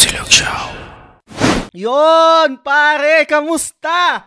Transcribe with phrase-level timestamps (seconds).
[0.00, 0.64] Silog Show.
[1.76, 3.92] Yon, pare, kamusta?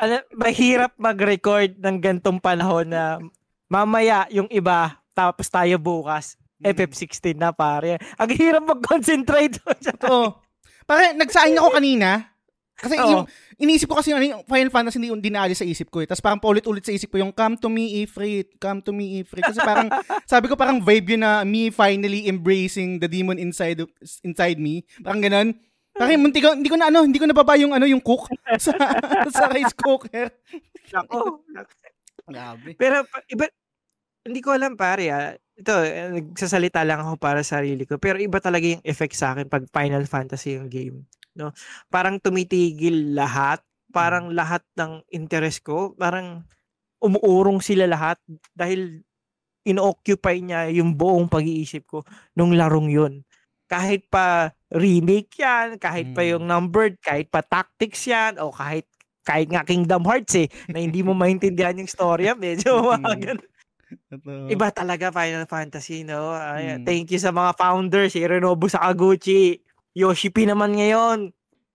[0.00, 3.20] Ano, mahirap mag-record ng gantong panahon na
[3.68, 6.40] mamaya yung iba, tapos tayo bukas.
[6.56, 6.72] Hmm.
[6.72, 8.00] FF16 na pare.
[8.16, 9.60] Ang hirap mag-concentrate.
[10.08, 10.40] Oo.
[10.88, 12.32] Pare, nagsaing ako kanina.
[12.80, 13.08] Kasi Oo.
[13.12, 13.24] yung,
[13.60, 16.08] iniisip ko kasi ano, yung Final Fantasy hindi yung dinali sa isip ko eh.
[16.08, 19.44] Tapos parang paulit-ulit sa isip ko yung come to me Ifrit, come to me Ifrit.
[19.44, 19.92] Kasi parang,
[20.32, 23.92] sabi ko parang vibe yun na me finally embracing the demon inside of-
[24.24, 24.80] inside me.
[25.04, 25.48] Parang ganun.
[25.92, 28.32] Parang munti ko, hindi ko na ano, hindi ko nababa yung ano, yung cook
[28.64, 28.72] sa,
[29.28, 30.32] sa rice cooker.
[30.96, 31.44] Ako.
[32.24, 32.72] Grabe.
[32.80, 33.44] Pero iba,
[34.24, 35.36] hindi ko alam pare ah.
[35.60, 38.00] Ito, eh, nagsasalita lang ako para sa sarili ko.
[38.00, 41.04] Pero iba talaga yung effect sa akin pag Final Fantasy yung game.
[41.40, 41.50] No?
[41.88, 43.64] Parang tumitigil lahat.
[43.90, 45.96] Parang lahat ng interest ko.
[45.96, 46.44] Parang
[47.00, 48.20] umuurong sila lahat
[48.52, 49.00] dahil
[49.62, 51.98] ino-occupy niya yung buong pag-iisip ko
[52.32, 53.24] nung larong yun.
[53.66, 56.30] Kahit pa remake yan, kahit pa Mm.
[56.32, 58.84] yung numbered, kahit pa tactics yan, o kahit
[59.20, 63.20] kahit nga Kingdom Hearts eh, na hindi mo maintindihan yung storya, medyo mga Mm.
[63.20, 63.48] ganun.
[63.90, 64.46] Totoo.
[64.48, 66.30] Iba talaga Final Fantasy, no?
[66.30, 66.86] Ay, Mm.
[66.86, 69.60] Thank you sa mga founders, si Renobu Sakaguchi,
[69.94, 71.34] Yoshi P naman ngayon.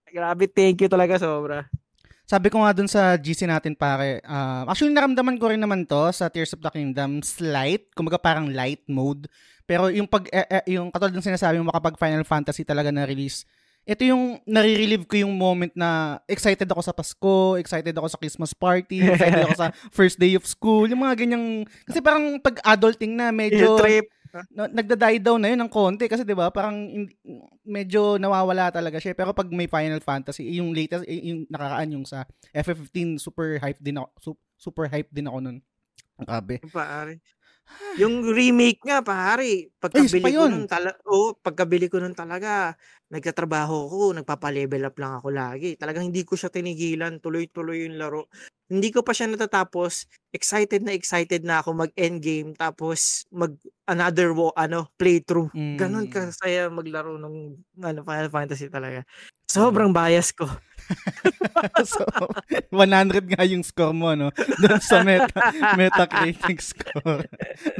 [0.10, 1.68] Grabe, thank you talaga sobra.
[2.26, 6.10] Sabi ko nga dun sa GC natin pare, ah, actually naramdaman ko rin naman to
[6.10, 9.30] sa Tears of the Kingdom, slight, kumbaga parang light mode.
[9.70, 13.06] Pero yung pag eh, eh, yung katulad ng sinasabi mo kapag Final Fantasy talaga na
[13.06, 13.46] release,
[13.86, 18.58] ito yung nare-relive ko yung moment na excited ako sa Pasko, excited ako sa Christmas
[18.58, 23.14] party, excited ako sa first day of school, yung mga ganyang kasi parang pag adulting
[23.14, 24.10] na medyo Yung trip.
[24.52, 26.76] Na, nagda-die down na yun ng konti kasi 'di ba parang
[27.64, 29.16] medyo nawawala talaga siya.
[29.16, 34.02] Pero pag may Final Fantasy yung latest yung nakaraan yung sa FF15 super hype din
[34.02, 35.58] ako su- super hype din ako nun.
[36.20, 36.60] Grabe.
[36.72, 37.20] Pare.
[37.96, 39.72] Yung remake nga, pare.
[39.80, 40.52] Pagkabili pa ko yun.
[40.52, 42.76] nun talaga, oh, pagkabili ko nun talaga,
[43.08, 45.80] nagtatrabaho ko, nagpapa-level up lang ako lagi.
[45.80, 48.28] Talagang hindi ko siya tinigilan, tuloy-tuloy yung laro.
[48.68, 53.56] Hindi ko pa siya natatapos, excited na excited na ako mag-endgame, tapos mag
[53.88, 55.54] another wo, ano, playthrough.
[55.56, 55.80] Mm.
[55.80, 57.36] Ganon kasaya maglaro ng
[57.80, 59.08] ano, Final Fantasy talaga.
[59.56, 60.46] Sobrang bias ko.
[61.90, 62.06] so
[62.70, 64.30] 100 nga yung score mo no
[64.62, 65.34] doon sa meta
[65.74, 67.26] Metacritic score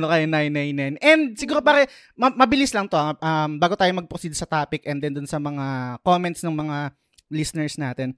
[0.02, 1.86] no kay 999 and siguro pare
[2.18, 3.14] ma- mabilis lang to ah.
[3.22, 6.98] um, bago tayo mag-proceed sa topic and then dun sa mga comments ng mga
[7.30, 8.18] listeners natin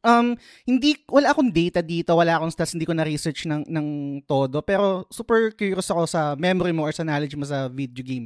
[0.00, 0.32] Um,
[0.64, 3.86] hindi, wala akong data dito, wala akong stats, hindi ko na-research ng, ng
[4.24, 8.24] todo, pero super curious ako sa memory mo or sa knowledge mo sa video game.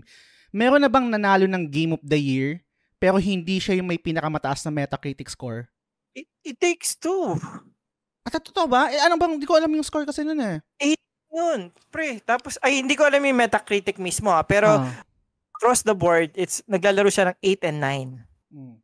[0.54, 2.62] Meron na bang nanalo ng Game of the Year,
[3.04, 5.68] pero hindi siya yung may pinakamataas na Metacritic score?
[6.16, 7.36] It, it takes two.
[8.24, 8.88] At totoo ba?
[8.88, 10.64] Eh, ano bang, hindi ko alam yung score kasi nun eh.
[11.28, 12.24] Yun, pre.
[12.24, 14.88] Tapos, ay, hindi ko alam yung Metacritic mismo ah, pero Ah.
[15.52, 18.56] across the board, it's naglalaro siya ng 8 and 9.
[18.56, 18.76] Mm.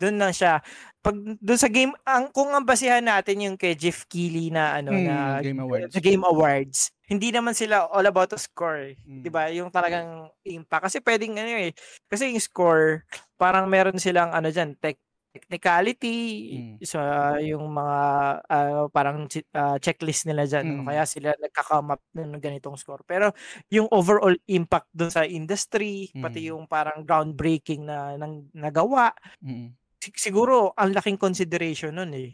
[0.00, 0.64] Doon lang siya.
[1.04, 4.92] Pag doon sa game, ang kung ang basihan natin yung kay Jeff Keighley na ano
[4.92, 5.92] Mm, na Game Awards.
[5.96, 9.24] sa Game Awards, hindi naman sila all about the score, Mm.
[9.24, 9.48] 'di ba?
[9.48, 11.72] Yung talagang impact kasi pwedeng ano eh,
[12.04, 13.08] kasi yung score
[13.40, 15.00] parang meron silang ano diyan, tech
[15.32, 16.18] technicality,
[16.58, 16.84] Mm.
[16.84, 17.00] sa
[17.40, 17.98] yung mga
[18.44, 19.24] ah, parang
[19.56, 20.84] ah, checklist nila diyan, Mm.
[20.84, 23.00] kaya sila nagka-come up ng ganitong score.
[23.08, 23.32] Pero
[23.72, 26.48] yung overall impact doon sa industry, pati Mm.
[26.52, 29.79] yung parang groundbreaking na nang nagawa, Mm.
[30.00, 32.32] Sig- siguro ang laking consideration nun eh.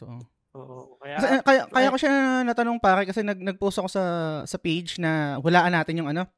[0.00, 0.24] Totoo.
[0.52, 2.12] Oo, kaya Kasi, kaya, kaya ko siya
[2.44, 4.04] natanong pare kasi nag, nag-post ako sa,
[4.44, 6.28] sa page na hulaan natin yung ano,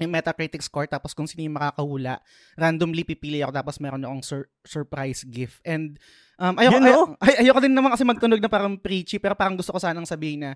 [0.00, 2.24] yung Metacritic score tapos kung sino yung makakahula,
[2.56, 5.60] randomly pipili ako tapos meron akong sur- surprise gift.
[5.60, 6.00] And
[6.40, 7.00] um, ayoko, Yun, ay, no?
[7.20, 10.40] ay, ayoko din naman kasi magtunog na parang preachy pero parang gusto ko sanang sabihin
[10.48, 10.50] na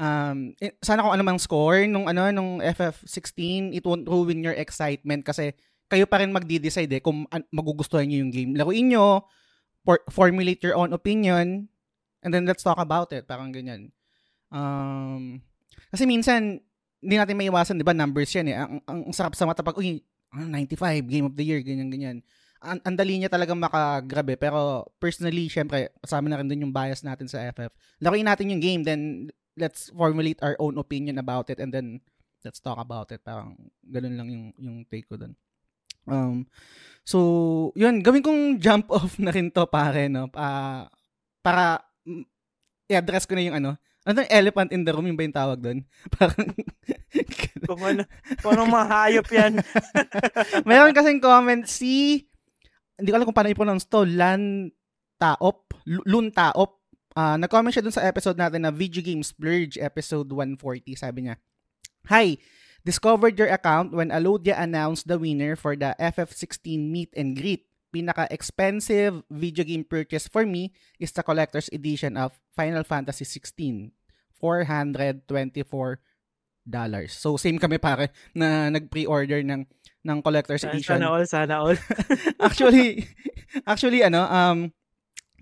[0.00, 4.56] um, eh, sana kung ano mang score nung ano nung FF16 it won't ruin your
[4.56, 5.52] excitement kasi
[5.86, 8.52] kayo pa rin magdi-decide eh kung an- magugustuhan niyo yung game.
[8.58, 9.26] Laruin nyo,
[9.86, 11.70] for- formulate your own opinion,
[12.26, 13.26] and then let's talk about it.
[13.30, 13.94] Parang ganyan.
[14.50, 15.42] Um,
[15.94, 16.58] kasi minsan,
[16.98, 18.56] hindi natin maiwasan, di ba, numbers yan eh.
[18.58, 20.02] Ang, ang, ang sarap sa mata pag, uy,
[20.34, 22.18] ano, 95, game of the year, ganyan, ganyan.
[22.58, 27.06] Ang, ang dali niya talagang makagrabe, pero personally, syempre, kasama na rin din yung bias
[27.06, 27.70] natin sa FF.
[28.02, 32.02] Laruin natin yung game, then let's formulate our own opinion about it, and then
[32.42, 33.22] let's talk about it.
[33.22, 33.54] Parang
[33.86, 35.38] ganun lang yung, yung take ko dun.
[36.06, 36.46] Um,
[37.02, 37.18] so,
[37.74, 40.30] yun, gawin kong jump off na rin to, pare, no?
[40.32, 40.88] Ah,
[41.42, 41.82] para,
[42.86, 43.70] i-address ko na yung ano,
[44.06, 45.78] ano yung elephant in the room, yung ba yung tawag doon?
[46.14, 46.46] Parang,
[47.66, 48.02] kung ano,
[48.38, 49.52] kung anong mga hayop yan.
[50.68, 52.22] Meron kasing comment si,
[52.94, 54.70] hindi ko alam kung paano i-pronounce to, Lan
[55.18, 56.78] Taop, Lu- Lun Taop.
[57.16, 61.36] Ah, nag-comment siya dun sa episode natin na Video Game Splurge, episode 140, sabi niya,
[62.06, 62.38] Hi,
[62.86, 67.66] Discovered your account when Alodia announced the winner for the FF16 meet and greet.
[67.90, 70.70] Pinaka-expensive video game purchase for me
[71.02, 73.90] is the collector's edition of Final Fantasy 16.
[74.38, 75.98] $424.
[77.10, 79.66] So same kami pare na nag-pre-order ng
[80.06, 81.02] ng collector's edition.
[81.02, 81.74] Sana all, sana all.
[82.46, 83.10] actually,
[83.66, 84.70] actually ano, um,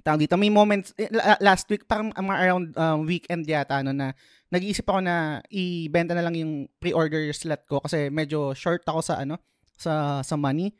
[0.04, 1.08] tawag dito, may moments, eh,
[1.40, 4.12] last week, parang um, around um, weekend yata, ano, na
[4.54, 9.18] nag-iisip ako na i-benta na lang yung pre-order slot ko kasi medyo short ako sa,
[9.18, 9.42] ano,
[9.74, 10.70] sa, sa money.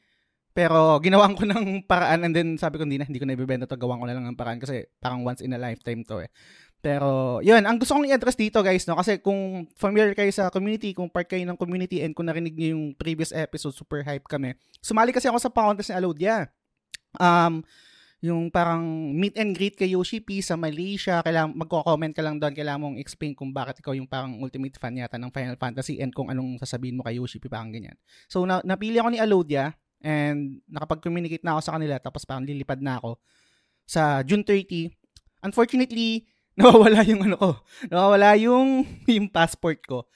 [0.54, 3.66] Pero ginawan ko ng paraan and then sabi ko hindi na, hindi ko na ibibenta
[3.66, 6.30] to, gawan ko na lang ng paraan kasi parang once in a lifetime to eh.
[6.84, 10.92] Pero, yun, ang gusto kong i-address dito guys, no, kasi kung familiar kayo sa community,
[10.92, 14.52] kung part kayo ng community and kung narinig niyo yung previous episode, super hype kami.
[14.84, 16.52] Sumali kasi ako sa contest ni Alodia.
[17.16, 17.64] Um,
[18.24, 22.56] yung parang meet and greet kay Yoshi P sa Malaysia, kailangan magko-comment ka lang doon,
[22.56, 26.08] kailangan mong explain kung bakit ikaw yung parang ultimate fan yata ng Final Fantasy and
[26.16, 27.92] kung anong sasabihin mo kay Yoshi P, parang ganyan.
[28.24, 32.80] So, na, napili ako ni Alodia and nakapag-communicate na ako sa kanila tapos parang lilipad
[32.80, 33.20] na ako
[33.84, 34.88] sa June 30.
[35.44, 36.24] Unfortunately,
[36.58, 37.50] nawawala yung ano ko.
[37.92, 38.88] Nawawala yung,
[39.20, 40.08] yung passport ko.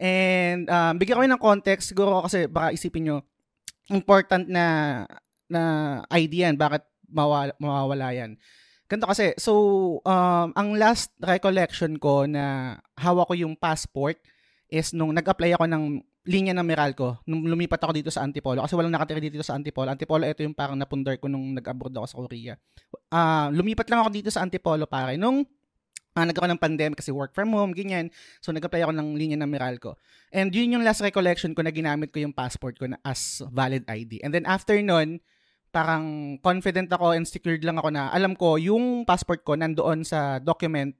[0.00, 3.16] And um, bigyan ko ng context siguro kasi baka isipin nyo
[3.92, 4.64] important na
[5.50, 5.62] na
[6.14, 8.40] idea yan bakit mawala, mawawala yan.
[8.90, 9.52] Ganito kasi, so,
[10.02, 14.18] um, ang last recollection ko na hawak ko yung passport
[14.66, 15.84] is nung nag-apply ako ng
[16.26, 19.88] linya ng Meralco, nung lumipat ako dito sa Antipolo, kasi walang nakatira dito sa Antipolo.
[19.94, 22.54] Antipolo, ito yung parang napundar ko nung nag-abroad ako sa Korea.
[23.08, 25.14] Uh, lumipat lang ako dito sa Antipolo, pare.
[25.16, 25.46] Nung
[26.14, 28.10] uh, nagkaroon ng pandemic kasi work from home, ganyan.
[28.44, 29.96] So, nag-apply ako ng linya ng Meralco.
[30.34, 33.86] And yun yung last recollection ko na ginamit ko yung passport ko na as valid
[33.86, 34.20] ID.
[34.20, 35.22] And then after nun,
[35.70, 40.42] parang confident ako and secured lang ako na alam ko yung passport ko nandoon sa
[40.42, 40.94] document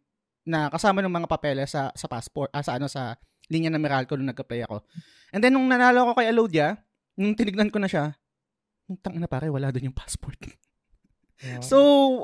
[0.46, 3.18] na kasama ng mga papeles sa sa passport ah, sa ano sa
[3.50, 4.86] linya ng Meralco nung nag-apply ako.
[5.34, 6.78] And then nung nanalo ako kay Alodia,
[7.18, 8.14] nung tinignan ko na siya,
[9.02, 10.38] tang na pare, wala doon yung passport.
[11.64, 11.78] So,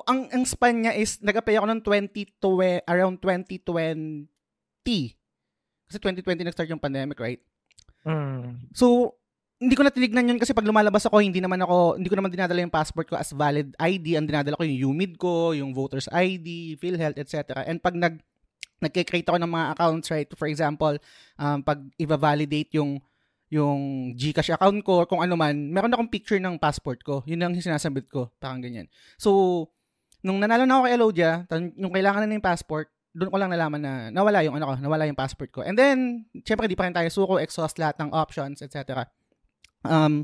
[0.04, 1.82] ang ang span niya is nag-apply ako ng
[2.12, 4.28] 20 to around 2020.
[5.88, 7.40] Kasi 2020 nag-start yung pandemic, right?
[8.04, 8.68] Mm.
[8.76, 9.16] So,
[9.56, 12.28] hindi ko na tinignan yun kasi pag lumalabas ako, hindi naman ako, hindi ko naman
[12.28, 14.20] dinadala yung passport ko as valid ID.
[14.20, 17.64] Ang dinadala ko yung UMID ko, yung voter's ID, PhilHealth, etc.
[17.64, 18.20] And pag nag,
[18.84, 20.28] nagkikreate ako ng mga accounts, right?
[20.36, 21.00] For example,
[21.40, 23.00] um, pag i-validate yung
[23.46, 27.22] yung GCash account ko, kung ano man, meron akong picture ng passport ko.
[27.24, 28.90] Yun ang sinasabit ko, parang ganyan.
[29.16, 29.70] So,
[30.20, 31.32] nung nanalo na ako kay Elodia,
[31.78, 35.08] yung kailangan na ng passport, doon ko lang nalaman na nawala yung ano ko, nawala
[35.08, 35.64] yung passport ko.
[35.64, 39.08] And then, syempre, di pa rin tayo suko, exhaust lahat ng options, etc.
[39.86, 40.14] Um,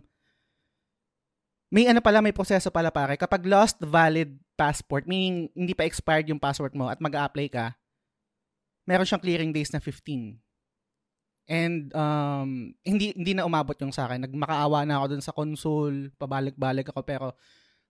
[1.73, 3.17] may ano pala, may proseso pala pare.
[3.17, 7.73] Kapag lost valid passport, meaning hindi pa expired yung passport mo at mag-a-apply ka,
[8.85, 10.37] meron siyang clearing days na 15.
[11.51, 14.25] And um, hindi hindi na umabot yung sa akin.
[14.29, 17.27] Nagmakaawa na ako dun sa console, pabalik-balik ako pero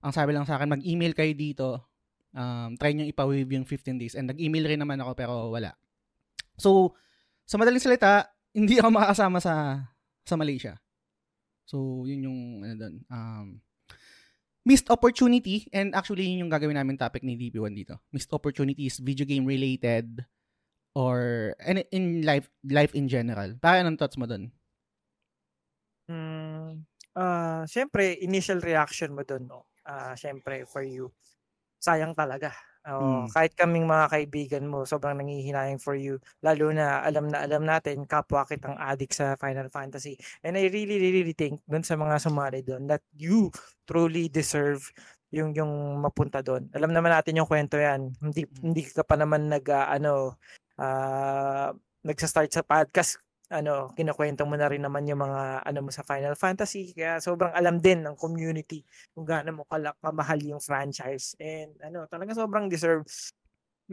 [0.03, 1.69] ang sabi lang sa akin, mag-email kayo dito.
[2.33, 4.15] Um, try nyo ipa-waive yung 15 days.
[4.19, 5.79] And nag-email rin naman ako pero wala.
[6.59, 6.99] So,
[7.47, 9.55] sa madaling salita, hindi ako makakasama sa
[10.27, 10.82] sa Malaysia.
[11.67, 12.95] So, yun yung ano doon.
[13.09, 13.47] Um,
[14.63, 17.99] missed opportunity and actually yun yung gagawin namin topic ni DP1 dito.
[18.15, 20.23] Missed opportunities, video game related
[20.95, 23.59] or in, in life life in general?
[23.59, 24.53] Para anong thoughts mo doon?
[26.11, 26.85] Mm,
[27.17, 29.67] uh, syempre initial reaction mo doon no.
[29.83, 31.11] Uh, syempre for you.
[31.83, 32.55] Sayang talaga.
[32.83, 33.31] Oh, mm.
[33.31, 36.19] kahit kaming mga kaibigan mo, sobrang nangihinayang for you.
[36.43, 40.19] Lalo na alam na alam natin, kapwa kitang addict sa Final Fantasy.
[40.43, 43.55] And I really, really, really think dun sa mga sumali doon that you
[43.87, 44.83] truly deserve
[45.31, 45.71] yung yung
[46.03, 46.67] mapunta doon.
[46.75, 48.19] Alam naman natin yung kwento yan.
[48.19, 48.59] Hindi mm.
[48.67, 50.43] hindi ka pa naman nag uh, ano
[50.83, 51.71] uh,
[52.03, 56.33] nagsa-start sa podcast, ano, kinukwento mo na rin naman yung mga ano mo sa Final
[56.35, 56.97] Fantasy.
[56.97, 58.81] Kaya sobrang alam din ng community
[59.13, 61.37] kung gaano mo kalak kamahal yung franchise.
[61.37, 63.05] And ano, talaga sobrang deserve.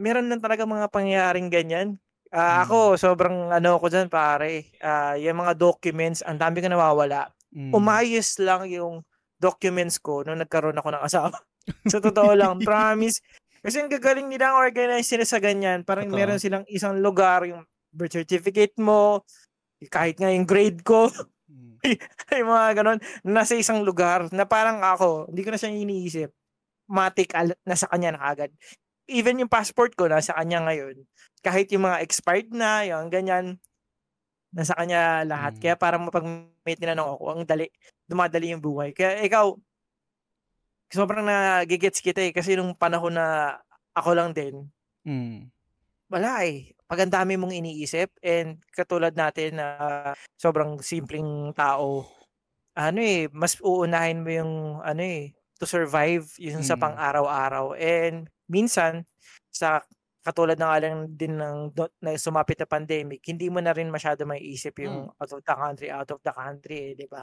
[0.00, 2.00] Meron lang talaga mga pangyayaring ganyan.
[2.32, 2.58] Uh, mm.
[2.64, 4.72] Ako, sobrang ano ko dyan pare.
[4.80, 7.28] Uh, yung mga documents, ang dami ko nawawala.
[7.52, 7.76] Mm.
[7.76, 9.04] Umayos lang yung
[9.36, 11.36] documents ko nung nagkaroon ako ng asawa.
[11.92, 13.20] sa totoo lang, promise.
[13.60, 15.84] Kasi ang gagaling nila ang organize sila sa ganyan.
[15.84, 16.16] Parang Ito.
[16.16, 19.26] meron silang isang lugar, yung birth certificate mo,
[19.88, 21.08] kahit nga yung grade ko,
[21.48, 21.80] hmm.
[22.40, 26.30] yung mga ganon, nasa isang lugar na parang ako, hindi ko na siya iniisip.
[26.90, 27.32] Matik,
[27.64, 28.50] nasa kanya na agad.
[29.06, 31.06] Even yung passport ko, nasa kanya ngayon.
[31.40, 33.56] Kahit yung mga expired na, yung ganyan,
[34.50, 35.56] nasa kanya lahat.
[35.56, 35.62] Hmm.
[35.62, 37.70] Kaya parang mapag-meet nila nung ako, ang dali,
[38.10, 38.90] dumadali yung buhay.
[38.90, 39.54] Kaya ikaw,
[40.90, 42.34] sobrang nagigets kita eh.
[42.34, 43.56] Kasi nung panahon na
[43.94, 44.66] ako lang din,
[45.06, 45.46] mm.
[46.10, 46.74] wala eh.
[46.90, 52.02] Pag ang dami mong iniisip and katulad natin na uh, sobrang simpleng tao,
[52.74, 55.30] ano eh, mas uunahin mo yung ano eh,
[55.62, 56.82] to survive yung sa Mm.
[56.82, 57.78] pang-araw-araw.
[57.78, 59.06] And minsan,
[59.54, 59.86] sa
[60.26, 61.70] katulad ng alang din ng
[62.02, 65.88] na sumapit na pandemic, hindi mo na rin masyado maiisip yung out of the country,
[65.94, 67.22] out of the country, eh, di ba?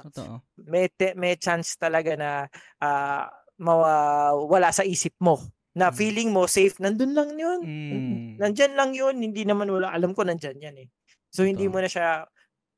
[0.63, 2.47] May, te- may chance talaga na
[2.79, 3.27] ah,
[3.59, 5.43] mawala sa isip mo
[5.77, 5.95] na Mm.
[5.95, 7.59] feeling mo safe, nandun lang yun.
[7.61, 8.41] Mm.
[8.41, 9.93] Nandyan lang yun, hindi naman wala.
[9.93, 10.87] Alam ko nandyan yan eh.
[11.29, 11.77] So hindi Totoo.
[11.77, 12.07] mo na siya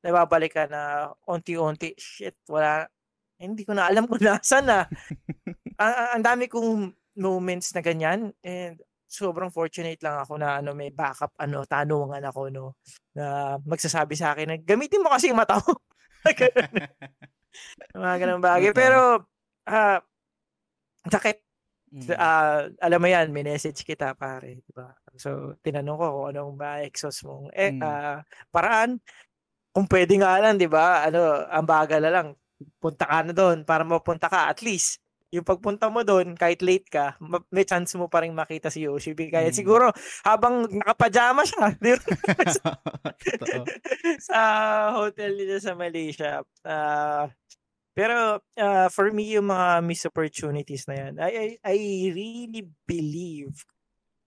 [0.00, 2.84] nababalik ka na unti-unti, shit, wala.
[3.36, 4.84] Hindi ko na alam kung nasan na.
[5.76, 10.70] ang, ang- ang dami kong moments na ganyan and sobrang fortunate lang ako na ano
[10.70, 12.78] may backup ano tanungan ako no
[13.10, 15.74] na magsasabi sa akin na gamitin mo kasi yung mata mo.
[17.98, 18.70] Mga ganun bagay.
[18.70, 19.26] Pero
[19.66, 19.98] ah
[21.02, 21.42] sakit
[21.90, 22.06] Mm.
[22.14, 24.94] Ah, alam mo yan, may message kita pare, di ba?
[25.18, 27.82] So, tinanong ko kung anong ma-exhaust mong eh, Mm.
[27.82, 29.02] ah, paraan.
[29.70, 31.02] Kung pwede nga lang, di ba?
[31.02, 32.28] Ano, ang bagal na lang.
[32.78, 34.46] Punta ka na doon para mapunta ka.
[34.46, 38.34] At least, yung pagpunta mo doon, kahit late ka, ma- may chance mo pa rin
[38.34, 39.30] makita si Yoshibi.
[39.30, 39.54] Kaya Mm.
[39.54, 39.90] siguro,
[40.22, 42.02] habang nakapajama siya, di ba?
[44.30, 44.38] Sa
[44.94, 46.38] hotel nila sa Malaysia.
[46.62, 47.26] Ah,
[47.96, 51.76] pero ah, for me yung mga missed opportunities na yan, I I, I
[52.14, 53.64] really believe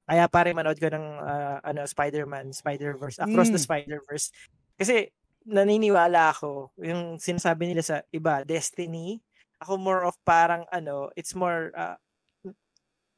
[0.10, 3.63] kaya pare manood ko ng ah, ano Spider-Man, Spider-Verse, Across the Mm.
[3.63, 4.32] Spider-Verse.
[4.79, 5.10] Kasi
[5.48, 9.22] naniniwala ako yung sinasabi nila sa iba, destiny.
[9.63, 11.98] Ako more of parang ano, it's more ah,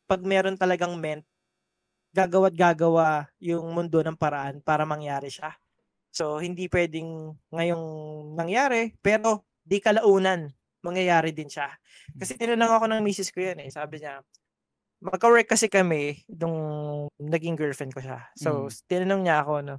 [0.10, 1.26] pag meron talagang meant
[2.16, 5.54] gagawa't gagawa yung mundo ng paraan para mangyari siya.
[6.14, 7.86] So, hindi pwedeng ngayong
[8.38, 10.54] nangyari, pero di kalaunan,
[10.86, 11.74] mangyayari din siya.
[12.22, 13.70] Kasi tinanong ako ng misis ko yan eh.
[13.74, 14.22] Sabi niya,
[15.04, 16.58] magka-work kasi kami nung
[17.22, 18.30] naging girlfriend ko siya.
[18.38, 18.76] So, Mm.
[18.90, 19.76] tinanong niya ako, no,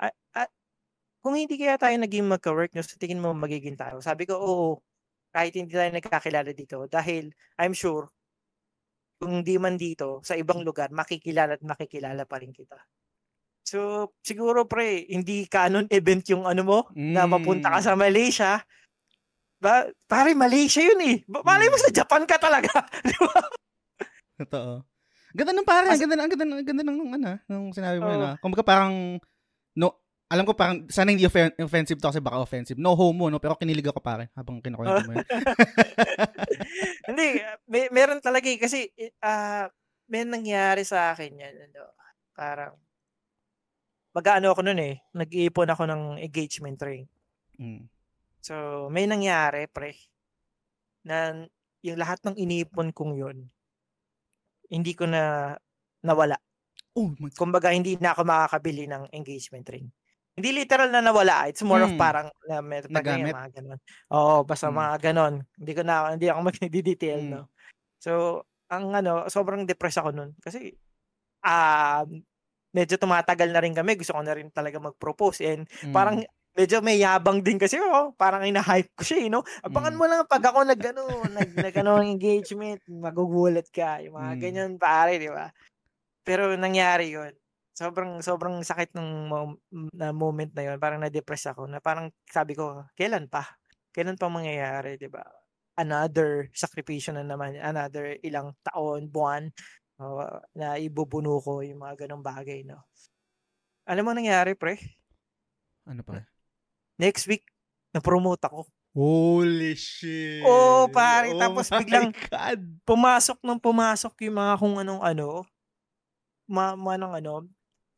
[0.00, 0.50] "Ah, ah,
[1.24, 4.00] kung hindi kaya tayo naging magka-work, no, sa tingin mo magiging tayo?
[4.04, 4.70] Sabi ko, oo.
[5.34, 6.86] Kahit hindi tayo nagkakilala dito.
[6.90, 8.10] Dahil, I'm sure,
[9.20, 12.78] kung di man dito, sa ibang lugar, makikilala at makikilala pa rin kita.
[13.66, 16.78] So, siguro pre, hindi canon event yung ano mo,
[17.14, 17.84] na mapunta ka Mm.
[17.84, 18.62] sa Malaysia.
[19.64, 21.16] Ba, pare, Malaysia yun eh.
[21.24, 22.68] Malay mo sa Japan ka talaga.
[23.08, 23.40] Di ba?
[24.44, 24.84] Totoo.
[25.32, 28.12] Ganda ng pare, ang As- ganda, ang ganda, ang ganda ng ano, nung sinabi mo
[28.12, 28.20] Oo.
[28.20, 28.36] na.
[28.44, 29.16] Kumbaga parang
[29.72, 32.76] no, alam ko parang sana hindi offen- offensive to kasi baka offensive.
[32.76, 35.24] No homo no, pero kinilig ako pare habang kinukwento mo yun.
[37.08, 38.60] hindi, may, meron talaga eh.
[38.60, 38.92] Kasi,
[39.24, 39.64] ah,
[40.12, 41.54] may nangyari sa akin yan.
[41.72, 41.88] Ano,
[42.36, 42.76] parang,
[44.12, 45.00] mag-ano ako nun eh.
[45.16, 47.08] Nag-iipon ako ng engagement ring.
[47.56, 47.88] Mm.
[48.44, 49.96] So, may nangyari, pre,
[51.08, 51.48] na
[51.80, 53.38] yung lahat ng inipon kong yun,
[54.68, 55.54] hindi ko na
[56.04, 56.36] nawala.
[56.96, 57.38] Oh my God.
[57.38, 59.88] Kumbaga, hindi na ako makakabili ng engagement ring.
[60.36, 61.46] Hindi literal na nawala.
[61.50, 61.98] It's more of Mm.
[61.98, 63.34] parang na may Nagamit?
[63.34, 63.80] mga ganon.
[64.12, 64.74] Oo, basta Mm.
[64.74, 65.34] mga ganon.
[65.58, 67.30] Hindi ko na, hindi ako mag-detail, Mm.
[67.30, 67.48] no?
[68.02, 70.30] So, ang ano, sobrang depressed ako nun.
[70.42, 70.74] Kasi,
[71.46, 72.04] ah,
[72.74, 73.96] medyo tumatagal na rin kami.
[73.98, 75.42] Gusto ko na rin talaga mag-propose.
[75.46, 75.92] And Mm.
[75.94, 76.22] parang
[76.54, 79.42] medyo may yabang din kasi oh, parang ina-hype ko siya, eh, no?
[79.62, 79.98] Abangan Mm.
[79.98, 84.40] mo lang pag ako nag ano, nag, nag ano, engagement, magugulat ka, yung mga Mm.
[84.40, 85.50] ganyan pare, di ba?
[86.24, 87.34] Pero nangyari 'yon.
[87.74, 89.60] Sobrang sobrang sakit ng mom-
[89.98, 90.78] na moment na 'yon.
[90.78, 93.44] Parang na-depress ako na parang sabi ko, kailan pa?
[93.90, 95.22] Kailan pa mangyayari, di ba?
[95.74, 99.50] Another sakripisyo na naman, another ilang taon, buwan,
[99.98, 100.22] oh,
[100.54, 102.78] na ibubuno ko yung mga ganong bagay, no?
[103.90, 104.78] Alam mo nangyari, pre?
[105.84, 106.24] Ano pa?
[106.94, 107.42] Next week,
[107.90, 108.70] na-promote ako.
[108.94, 110.46] Holy shit.
[110.46, 112.60] Oo, pare, Oh tapos biglang- God.
[112.86, 115.42] Pumasok nang pumasok yung mga kung anong ano,
[116.46, 117.34] ma, manong ano,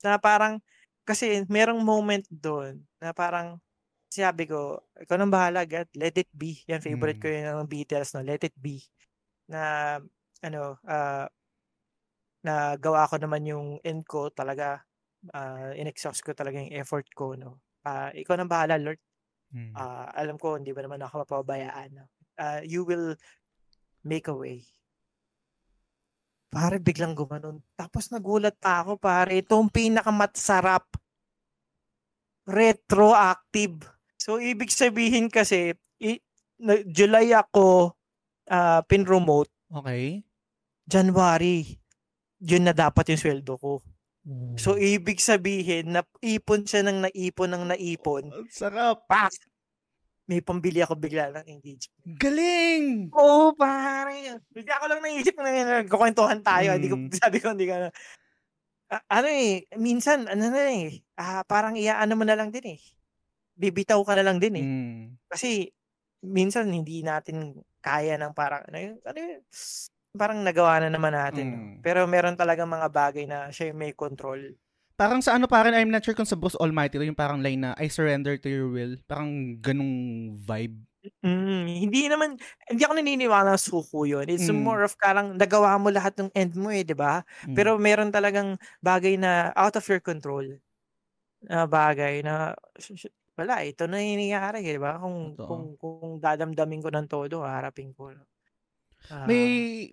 [0.01, 0.57] na parang,
[1.05, 3.61] kasi merong moment doon na parang,
[4.09, 6.65] sabi ko, ikaw nang bahala, God, let it be.
[6.65, 7.23] Yan, favorite Mm.
[7.23, 8.25] ko yun ng Beatles, no?
[8.25, 8.81] Let it be.
[9.45, 9.97] Na,
[10.41, 11.29] ano, ah,
[12.41, 14.81] na gawa ko naman yung end ko talaga,
[15.35, 17.61] ah, in-exhaust ko talaga yung effort ko, no?
[17.87, 18.99] Ah, ikaw nang bahala, Lord.
[19.55, 19.71] Mm.
[19.79, 22.03] Ah, alam ko hindi ba naman ako mapabayaan.
[22.35, 23.15] Ah, you will
[24.03, 24.67] make a way.
[26.51, 27.63] Pare, biglang gumanon.
[27.79, 29.39] Tapos nagulat pa ako, pare.
[29.39, 30.83] Ito ang pinakamasarap.
[32.47, 33.83] Retroactive.
[34.19, 36.23] So, ibig sabihin kasi, i-
[36.59, 37.95] na- July ako
[38.47, 39.51] ah, pin-remote.
[39.67, 40.23] Okay.
[40.87, 41.67] January,
[42.39, 43.83] yun na dapat yung sweldo ko.
[44.27, 44.59] Mm.
[44.59, 48.27] So, ibig sabihin, naipon siya ng naipon ng naipon.
[48.35, 49.07] Ang sarap.
[49.07, 49.31] Pak!
[50.27, 52.03] May pambili ako bigla ng engagement.
[52.19, 53.15] Galing!
[53.15, 54.43] Oo, pare.
[54.51, 56.75] Bigla ko lang naisip na kukwentuhan tayo.
[56.75, 57.11] Hindi ko, Mm.
[57.15, 57.89] sabi ko, hindi ka na.
[58.91, 62.81] Ah, ano eh, minsan ano na eh, ah, parang iaano mo na lang din eh.
[63.55, 64.67] Bibitaw ka na lang din eh.
[64.67, 65.03] Mm.
[65.31, 65.71] Kasi
[66.27, 69.43] minsan hindi natin kaya ng parang ano yun, ano yun,
[70.17, 71.47] parang nagawa na naman natin.
[71.47, 71.73] Mm.
[71.81, 74.57] Pero meron talagang mga bagay na siya yung may control.
[74.97, 77.77] Parang sa ano parang I'm not sure kung sa Bruce Almighty yung parang line na
[77.77, 78.97] I surrender to your will.
[79.05, 79.93] Parang ganung
[80.41, 80.81] vibe.
[81.23, 82.35] Mm, hindi naman
[82.67, 84.27] hindi ako naniniwala na suko yun.
[84.27, 84.65] It's Mm.
[84.65, 87.23] more of karang nagawa mo lahat ng end mo eh, 'di ba?
[87.47, 87.55] Mm.
[87.55, 90.43] Pero meron talagang bagay na out of your control.
[91.47, 94.97] Na bagay na sh- sh- wala, ito na yung nangyayari, 'di ba?
[94.99, 98.11] Kung kung kung dadamdamin ko ng todo, harapin ko.
[99.29, 99.43] May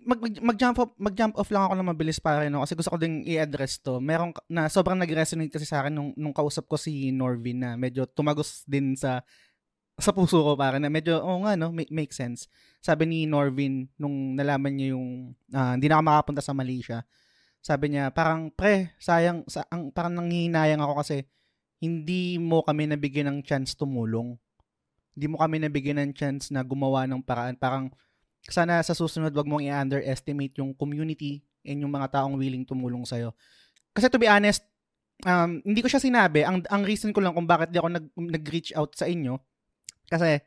[0.02, 2.98] mag, mag, mag-jump off mag-jump off lang ako ng mabilis para no kasi gusto ko
[2.98, 4.02] ding i-address to.
[4.02, 7.78] Meron ka- na sobrang nag-resonate kasi sa akin nung, nung kausap ko si Norvin na
[7.78, 9.22] medyo tumagos din sa
[9.94, 12.50] sa puso ko para na medyo oh nga no make, make sense.
[12.82, 17.06] Sabi ni Norvin nung nalaman niya yung ah, hindi na ako makapunta sa Malaysia.
[17.62, 21.24] Sabi niya parang pre sayang sa ang parang nanghihinayang ako kasi
[21.78, 24.34] hindi mo kami nabigyan ng chance tumulong.
[25.14, 27.54] Hindi mo kami nabigyan ng chance na gumawa ng paraan.
[27.54, 27.94] Parang
[28.48, 33.32] sana sa susunod wag mong i-underestimate yung community and yung mga taong willing tumulong sa'yo.
[33.96, 34.60] Kasi to be honest,
[35.24, 36.44] um, hindi ko siya sinabi.
[36.44, 39.40] Ang, ang reason ko lang kung bakit di ako nag, nag-reach out sa inyo,
[40.10, 40.44] kasi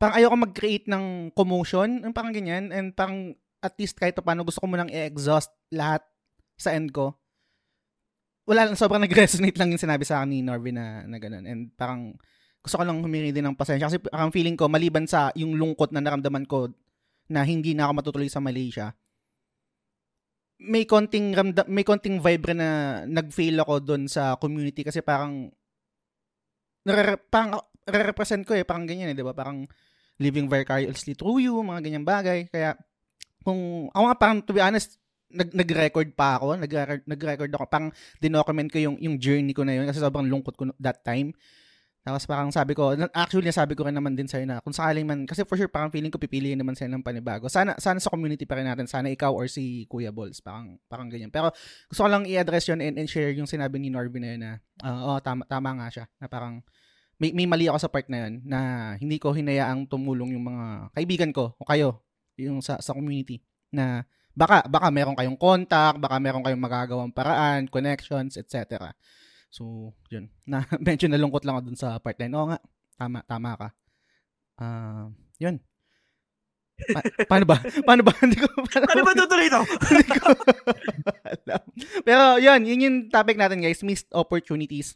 [0.00, 4.68] parang ayoko mag-create ng commotion, parang ganyan, and parang at least kahit paano gusto ko
[4.68, 6.00] munang i-exhaust lahat
[6.56, 7.16] sa end ko.
[8.48, 11.44] Wala lang, sobrang nag-resonate lang yung sinabi sa akin ni Norvin na, na ganun.
[11.44, 12.16] And parang
[12.64, 15.92] gusto ko lang humingi din ng pasensya kasi parang feeling ko, maliban sa yung lungkot
[15.92, 16.72] na naramdaman ko
[17.30, 18.94] na hindi na ako matutuloy sa Malaysia,
[20.56, 25.52] may konting ramdam, may konting vibe na nag-fail ako doon sa community kasi parang
[26.88, 29.36] nare, parang represent ko eh, parang ganyan eh, 'di ba?
[29.36, 29.68] Parang
[30.16, 32.48] living vicariously through you, mga ganyang bagay.
[32.48, 32.72] Kaya
[33.44, 34.96] kung ako nga parang to be honest,
[35.28, 39.76] nag nag-record pa ako, nag-record, nag-record ako, parang dinocument ko yung yung journey ko na
[39.76, 41.36] yun kasi sobrang lungkot ko that time.
[42.06, 45.26] Tapos parang sabi ko, actually sabi ko rin naman din sa'yo na kung sakaling man,
[45.26, 47.50] kasi for sure parang feeling ko pipiliin naman sila ng panibago.
[47.50, 51.10] Sana, sana sa community pa rin natin, sana ikaw or si Kuya Balls, parang, parang
[51.10, 51.34] ganyan.
[51.34, 51.50] Pero
[51.90, 54.52] gusto ko lang i-address yun and, and share yung sinabi ni Norvin na yun na,
[54.86, 56.62] ah, oh, tama, tama nga siya, na parang,
[57.18, 58.58] may, may mali ako sa part na yun, na
[59.02, 62.06] hindi ko hinayaang tumulong yung mga kaibigan ko, o kayo,
[62.38, 63.42] yung sa, sa community,
[63.74, 68.94] na baka, baka meron kayong contact, baka meron kayong magagawang paraan, connections, etc.
[69.56, 70.28] So, yun.
[70.50, 72.36] Na medyo nalungkot lang ako dun sa part na yun.
[72.36, 72.58] Oo nga,
[73.00, 73.68] tama, tama ka.
[74.60, 75.08] Ah,
[75.40, 75.56] yun.
[76.76, 77.00] Pa-
[77.32, 77.56] paano ba?
[77.88, 78.12] Paano ba?
[78.20, 79.62] Hindi ko, paano, Ano ba tutuloy to?
[79.64, 80.28] Hindi ko
[81.24, 81.62] alam.
[82.04, 84.92] Pero yun, yun yung topic natin guys, missed opportunities.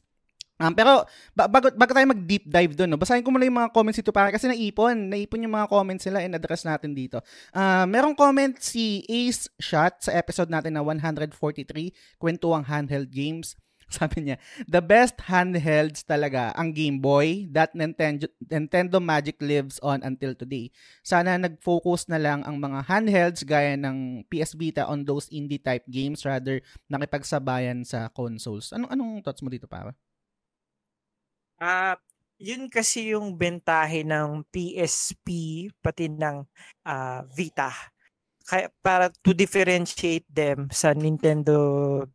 [0.60, 3.64] Um, pero ba- bago, bago tayo mag deep dive doon, no, basahin ko muna yung
[3.64, 7.24] mga comments dito para kasi naipon, naipon yung mga comments nila and address natin dito.
[7.48, 11.32] Ah, merong comment si Ace Shot sa episode natin na 143,
[12.20, 13.56] kwentuang handheld games.
[13.98, 14.36] Sabi niya,
[14.70, 20.70] the best handhelds talaga ang Game Boy, that Nintendo, Nintendo Magic lives on until today.
[21.02, 25.82] Sana nag-focus na lang ang mga handhelds gaya ng PS Vita on those indie type
[25.90, 28.70] games rather nakipagsabayan sa consoles.
[28.70, 29.90] Anong anong thoughts mo dito para?
[31.58, 31.98] Ah,
[32.38, 35.28] yun kasi yung bentahe ng PSP
[35.82, 36.46] pati ng
[36.86, 37.74] ah, Vita.
[38.46, 42.06] Kaya para to differentiate them sa Nintendo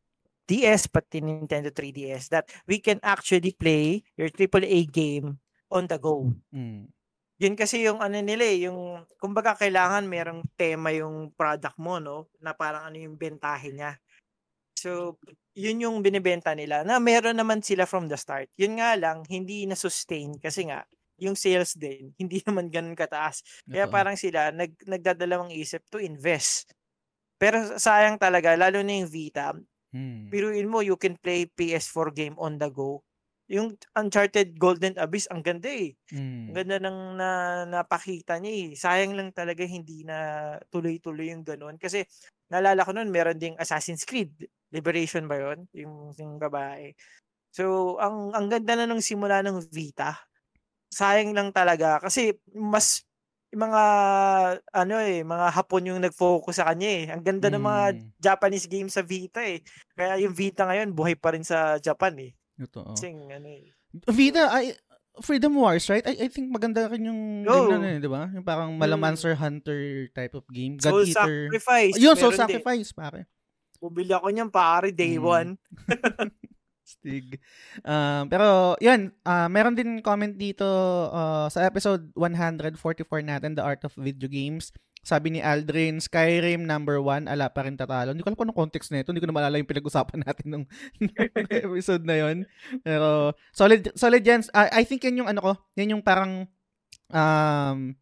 [0.46, 5.42] DS pati Nintendo 3DS that we can actually play your AAA game
[5.74, 6.30] on the go.
[6.54, 6.90] Mm.
[7.36, 12.32] Yun kasi yung ano nila eh, yung kumbaga kailangan merong tema yung product mo no
[12.40, 14.00] na parang ano yung bentahe niya.
[14.76, 15.20] So,
[15.56, 18.52] yun yung binibenta nila na meron naman sila from the start.
[18.60, 20.84] Yun nga lang, hindi na-sustain kasi nga,
[21.16, 23.42] yung sales din, hindi naman ganun kataas.
[23.68, 23.96] Kaya Totoo.
[23.96, 26.76] parang sila, nag, nagdadalawang isip to invest.
[27.40, 29.56] Pero sayang talaga, lalo na yung Vita,
[29.96, 30.28] Mm.
[30.28, 33.00] piruin mo, you can play PS4 game on the go.
[33.48, 35.96] Yung Uncharted Golden Abyss, ang ganda eh.
[36.12, 36.52] Mm.
[36.52, 37.30] Ang ganda ng na,
[37.64, 38.68] napakita niya eh.
[38.76, 41.80] Sayang lang talaga hindi na tuloy-tuloy yung ganun.
[41.80, 42.04] Kasi
[42.52, 44.36] naalala ko noon, meron ding Assassin's Creed.
[44.76, 45.64] Liberation ba yun?
[45.72, 46.92] Yung, yung babae.
[47.56, 50.12] So, ang, ang ganda na nung simula ng Vita.
[50.92, 52.04] Sayang lang talaga.
[52.04, 53.08] Kasi mas
[53.56, 53.84] yung mga
[54.76, 57.04] ano eh, mga Hapon yung nag-focus sa kanya eh.
[57.08, 58.00] Ang ganda ng mga Mm.
[58.20, 59.64] Japanese games sa Vita eh.
[59.96, 62.36] Kaya yung Vita ngayon, buhay pa rin sa Japan eh.
[62.60, 62.92] Totoo.
[63.00, 63.72] Kasi ano eh.
[64.12, 64.76] Vita, ay,
[65.24, 66.04] Freedom Wars, right?
[66.04, 67.72] I, I think maganda rin yung Oo.
[67.72, 68.28] game na eh, di ba?
[68.36, 69.40] Yung parang mala Mm.
[69.40, 70.76] Hunter type of game.
[70.76, 71.48] God Soul Eater.
[71.48, 71.96] Sacrifice.
[71.96, 72.40] Yun, Soul din.
[72.44, 73.32] Sacrifice, pare.
[73.80, 75.24] Bumili ako niyan pare, day Mm.
[75.24, 75.50] one.
[77.06, 77.38] Stig.
[77.86, 80.66] Um, pero, yun, ah, meron din comment dito
[81.14, 82.82] ah, sa episode 144
[83.22, 84.74] natin, The Art of Video Games.
[85.06, 88.10] Sabi ni Aldrin, Skyrim number one, ala pa rin tatalo.
[88.10, 89.14] Hindi ko alam kung anong context na ito.
[89.14, 90.66] Hindi ko na maalala yung pinag-usapan natin nung,
[91.54, 92.50] episode na yon.
[92.82, 94.42] Pero, solid, solid yan.
[94.58, 96.50] I, I think yan yung ano ko, yan yung parang,
[97.14, 97.94] um,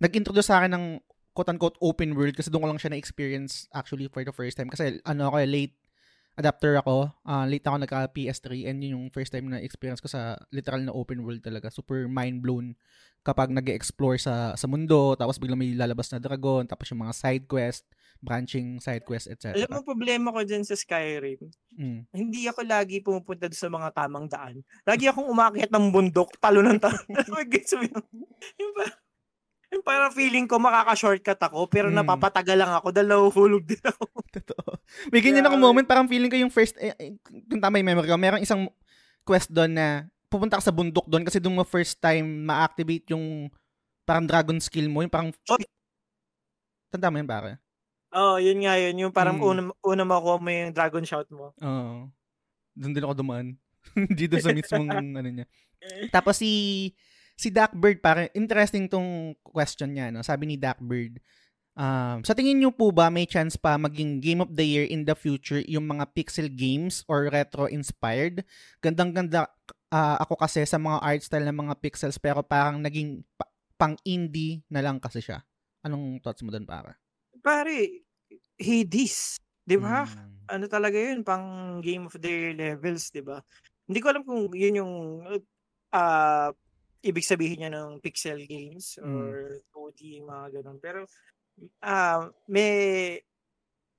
[0.00, 0.86] nag-introduce sa akin ng
[1.36, 4.72] quote-unquote open world kasi doon ko lang siya na-experience actually for the first time.
[4.72, 5.76] Kasi ano ako, late
[6.36, 7.12] adapter ako.
[7.24, 10.80] Uh, late ako nagka PS3 and yun yung first time na experience ko sa literal
[10.80, 11.68] na open world talaga.
[11.68, 12.76] Super mind blown
[13.22, 17.14] kapag nag explore sa sa mundo tapos biglang may lalabas na dragon tapos yung mga
[17.14, 17.86] side quest,
[18.18, 19.54] branching side quest, etc.
[19.54, 21.38] Alam mo problema ko dyan sa Skyrim.
[21.76, 22.08] Mm.
[22.10, 24.64] Hindi ako lagi pumupunta sa mga tamang daan.
[24.88, 26.98] Lagi akong umakyat ng bundok, talo ng talo.
[27.52, 28.04] Gets mo yung,
[28.58, 28.72] yung
[29.72, 31.96] yung parang feeling ko makaka-shortcut ako pero mm.
[31.96, 34.04] napapatagal lang ako dahil nahuhulog din ako.
[34.38, 34.70] Totoo.
[35.08, 35.50] May ganyan yeah.
[35.50, 37.16] ako moment parang feeling ko yung first eh, eh,
[37.48, 38.68] kung tama yung memory ko, merong isang
[39.24, 43.48] quest doon na pupunta ka sa bundok doon kasi doon mo first time ma-activate yung
[44.04, 45.58] parang dragon skill mo, yung parang oh.
[46.92, 47.56] Tanda mo yun, pare?
[48.12, 49.08] Oo, oh, yun nga yun.
[49.08, 49.48] Yung parang mm.
[49.48, 51.56] una, una makuha mo yung dragon shout mo.
[51.56, 51.64] Oo.
[51.64, 52.00] Oh.
[52.76, 53.56] Doon din ako dumaan.
[53.96, 55.46] Hindi doon sa mismong ano niya.
[56.12, 56.92] Tapos si
[57.36, 60.12] si Bird, pare, interesting tong question niya.
[60.12, 60.22] No?
[60.24, 61.18] Sabi ni Bird,
[61.76, 65.04] um, sa tingin niyo po ba may chance pa maging Game of the Year in
[65.04, 68.44] the future yung mga pixel games or retro-inspired?
[68.80, 69.48] Gandang-ganda
[69.92, 74.62] uh, ako kasi sa mga art style ng mga pixels pero parang naging pa- pang-indie
[74.70, 75.44] na lang kasi siya.
[75.82, 76.94] Anong thoughts mo doon, para?
[77.42, 78.06] Pare,
[78.54, 79.42] Hades.
[79.62, 80.06] Di ba?
[80.06, 80.46] Hmm.
[80.46, 81.26] Ano talaga yun?
[81.26, 83.42] Pang Game of the Year levels, di ba?
[83.86, 84.94] Hindi ko alam kung yun yung
[85.90, 86.50] uh,
[87.02, 89.10] ibig sabihin niya ng pixel games hmm.
[89.10, 89.62] or mm.
[89.74, 90.78] 2D mga ganun.
[90.78, 91.00] Pero
[91.82, 93.18] uh, may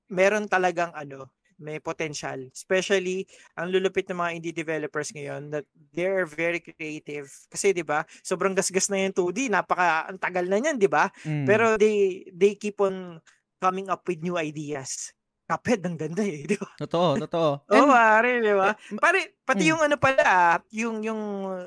[0.08, 2.50] meron talagang ano, may potential.
[2.50, 7.30] Especially ang lulupit ng mga indie developers ngayon that they're very creative.
[7.52, 8.02] Kasi 'di ba?
[8.24, 11.08] Sobrang gasgas na yung 2D, napaka ang tagal na niyan, 'di ba?
[11.22, 11.46] Mm.
[11.46, 13.20] Pero they they keep on
[13.62, 15.14] coming up with new ideas.
[15.44, 16.68] Cuphead, ang ganda eh, di ba?
[16.80, 17.50] Totoo, totoo.
[17.76, 18.72] Oo, oh, pare, di ba?
[18.72, 19.70] Eh, pare, pati mm.
[19.76, 21.20] yung ano pala, ah, yung, yung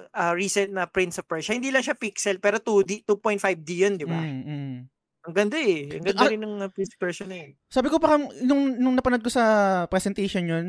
[0.10, 4.10] uh, recent na Prince of Persia, hindi lang siya pixel, pero 2D, 2.5D yun, di
[4.10, 4.18] ba?
[4.18, 4.76] Mm, mm.
[5.28, 5.92] Ang ganda eh.
[5.94, 7.50] Ang ganda ah, rin ng uh, Prince of Persia na eh.
[7.70, 10.66] Sabi ko parang, nung, nung napanood ko sa presentation yun,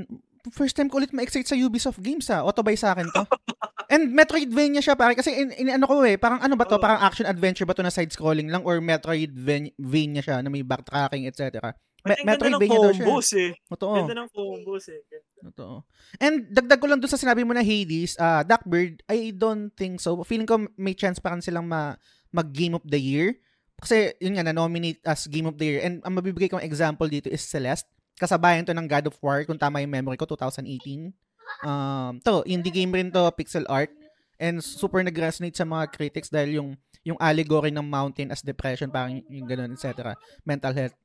[0.53, 2.45] first time ko ulit ma-excite sa Ubisoft games ha.
[2.45, 3.25] Auto buy sa akin to.
[3.93, 6.77] And Metroidvania siya pare kasi in, in, ano ko eh, parang ano ba to?
[6.77, 6.83] Oh.
[6.83, 11.25] Parang action adventure ba to na side scrolling lang or Metroidvania siya na may backtracking
[11.25, 11.73] etc.
[12.07, 13.07] Me- Metroidvania daw siya.
[13.35, 13.53] Eh.
[13.75, 13.95] Totoo.
[13.99, 15.03] Ganda ng combos eh.
[15.43, 15.83] Totoo.
[16.23, 19.99] And dagdag ko lang doon sa sinabi mo na Hades, uh, Duckbird, I don't think
[19.99, 20.15] so.
[20.23, 21.99] Feeling ko may chance pa kan silang ma-
[22.31, 23.35] mag-Game of the Year.
[23.79, 25.81] Kasi yun nga, na-nominate as Game of the Year.
[25.83, 27.87] And ang mabibigay kong example dito is Celeste.
[28.19, 31.15] Kasabayan to ng God of War, kung tama yung memory ko, 2018.
[31.63, 33.91] Um, to, indie game rin to, pixel art.
[34.39, 36.71] And super nag-resonate sa mga critics dahil yung
[37.07, 40.15] yung allegory ng mountain as depression, parang yung ganun, etc.
[40.45, 40.99] Mental health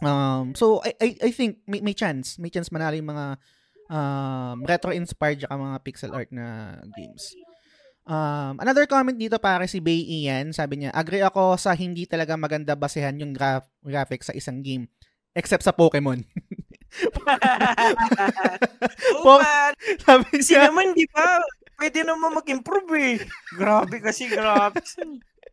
[0.00, 3.26] Um, so I, I, I think may, may chance, may chance manalo yung mga
[3.92, 7.36] um, retro-inspired at mga pixel art na games.
[8.08, 12.34] Um, another comment dito para si Bay Ian, sabi niya, agree ako sa hindi talaga
[12.34, 14.88] maganda basehan yung graph, graphics sa isang game.
[15.36, 16.26] Except sa Pokemon.
[19.14, 19.72] oh, po- man.
[20.02, 21.38] Sabi Kasi niya, naman, di ba?
[21.78, 23.16] Pwede naman mag-improve eh.
[23.54, 24.98] Grabe kasi graphics.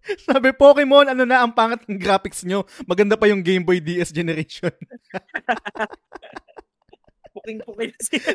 [0.28, 2.64] Sabi, Pokemon, ano na ang pangat ng graphics nyo?
[2.88, 4.72] Maganda pa yung Game Boy DS generation.
[7.36, 8.22] Puking-puking na siya.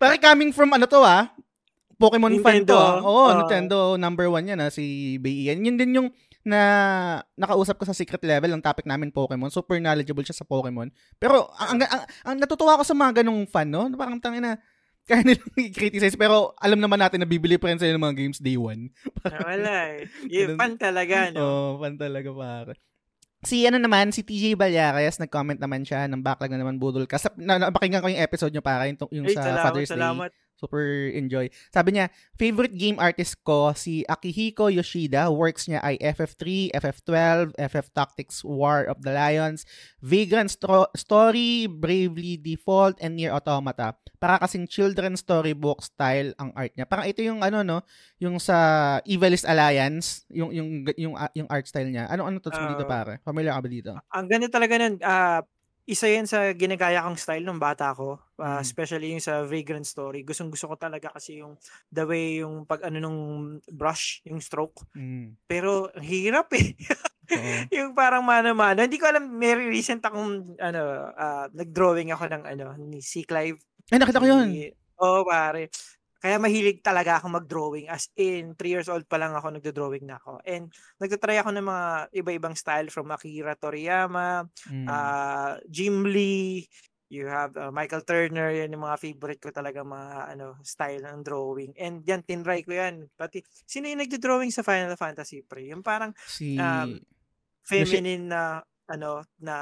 [0.00, 1.30] Pare coming from ano to ah,
[2.00, 2.48] Pokemon Nintendo.
[2.48, 2.80] fan to.
[2.80, 3.04] Ah.
[3.04, 5.60] Oo, uh, Nintendo number one yan ah, si Bayan.
[5.60, 6.08] Yun din yung
[6.40, 9.52] na nakausap ko sa secret level ng topic namin Pokemon.
[9.52, 10.88] Super knowledgeable siya sa Pokemon.
[11.20, 13.92] Pero ang, ang, ang, ang natutuwa ako sa mga ganung fan, no?
[13.92, 14.56] Parang tangin na,
[15.10, 18.38] kaya nilang i-criticize pero alam naman natin na bibili pa rin sila ng mga games
[18.38, 18.94] day one.
[19.26, 20.06] Ah, wala eh.
[20.30, 21.38] Yung fan talaga, no?
[21.42, 22.72] Oo, oh, fan talaga pare.
[23.42, 27.16] Si ano naman, si TJ Balyares, nag-comment naman siya ng backlog na naman budol ka.
[27.16, 30.30] Sa, na, napakinggan ko yung episode nyo para yung, yung Ay, sa salamat, Father's salamat.
[30.30, 30.39] Day.
[30.60, 31.48] Super enjoy.
[31.72, 35.32] Sabi niya, favorite game artist ko, si Akihiko Yoshida.
[35.32, 39.64] Works niya ay FF3, FF12, FF Tactics War of the Lions,
[40.04, 43.96] Vagrant Sto- Story, Bravely Default, and Nier Automata.
[44.20, 46.84] Para kasing children's storybook style ang art niya.
[46.84, 47.80] Parang ito yung ano no,
[48.20, 50.68] yung sa Evilist Alliance, yung yung
[51.00, 52.04] yung yung art style niya.
[52.12, 53.16] Ano ano to uh, dito pare?
[53.24, 53.92] Familiar ka ba dito?
[54.12, 55.40] Ang ganda talaga nun, uh,
[55.90, 58.62] isa yan sa ginagaya kong style nung bata ko, uh, mm.
[58.62, 60.22] especially yung sa Vagrant Story.
[60.22, 61.58] Gustong gusto ko talaga kasi yung
[61.90, 63.20] the way yung pag ano nung
[63.66, 64.86] brush, yung stroke.
[64.94, 65.34] Mm.
[65.50, 66.78] Pero ang hirap eh.
[67.76, 68.86] yung parang mano-mano.
[68.86, 73.26] Hindi ko alam, may recent akong ano, uh, nag-drawing ako ng ano, ni C.
[73.26, 73.58] Clive.
[73.90, 74.48] Ay, nakita ko yun.
[75.02, 75.74] Oo, oh, pare.
[76.20, 77.88] Kaya mahilig talaga ako mag-drawing.
[77.88, 80.44] As in, 3 years old pa lang ako nagdo-drawing na ako.
[80.44, 84.84] And nagtatry ako ng mga iba-ibang style from Akira Toriyama, Mm.
[84.84, 86.68] uh, Jim Lee,
[87.08, 91.24] you have uh, Michael Turner, yan yung mga favorite ko talaga mga ano style ng
[91.24, 91.72] drawing.
[91.74, 93.08] And yan, tinry ko yan.
[93.16, 95.66] Pati, sino yung nagdo-drawing sa Final Fantasy pre?
[95.66, 97.00] Yung parang si um,
[97.64, 99.56] feminine na ano na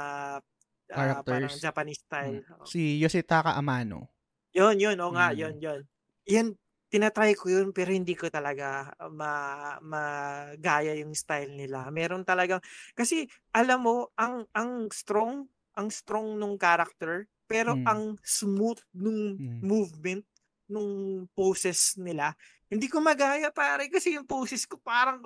[0.91, 1.49] ah, parang.
[1.49, 2.43] Japanese style.
[2.65, 4.11] si Yoshitaka Amano.
[4.51, 4.97] Yun, yun.
[4.99, 5.37] O nga, Mm.
[5.39, 5.81] yun, yun.
[6.29, 6.53] Yan,
[6.93, 11.89] tinatry ko yun pero hindi ko talaga ma magaya yung style nila.
[11.89, 12.61] Meron talagang
[12.93, 17.89] kasi alam mo ang ang strong ang strong nung character pero Mm.
[17.89, 19.65] ang smooth nung Mm.
[19.65, 20.21] movement
[20.69, 22.37] nung poses nila.
[22.69, 25.25] Hindi ko magaya pare kasi yung poses ko parang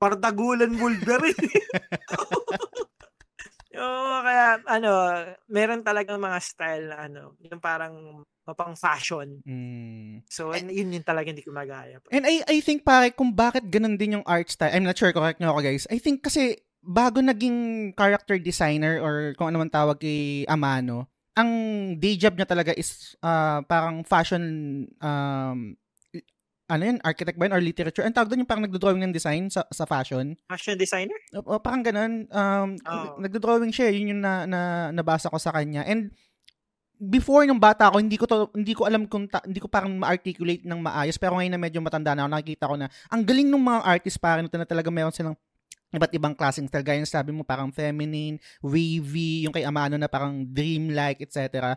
[0.00, 1.36] pardagulan Wolverine.
[3.74, 4.90] Oo, kaya ano,
[5.50, 9.40] meron talagang mga style na ano, yung parang mapang fashion.
[9.42, 10.20] Mm.
[10.28, 11.98] So, yun yun talaga hindi ko magaya.
[12.12, 14.72] And I I think pare kung bakit ganun din yung art style.
[14.72, 15.88] I'm not sure correct nyo ako guys.
[15.88, 21.50] I think kasi bago naging character designer or kung ano man tawag kay Amano, ang
[21.96, 24.44] day job niya talaga is ah, parang fashion
[25.00, 25.74] um
[26.64, 28.04] ano yun, architect ba yun or literature?
[28.04, 30.32] Ang tawag doon yung parang nagdo-drawing ng design sa, sa fashion.
[30.48, 31.16] Fashion designer?
[31.36, 32.24] O, o, parang ganun.
[32.32, 33.20] Um, Oo.
[33.20, 33.92] Nagdo-drawing siya.
[33.92, 34.00] eh.
[34.00, 35.84] Yun yung na, na, nabasa ko sa kanya.
[35.84, 36.08] And
[36.96, 39.92] before nung bata ako, hindi ko to, hindi ko alam kung ta- hindi ko parang
[40.00, 41.20] ma-articulate ng maayos.
[41.20, 44.16] Pero ngayon na medyo matanda na ako, nakikita ko na ang galing ng mga artist
[44.16, 45.36] parang na talaga meron silang
[45.94, 46.82] iba't ibang klaseng style.
[46.82, 51.76] Gaya sabi mo, parang feminine, wavy, yung kay Amano na parang dreamlike, etc.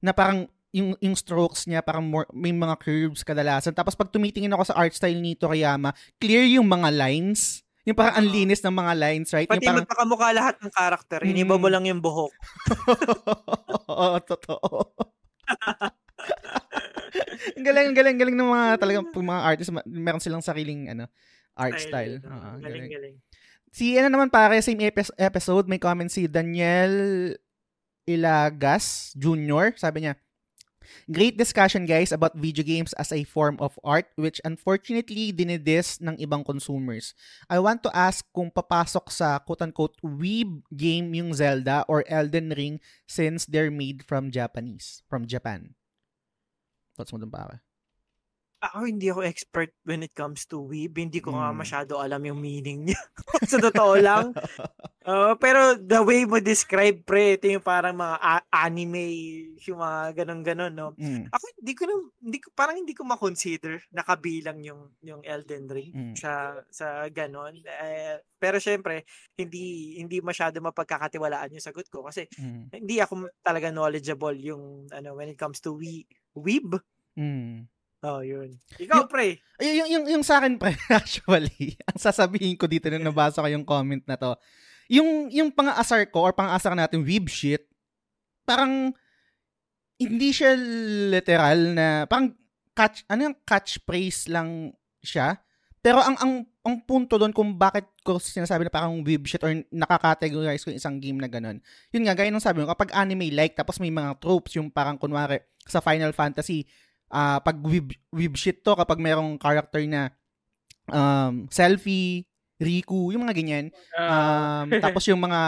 [0.00, 3.74] Na parang yung, yung strokes niya, parang more, may mga curves kadalasan.
[3.74, 7.62] Tapos pag tumitingin ako sa art style ni Toriyama, clear yung mga lines.
[7.82, 8.34] Yung parang ang Oo.
[8.34, 9.48] linis ng mga lines, right?
[9.48, 11.18] Pati yung parang, magkakamukha lahat ng character.
[11.24, 11.72] Iniba mo Mm.
[11.72, 12.32] lang yung buhok.
[13.90, 14.94] Oo, totoo.
[17.56, 20.92] ang galing, ang galing, galing ng mga talagang pag mga artists, ma- meron silang sariling
[20.92, 21.10] ano,
[21.56, 22.20] art style.
[22.22, 22.90] Oo, Oo, galing, galing.
[22.92, 23.14] galing.
[23.70, 27.34] Si ano naman pare, same epi- episode, may comment si Daniel
[28.04, 29.74] Ilagas Jr.
[29.74, 30.14] Sabi niya,
[31.10, 36.18] Great discussion guys about video games as a form of art which unfortunately dinidis ng
[36.18, 37.14] ibang consumers.
[37.48, 42.82] I want to ask kung papasok sa quote-unquote weeb game yung Zelda or Elden Ring
[43.06, 45.74] since they're made from Japanese, from Japan.
[46.96, 47.62] Thoughts mo dun pare?
[48.60, 50.92] Ako hindi ako expert when it comes to weeb.
[50.92, 51.56] Hindi ko nga Mm.
[51.56, 53.00] masyado alam yung meaning niya.
[53.48, 54.36] sa totoo lang.
[55.10, 59.00] Oo, pero the way mo describe, pre, ito yung parang mga a- anime,
[59.64, 60.92] yung mga ganun-ganon, no?
[60.94, 61.24] Mm.
[61.26, 65.64] Ako hindi ko na, hindi ko parang hindi ko ma-consider na kabilang yung yung Elden
[65.66, 66.14] Ring Mm.
[66.14, 67.56] sa sa ganon.
[67.64, 72.68] Eh, pero syempre, hindi hindi masyado mapagkakatiwalaan yung sagot ko kasi Mm.
[72.70, 76.04] hindi ako talaga knowledgeable yung ano when it comes to we
[76.36, 76.76] weeb.
[77.16, 77.64] Mm.
[78.00, 78.56] Oh, yun.
[78.80, 79.44] Ikaw, Yung- pre.
[79.60, 83.48] Ay, yung, yung, yung sa akin, pre, actually, ang sasabihin ko dito nung nabasa ko
[83.52, 84.32] yung comment na to,
[84.88, 87.68] yung, yung pang-aasar ko or pang-aasar natin, weeb shit,
[88.48, 88.96] parang,
[90.00, 90.56] hindi siya
[91.12, 92.32] literal na, parang,
[92.72, 94.72] catch, ano yung catchphrase lang
[95.04, 95.36] siya.
[95.84, 96.32] Pero ang, ang,
[96.64, 100.80] ang punto doon kung bakit ko sinasabi na parang weeb shit or nakakategorize ko yung
[100.80, 101.60] isang game na ganun,
[101.92, 105.44] yun nga, gaya nung sabi mo, kapag anime-like, tapos may mga tropes, yung parang kunwari,
[105.68, 106.64] sa Final Fantasy,
[107.10, 110.14] ah pag weeb, weeb shit to kapag merong character na
[110.88, 112.24] um, selfie,
[112.60, 113.66] Riku, yung mga ganyan.
[113.96, 115.40] Um, tapos yung mga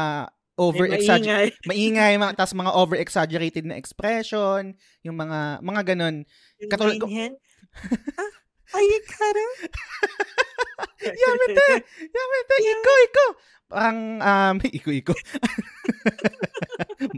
[0.56, 4.72] over exaggerated maingay, mga, tapos mga over exaggerated na expression,
[5.04, 6.24] yung mga mga ganun.
[6.68, 7.08] katulad ko-
[8.72, 9.46] Katulad Ay, kara.
[11.22, 11.68] Yamete!
[12.08, 12.56] Yamete!
[12.56, 13.26] Iko, iko!
[13.72, 15.14] Parang, um, iko, iko.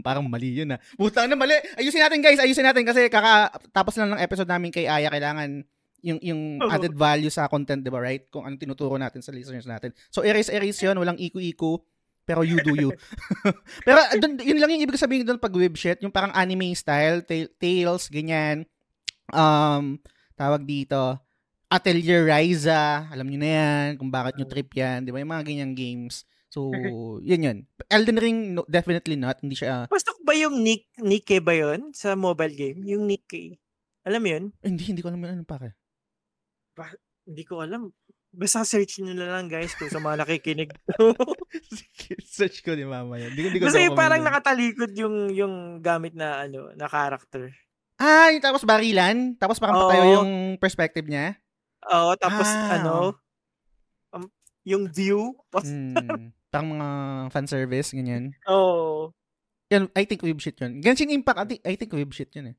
[0.03, 0.79] Parang mali yun ah.
[0.99, 1.55] Buta na mali.
[1.79, 5.63] Ayusin natin guys, ayusin natin kasi kaka tapos lang ng episode namin kay Aya, kailangan
[6.05, 6.69] yung yung Oo.
[6.69, 8.29] added value sa content, 'di ba, right?
[8.29, 9.91] Kung anong tinuturo natin sa listeners natin.
[10.13, 11.83] So erase erase 'yun, walang iko-iko.
[12.25, 12.89] Pero you do you.
[13.87, 17.21] pero dun, yun lang yung ibig sabihin doon pag web shit, yung parang anime style,
[17.21, 18.65] ta- tales, ganyan.
[19.29, 20.01] Um,
[20.33, 21.21] tawag dito,
[21.65, 25.19] Atelier Ryza, alam niyo na yan, kung bakit nyo trip yan, di ba?
[25.19, 26.23] Yung mga ganyang games.
[26.47, 26.69] So,
[27.29, 27.57] yun yun.
[27.89, 29.41] Elden Ring, no, definitely not.
[29.41, 32.79] Hindi siya, Pasok ba yung Nick, Nikke ba yun sa mobile game?
[32.85, 33.57] Yung Nikke.
[34.05, 34.45] Alam mo yun?
[34.61, 35.73] eh, hindi, hindi ko alam yun, ano pare.
[37.25, 37.89] Hindi ko alam.
[38.29, 40.75] Basta search nyo na lang guys kung sa mga nakikinig.
[42.35, 43.31] Search ko ni mama yan.
[43.31, 44.27] Hindi, ko- hindi ko Kasi document parang yun.
[44.27, 47.47] nakatalikod yung yung gamit na ano na character.
[47.95, 49.39] Ah, yung tapos barilan?
[49.39, 49.83] Tapos parang Oo.
[49.87, 51.39] patayo yung perspective niya?
[51.93, 52.93] Oo, tapos Ah, ano
[54.13, 54.25] um,
[54.65, 55.35] yung view.
[55.65, 56.87] Hmm, parang mga
[57.31, 58.31] fan service, ganyan.
[58.49, 59.11] Oo.
[59.73, 60.77] Yan, I think web shit yun.
[60.79, 62.55] Genshin Impact, I think, I think web shit yun eh.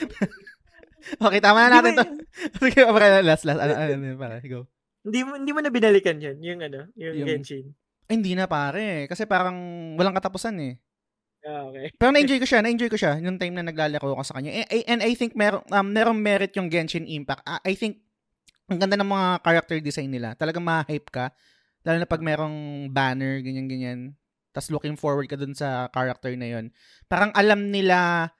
[1.26, 2.04] okay, tama na natin to.
[2.60, 3.60] Sige, para last, last.
[3.60, 4.68] Ano, ano, ano, para, go.
[5.00, 7.72] Hindi mo hindi mo na binalikan 'yun, yung ano, yung, Yung- Genshin.
[8.10, 9.06] Ay, hindi na pare.
[9.06, 9.54] Kasi parang
[9.94, 10.74] walang katapusan eh.
[11.40, 11.88] Ah, okay.
[12.00, 14.64] Pero na-enjoy ko siya, na-enjoy ko siya yung time na naglalaro ako sa kanya.
[14.68, 17.44] Eh, And I think meron um, merong merit yung Genshin Impact.
[17.48, 18.04] Ah, I think
[18.70, 20.38] ang ganda ng mga character design nila.
[20.38, 21.34] Talagang ma-hype ka.
[21.82, 24.14] Lalo na pag merong banner, ganyan-ganyan.
[24.54, 26.70] Tapos looking forward ka dun sa character na yon.
[27.10, 28.30] Parang alam nila,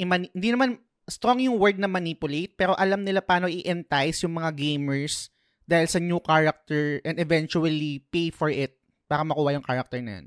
[0.00, 4.56] imani- hindi naman strong yung word na manipulate, pero alam nila paano i-entice yung mga
[4.56, 5.28] gamers
[5.64, 10.26] dahil sa new character and eventually pay for it para makuha yung character na yan.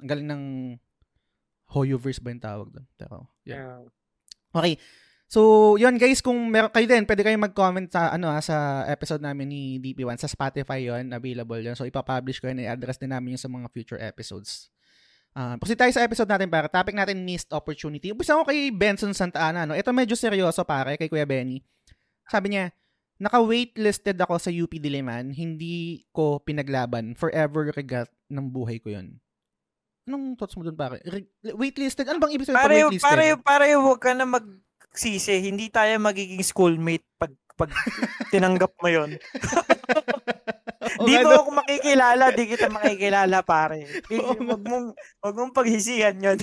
[0.00, 0.44] Ang galing ng
[1.68, 2.86] Hoyoverse ba yung tawag doon?
[2.96, 3.84] Pero, yeah.
[4.52, 4.80] Okay.
[5.28, 9.20] So, yun guys, kung meron kayo din, pwede kayong mag-comment sa ano ah, sa episode
[9.20, 11.76] namin ni DP1 sa Spotify yon, available yon.
[11.76, 14.72] So, ipapublish ko yun, i-address din namin yun sa mga future episodes.
[15.36, 18.08] Uh, kasi tayo sa episode natin para topic natin missed opportunity.
[18.08, 19.76] Umpisa ko kay Benson Santa Ana, no.
[19.76, 21.60] Ito medyo seryoso pare kay Kuya Benny.
[22.24, 22.72] Sabi niya,
[23.20, 27.12] naka-waitlisted ako sa UP Diliman, hindi ko pinaglaban.
[27.12, 29.20] Forever regret ng buhay ko yun.
[30.08, 31.04] Anong thoughts mo dun pare?
[31.04, 32.08] Re- waitlisted?
[32.08, 33.04] Ano bang ibig sabihin Pare, pag waitlisted?
[33.04, 35.36] pare, pare, huwag ka na magsisi.
[35.44, 37.68] Hindi tayo magiging schoolmate pag pag
[38.32, 39.10] tinanggap mo yon.
[40.98, 43.86] Di mo ako makikilala, di kita makikilala, pare.
[44.08, 44.56] Di, Oo nga.
[44.56, 44.86] wag mong,
[45.22, 46.38] wag mong paghisihan yun.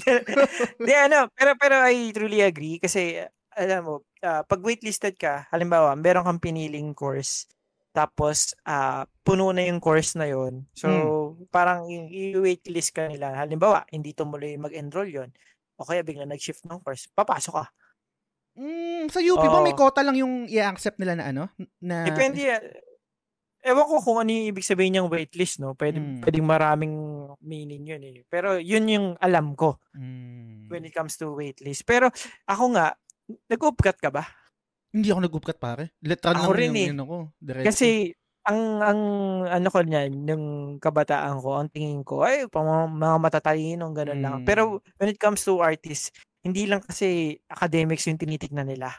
[0.79, 3.19] di, ano, pero, pero I truly agree kasi,
[3.51, 7.47] alam mo, ah, pag waitlisted ka, halimbawa, meron kang piniling course,
[7.95, 11.47] tapos, ah, puno na yung course na yon So, Hmm.
[11.47, 13.31] parang i-waitlist ka nila.
[13.33, 15.29] Halimbawa, hindi tumuloy mag-enroll yon
[15.79, 17.65] o kaya bigla nag-shift ng course, papasok ka.
[18.55, 19.79] Mm, sa UP ba may Oo.
[19.79, 21.43] quota lang yung i-accept nila na ano?
[21.79, 22.43] Na, Depende.
[23.65, 25.73] Ewan ko kung ano yung ibig sabihin niyang waitlist, no?
[25.73, 26.21] Pwede, Mm.
[26.21, 26.93] Pwedeng maraming
[27.41, 28.21] meaning yun eh.
[28.29, 30.69] Pero yun yung alam ko Mm.
[30.69, 31.81] when it comes to waitlist.
[31.81, 32.13] Pero
[32.45, 32.93] ako nga,
[33.49, 34.23] nag-upcut ka ba?
[34.95, 35.91] Hindi ako nag-upcut pare.
[35.99, 36.87] Letran Ako lang rin yung eh.
[36.95, 37.17] yun ako.
[37.35, 37.67] Diretso.
[37.67, 37.89] Kasi
[38.47, 39.01] ang ang
[39.43, 40.45] ano ko niyan, yung
[40.79, 44.35] kabataan ko, ang tingin ko, ay, pang mga, matatalinong ganun lang.
[44.39, 44.45] Mm.
[44.47, 48.93] Pero when it comes to artists, hindi lang kasi academics yung tinitignan nila.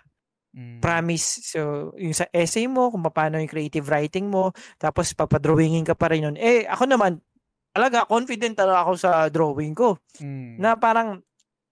[0.52, 0.82] Mm.
[0.82, 1.46] Promise.
[1.46, 6.10] So, yung sa essay mo, kung paano yung creative writing mo, tapos papadrawingin ka pa
[6.12, 6.36] rin yun.
[6.36, 7.22] Eh, ako naman,
[7.70, 9.96] talaga, confident talaga ako sa drawing ko.
[10.20, 10.58] Mm.
[10.58, 11.22] Na parang,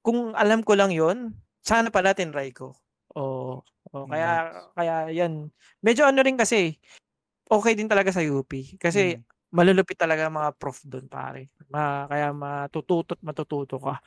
[0.04, 1.34] kung alam ko lang yon
[1.64, 2.76] sana pala tinry ko.
[3.18, 3.60] O,
[3.94, 4.30] o kaya,
[4.74, 5.48] kaya yan.
[5.80, 6.74] Medyo ano rin kasi,
[7.46, 8.50] okay din talaga sa UP.
[8.76, 9.22] Kasi, Mm.
[9.54, 11.54] malulupit talaga mga prof doon, pare.
[11.70, 14.02] Ma, kaya matututo at matututo ka.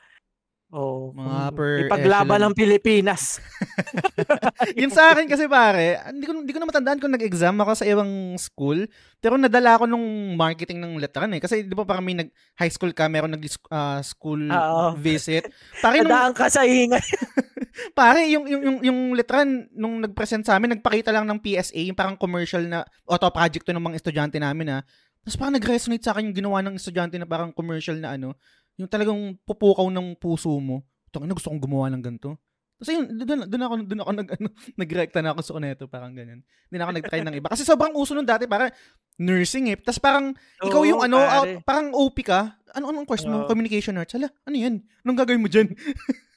[0.68, 3.40] O, Mga per ipaglaban ng Pilipinas.
[4.76, 7.88] Yun sa akin kasi pare, hindi ko, hindi ko na matandaan kung nag-exam ako sa
[7.88, 8.84] ibang school,
[9.16, 11.40] pero nadala ako nung marketing ng letran eh.
[11.40, 12.28] Kasi di ba parang may nag,
[12.60, 13.40] high school ka, meron nag
[13.72, 14.92] ah, school Oo.
[15.00, 15.48] visit.
[15.80, 17.00] Pare, nung, ka sa ingay.
[17.94, 21.98] pare yung, yung, yung, yung letran, nung nag-present sa amin, nagpakita lang ng PSA, yung
[21.98, 24.78] parang commercial na auto project to ng mga estudyante namin ha.
[25.22, 28.34] Tapos parang nag-resonate sa akin yung ginawa ng estudyante na parang commercial na ano,
[28.78, 30.86] yung talagang pupukaw ng puso mo.
[31.10, 32.38] Ito, ano, gusto kong gumawa ng ganito.
[32.78, 36.14] Tapos yun, doon, doon ako, doon ako nag, ano, nag-recta na ako sa Kuneto, parang
[36.14, 36.46] ganyan.
[36.70, 37.50] Hindi na ako nag-try ng iba.
[37.50, 38.70] Kasi sobrang uso nun dati, parang
[39.18, 39.76] nursing eh.
[39.82, 40.30] Tapos parang,
[40.62, 42.54] ikaw yung Oo, ano, out- parang OP ka.
[42.78, 43.44] Ano, anong course mo?
[43.44, 43.48] Oo.
[43.50, 44.14] Communication arts.
[44.14, 44.78] Hala, ano yan?
[45.02, 45.74] Anong gagawin mo dyan?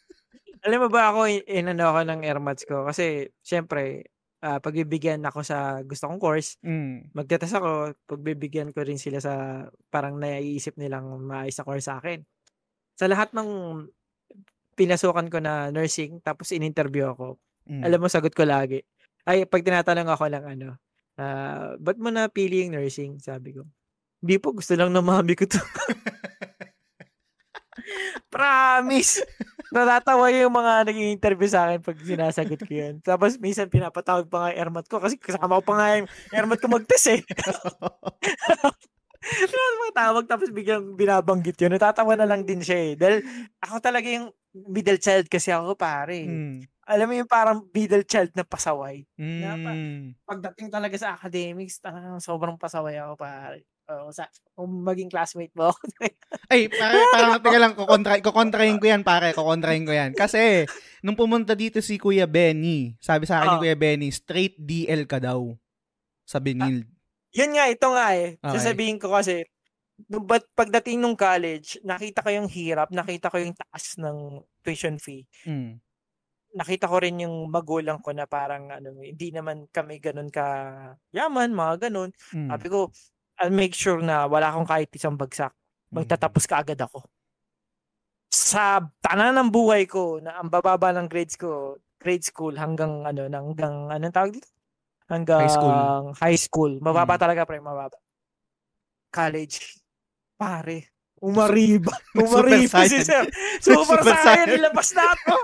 [0.61, 2.85] Alam mo ba ako, in- inano ako ng airmats ko?
[2.85, 4.13] Kasi, syempre,
[4.45, 7.09] ah, pagbibigyan ako sa gusto kong course, Mm.
[7.17, 12.21] magtetest ako, pagbibigyan ko rin sila sa parang naiisip nilang maayos na course sa akin.
[12.93, 13.49] Sa lahat ng
[14.77, 17.37] pinasukan ko na nursing, tapos in-interview ako,
[17.69, 17.81] Mm.
[17.85, 18.81] alam mo, sagot ko lagi.
[19.25, 20.69] Ay, pag tinatanong ako lang ano,
[21.17, 23.17] ah, ba't mo napili yung nursing?
[23.21, 23.65] Sabi ko,
[24.21, 25.57] hindi po, gusto lang ng mami ko to.
[28.31, 29.21] Promise!
[29.71, 32.99] Natatawa yung mga naging interview sa akin pag sinasagot ko yun.
[32.99, 36.59] Tapos minsan pinapatawag pa nga yung airmat ko kasi kasama ko pa nga yung airmat
[36.59, 37.21] ko mag-test eh.
[39.21, 41.71] Mga tawag tapos biglang binabanggit yun.
[41.71, 42.93] Natatawa na lang din siya eh.
[42.97, 43.17] Dahil
[43.61, 44.33] ako talaga yung
[44.67, 46.25] middle child kasi ako pare.
[46.25, 46.65] Mm.
[46.89, 49.05] Alam mo yung parang middle child na pasaway.
[49.15, 50.17] pa- Mm.
[50.25, 53.63] Pagdating talaga sa academics, talagang sobrang pasaway ako pare.
[53.91, 55.75] Oo, sa, kung maging classmate mo.
[56.51, 60.11] Ay, pare, parang teka lang, kukontra, kukontrahin ko yan, pare, kukontrahin ko yan.
[60.15, 60.63] Kasi,
[61.03, 63.61] nung pumunta dito si Kuya Benny, sabi sa akin ni Oh.
[63.67, 65.51] Kuya Benny, straight DL ka daw
[66.23, 66.87] sa Benil.
[67.35, 68.39] Yun nga, ito nga eh.
[68.39, 68.53] Okay.
[68.55, 69.43] Sasabihin ko kasi,
[70.09, 74.97] nung ba't pagdating nung college, nakita ko yung hirap, nakita ko yung taas ng tuition
[74.97, 75.27] fee.
[75.45, 75.77] Mm.
[76.51, 80.45] Nakita ko rin yung magulang ko na parang ano, hindi naman kami ganun ka
[81.13, 82.09] yaman, mga ganun.
[82.33, 82.49] Mm.
[82.49, 82.79] Sabi ko,
[83.41, 85.49] I'll make sure na wala akong kahit isang bagsak.
[85.89, 87.01] Magtatapos ka agad ako.
[88.29, 93.27] Sa tanan ng buhay ko, na ang bababa ng grades ko, grade school hanggang ano,
[93.27, 94.47] hanggang anong tawag dito?
[95.11, 95.77] Hanggang High school.
[96.15, 96.71] high school.
[96.79, 97.21] Mababa Mm.
[97.21, 97.97] talaga, pre, mababa.
[99.11, 99.75] College.
[100.39, 100.87] Pare,
[101.19, 101.91] umariba.
[102.15, 103.03] Umariba si.
[103.03, 103.27] Sir.
[103.59, 105.35] Super, Super Saiyan, nilabas na ako.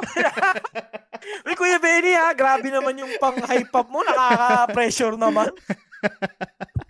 [1.49, 5.51] Uy, Kuya Benny ha, grabe naman yung pang hype up mo, nakaka-pressure naman.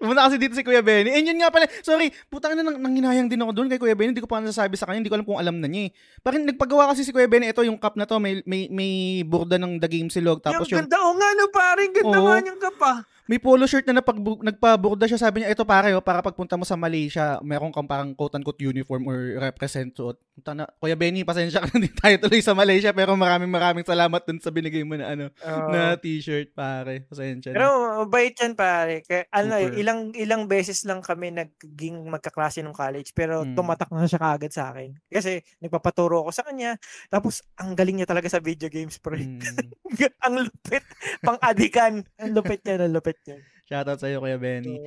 [0.00, 1.10] Pumunta kasi dito si Kuya Benny.
[1.10, 4.14] And yun nga pala, sorry, putang na nang, nanginayang din ako doon kay Kuya Benny.
[4.14, 5.90] Hindi ko pa nasasabi sa kanya, hindi ko alam kung alam na niya eh.
[6.22, 9.58] Parang nagpagawa kasi si Kuya Benny, ito yung cup na to, may, may, may burda
[9.58, 10.40] ng The Game Silog.
[10.40, 12.26] Tapos yung yung, ganda, o nga no, pare, ganda Oo.
[12.30, 12.92] nga yung kapa.
[13.32, 15.16] May polo shirt na napag, nagpaburda siya.
[15.16, 19.08] Sabi niya, ito pare, oh, para pagpunta mo sa Malaysia, meron kang parang quote-unquote uniform
[19.08, 20.20] or represent suot.
[20.36, 23.88] Punta na, Kuya Benny, pasensya ka na, hindi tayo tuloy sa Malaysia, pero maraming maraming
[23.88, 25.72] salamat dun sa binigay mo na ano, Oo.
[25.72, 27.08] na t-shirt, pare.
[27.08, 28.04] Pasensya Pero na.
[28.04, 29.00] mabait yan pare.
[29.00, 29.80] Kaya, ano, Super.
[29.80, 33.56] ilang ilang beses lang kami naging magkaklase ng college pero Mm.
[33.56, 34.92] tumatak na siya kaagad sa akin.
[35.08, 36.76] Kasi nagpapaturo ako sa kanya.
[37.08, 39.24] Tapos ang galing niya talaga sa video games, pre.
[39.24, 39.40] Mm.
[40.28, 40.84] ang lupit.
[41.24, 42.04] Pang-adikan.
[42.20, 43.21] Ang lupit niya, ang lupit
[43.70, 44.82] Shoutout sa'yo, Kuya Benny.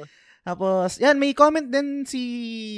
[0.46, 2.22] Tapos, yan, may comment din si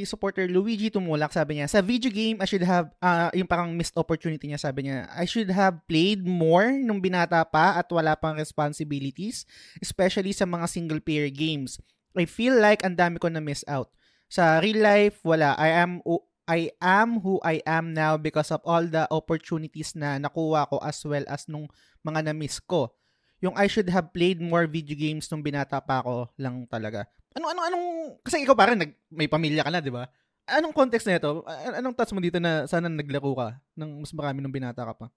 [0.08, 1.36] supporter Luigi Tumulak.
[1.36, 4.88] Sabi niya, sa video game, I should have, ah, yung parang missed opportunity niya, sabi
[4.88, 9.44] niya, I should have played more nung binata pa at wala pang responsibilities,
[9.84, 11.76] especially sa mga single-player games.
[12.16, 13.92] I feel like ang dami ko na miss out.
[14.32, 15.52] Sa real life, wala.
[15.60, 16.00] I am,
[16.48, 21.04] I am who I am now because of all the opportunities na nakuha ko as
[21.04, 21.68] well as nung
[22.08, 22.96] mga na-miss ko.
[23.40, 27.06] Yung I should have played more video games nung binata pa ako lang talaga.
[27.38, 27.86] Ano ano anong
[28.26, 30.10] kasi ikaw parang nag may pamilya ka na, 'di ba?
[30.48, 31.44] Anong context na ito?
[31.46, 34.96] A- Anong touch mo dito na sana naglaro ka ng mas marami nung binata ka
[34.96, 35.08] pa?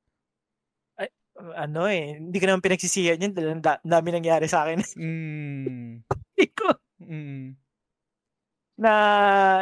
[1.56, 3.32] ano eh, hindi ko naman pinagsisihan yun.
[3.32, 4.80] dahil ang da- dami nangyari sa akin.
[5.00, 6.04] Mm.
[6.36, 6.68] Iko.
[7.00, 7.56] mm.
[8.80, 8.92] na,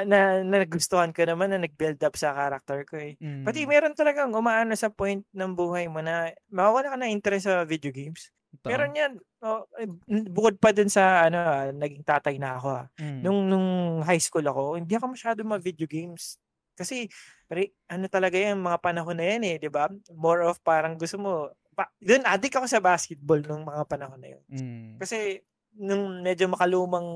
[0.06, 3.18] na, na nagustuhan ko naman na nag-build up sa character ko eh.
[3.18, 3.42] mm.
[3.42, 7.66] Pati meron talagang umaano sa point ng buhay mo na mawawala ka na interest sa
[7.66, 8.30] video games.
[8.48, 8.66] Ito.
[8.72, 9.12] Meron yan.
[9.44, 9.88] Oh, eh,
[10.32, 12.68] bukod pa dun sa ano, ah, naging tatay na ako.
[12.74, 12.86] ah.
[12.98, 13.20] Mm.
[13.22, 13.68] Nung nung
[14.02, 16.40] high school ako, hindi ako masyado ma-video games.
[16.78, 17.10] Kasi
[17.50, 19.90] pre, ano talaga yung mga panahon na yan eh, 'di ba?
[20.14, 24.28] More of parang gusto mo pa, dun addict ako sa basketball nung mga panahon na
[24.34, 24.44] yun.
[24.50, 24.98] Mm.
[24.98, 25.38] Kasi
[25.78, 27.06] nung medyo makalumang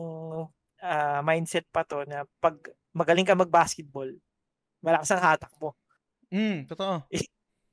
[0.83, 2.59] ah, mindset pa to na pag
[2.93, 4.11] magaling ka mag-basketball,
[4.85, 5.73] malakas ang hatak mo.
[6.33, 7.05] Mm, totoo.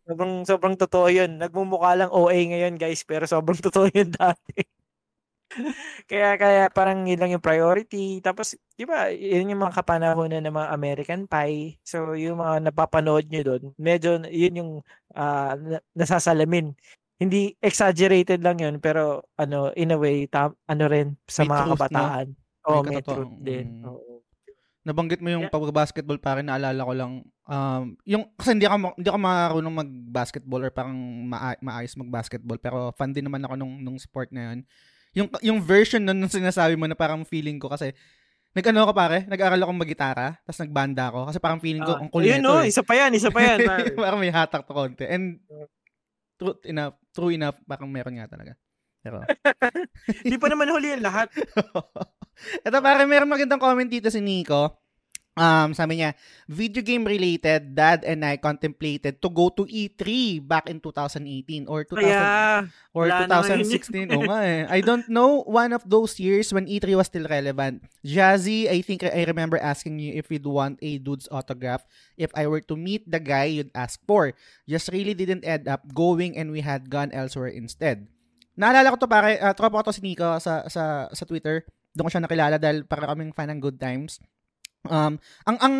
[0.10, 1.38] Sobrang, sobrang totoo yun.
[1.38, 4.66] Nagmumukha lang OA ngayon, guys, pero sobrang totoo yun dati.
[6.10, 8.18] kaya, kaya parang yun lang yung priority.
[8.26, 11.78] Tapos, di ba, yun yung mga kapanahonan ng mga American Pie.
[11.86, 14.72] So, yung mga napapanood nyo doon, medyo yun yung
[15.14, 16.74] na- nasasalamin.
[17.22, 21.66] Hindi exaggerated lang yun, pero ano, in a way, tam, ano rin sa May mga
[21.78, 22.28] kabataan.
[22.66, 23.68] Oo, May may, truth din.
[23.84, 23.86] Mm.
[23.86, 24.09] Oo.
[24.80, 25.54] Nabanggit mo yung Yeah.
[25.54, 27.12] pag-basketball pare, naalala ko lang
[27.50, 32.94] um yung kasi hindi ako hindi ako marunong mag-basketball or parang maa- maayos mag-basketball pero
[32.94, 34.60] fan din naman ako nung nung sport na yun.
[35.14, 37.92] Yung yung version nun nung sinasabi mo na parang feeling ko kasi
[38.50, 42.10] nag-ano ako pare, nag-aral ako mag-gitara, tapos nagbanda ako kasi parang feeling ko Ah, ang
[42.12, 42.50] ayun, nito.
[42.50, 42.68] no, eh.
[42.68, 43.58] isa pa yan, isa pa yan.
[44.00, 45.06] parang may hatak to konti.
[45.06, 45.38] And
[46.34, 48.58] true enough, true enough, parang meron nga talaga.
[49.00, 49.22] Pero
[50.26, 51.30] Di pa naman huli yung lahat.
[52.66, 54.80] Ito pare, meron magandang comment dito si Nico.
[55.40, 56.20] Um, sabi niya,
[56.52, 60.04] video game related, dad and I contemplated to go to E3
[60.44, 64.20] back in 2018 or 2000 Kaya, or wala na ngayon 2016.
[64.20, 64.68] Oo nga eh.
[64.68, 67.88] I don't know one of those years when E3 was still relevant.
[68.04, 71.88] Jazzy, I think I remember asking you if you'd want a dude's autograph
[72.20, 74.36] if I were to meet the guy you'd ask for.
[74.68, 78.12] Just really didn't end up going and we had gone elsewhere instead.
[78.60, 81.64] Naalala ko to pare, uh, tropa ko to si Nico sa, sa, sa Twitter.
[82.00, 84.24] Doon ko siya nakilala dahil para kaming fan ng Good Times.
[84.88, 85.76] Um, ang ang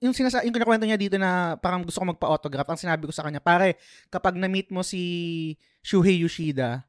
[0.00, 3.28] yung sinasa yung kinakwento niya dito na parang gusto ko magpa-autograph, ang sinabi ko sa
[3.28, 3.76] kanya, pare,
[4.08, 5.52] kapag na-meet mo si
[5.84, 6.88] Shuhei Yoshida,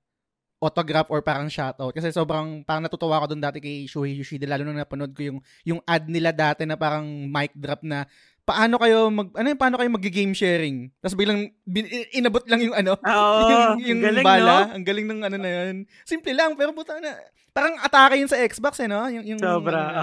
[0.61, 4.61] autograph or parang shoutout kasi sobrang parang natutuwa ako doon dati kay Shuhei Yoshida lalo
[4.61, 8.05] nung napanood ko yung yung ad nila dati na parang mic drop na
[8.45, 10.89] paano kayo mag ano yung paano kayo mag-game sharing?
[10.99, 14.51] Tapos biglang bin, inabot lang yung ano Oo, yung, yung ang galing, bala.
[14.51, 14.57] no?
[14.75, 15.75] ang galing ng ano na yun.
[16.03, 17.15] Simple lang pero puta na
[17.51, 19.05] parang atake yun sa Xbox eh no?
[19.07, 20.01] Yung, yung Sobra, ano,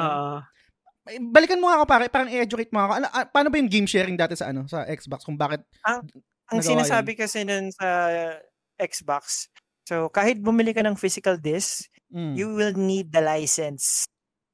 [1.08, 2.92] eh, balikan mo nga ako pare, parang i-educate mo ako.
[3.00, 5.24] Ano, ah, paano ba yung game sharing dati sa ano, sa Xbox?
[5.24, 6.04] Kung bakit Ang
[6.52, 7.88] nagawa sinasabi kasi nun sa
[8.76, 9.48] Xbox,
[9.88, 14.04] so kahit bumili ka ng physical disc, mm, you will need the license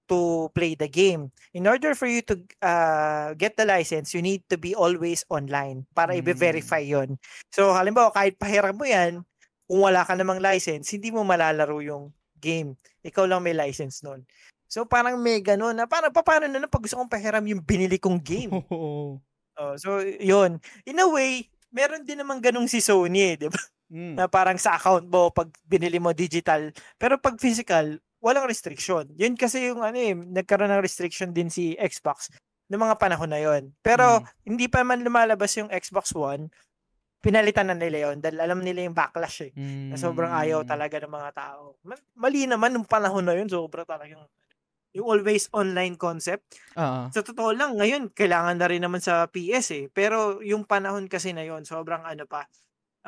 [0.07, 1.29] to play the game.
[1.53, 5.85] In order for you to uh, get the license, you need to be always online
[5.93, 6.27] para Mm.
[6.29, 7.17] i-verify yon.
[7.51, 9.25] So, halimbawa, kahit pahiram mo yan,
[9.65, 12.77] kung wala ka namang license, hindi mo malalaro yung game.
[13.01, 14.25] Ikaw lang may license nun.
[14.69, 17.97] So, parang may ganun na, parang, paano na lang pag gusto kong pahiram yung binili
[17.97, 18.53] kong game?
[19.55, 20.59] Oh, so, yun.
[20.83, 23.63] In a way, meron din naman ganung si Sony eh, di ba?
[23.87, 24.19] Mm.
[24.19, 26.75] Na parang sa account mo, pag binili mo digital.
[26.99, 29.05] Pero pag physical, walang restriction.
[29.20, 32.33] Yun kasi yung ano eh, nagkaroon ng restriction din si Xbox
[32.72, 33.77] ng mga panahon na yon.
[33.85, 34.49] Pero mm.
[34.49, 36.49] hindi pa man lumalabas yung Xbox One,
[37.20, 39.53] pinalitan na nila yon dahil alam nila yung backlash eh.
[39.53, 39.93] Mm.
[39.93, 40.68] Na sobrang ayaw hmm.
[40.68, 41.77] talaga ng mga tao.
[42.16, 44.25] Mali naman nung panahon na yun, sobra talagang
[44.95, 46.47] yung always online concept.
[46.79, 47.11] Uh-huh.
[47.11, 49.85] Sa totoo lang, ngayon, kailangan na rin naman sa PS eh.
[49.91, 52.47] Pero yung panahon kasi na yon sobrang ano pa,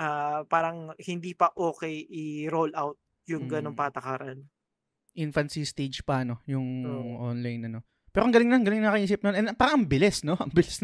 [0.00, 2.98] uh, parang hindi pa okay i-roll out
[3.30, 3.82] yung ganong mm.
[3.86, 4.38] patakaran.
[5.16, 6.44] Infancy stage pa, no?
[6.44, 7.32] Yung oh.
[7.32, 7.80] online, ano?
[8.16, 9.36] Pero ang galing na, galing na nakaisip nun.
[9.36, 10.38] And parang ang bilis, no?
[10.40, 10.80] Ang bilis.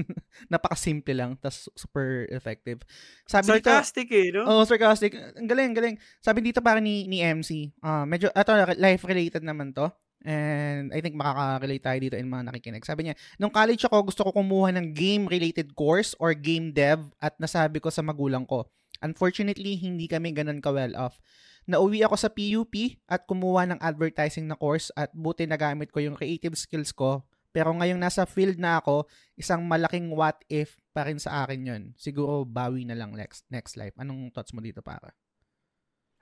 [0.53, 2.85] Napaka-simple lang, tas super effective.
[3.25, 4.45] Sabi sarcastic dito, eh, no?
[4.45, 5.17] Oo, oh, sarcastic.
[5.17, 5.97] Ang galing, galing.
[6.21, 9.89] Sabi dito para ni, ni MC, uh, medyo, ito, life-related naman to.
[10.29, 12.85] And I think makaka-relate tayo dito in mga nakikinig.
[12.85, 17.33] Sabi niya, nung college ako, gusto ko kumuha ng game-related course or game dev at
[17.41, 18.69] nasabi ko sa magulang ko.
[19.01, 21.17] Unfortunately, hindi kami ganun ka-well off.
[21.63, 26.19] Nauwi ako sa PUP at kumuha ng advertising na course at buti nagamit ko yung
[26.19, 27.23] creative skills ko.
[27.53, 29.07] Pero ngayong nasa field na ako,
[29.37, 31.83] isang malaking what if pa rin sa akin yun.
[32.01, 33.93] Siguro bawi na lang next, next life.
[34.01, 35.13] Anong thoughts mo dito para?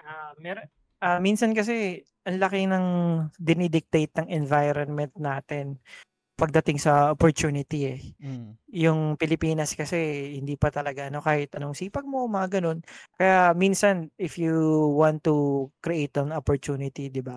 [0.03, 0.69] Uh, mer-
[1.01, 2.87] uh, minsan kasi ang laki ng
[3.41, 5.81] dinidictate ng environment natin
[6.41, 8.01] pagdating sa opportunity eh.
[8.17, 8.57] Mm.
[8.73, 12.81] Yung Pilipinas kasi hindi pa talaga no kahit anong sipag mo mga ganun.
[13.21, 14.57] Kaya minsan if you
[14.97, 17.37] want to create an opportunity, 'di ba?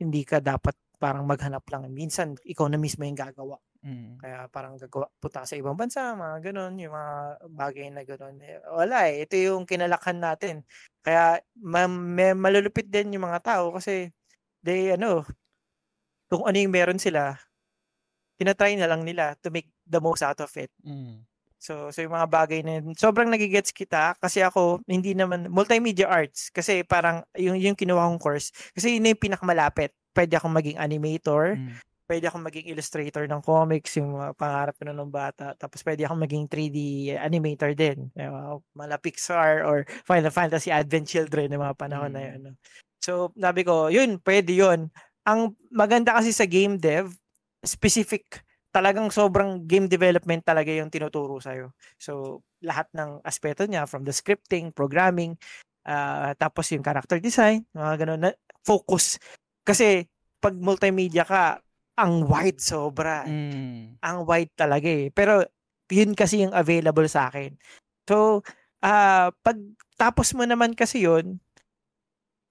[0.00, 1.92] Hindi ka dapat parang maghanap lang.
[1.92, 3.60] Minsan ikaw na mismo yung gagawa.
[3.84, 4.18] Mm.
[4.18, 7.14] Kaya parang gagawa puta sa ibang bansa, mga ganun, yung mga
[7.54, 8.36] bagay na ganun.
[8.42, 9.22] Eh, wala eh.
[9.22, 10.66] Ito yung kinalakhan natin.
[11.04, 14.10] Kaya ma- may malulupit din yung mga tao kasi
[14.64, 15.22] they ano,
[16.26, 17.38] kung ano yung meron sila,
[18.38, 20.70] tinatry na lang nila to make the most out of it.
[20.86, 21.26] Mm.
[21.58, 26.06] So, so yung mga bagay na yun, sobrang nagigets kita kasi ako, hindi naman, multimedia
[26.06, 29.90] arts, kasi parang yung, yung kinuha kong course, kasi yun yung pinakamalapit.
[30.14, 31.82] Pwede akong maging animator, mm.
[32.06, 36.06] pwede akong maging illustrator ng comics, yung mga pangarap ko na ng bata, tapos pwede
[36.06, 36.78] akong maging 3D
[37.18, 38.06] animator din.
[38.14, 42.16] Uh, mala Pixar or Final Fantasy Advent Children ng mga panahon mm.
[42.16, 42.40] na yun.
[42.46, 42.52] No?
[43.02, 44.94] So, sabi ko, yun, pwede yun.
[45.26, 47.10] Ang maganda kasi sa game dev,
[47.64, 51.72] specific, talagang sobrang game development talaga yung tinuturo sa'yo.
[51.98, 55.34] So, lahat ng aspeto niya, from the scripting, programming,
[55.88, 58.30] uh, tapos yung character design, mga ganun, na,
[58.62, 59.16] focus.
[59.64, 60.04] Kasi,
[60.38, 61.58] pag multimedia ka,
[61.98, 63.26] ang wide sobra.
[63.26, 63.98] Mm.
[63.98, 65.10] Ang wide talaga eh.
[65.10, 65.42] Pero,
[65.90, 67.56] yun kasi yung available sa akin.
[68.06, 68.44] So,
[68.84, 69.58] uh, pag
[69.98, 71.42] tapos mo naman kasi yun,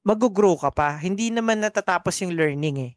[0.04, 1.00] mag-grow ka pa.
[1.00, 2.94] Hindi naman natatapos yung learning eh.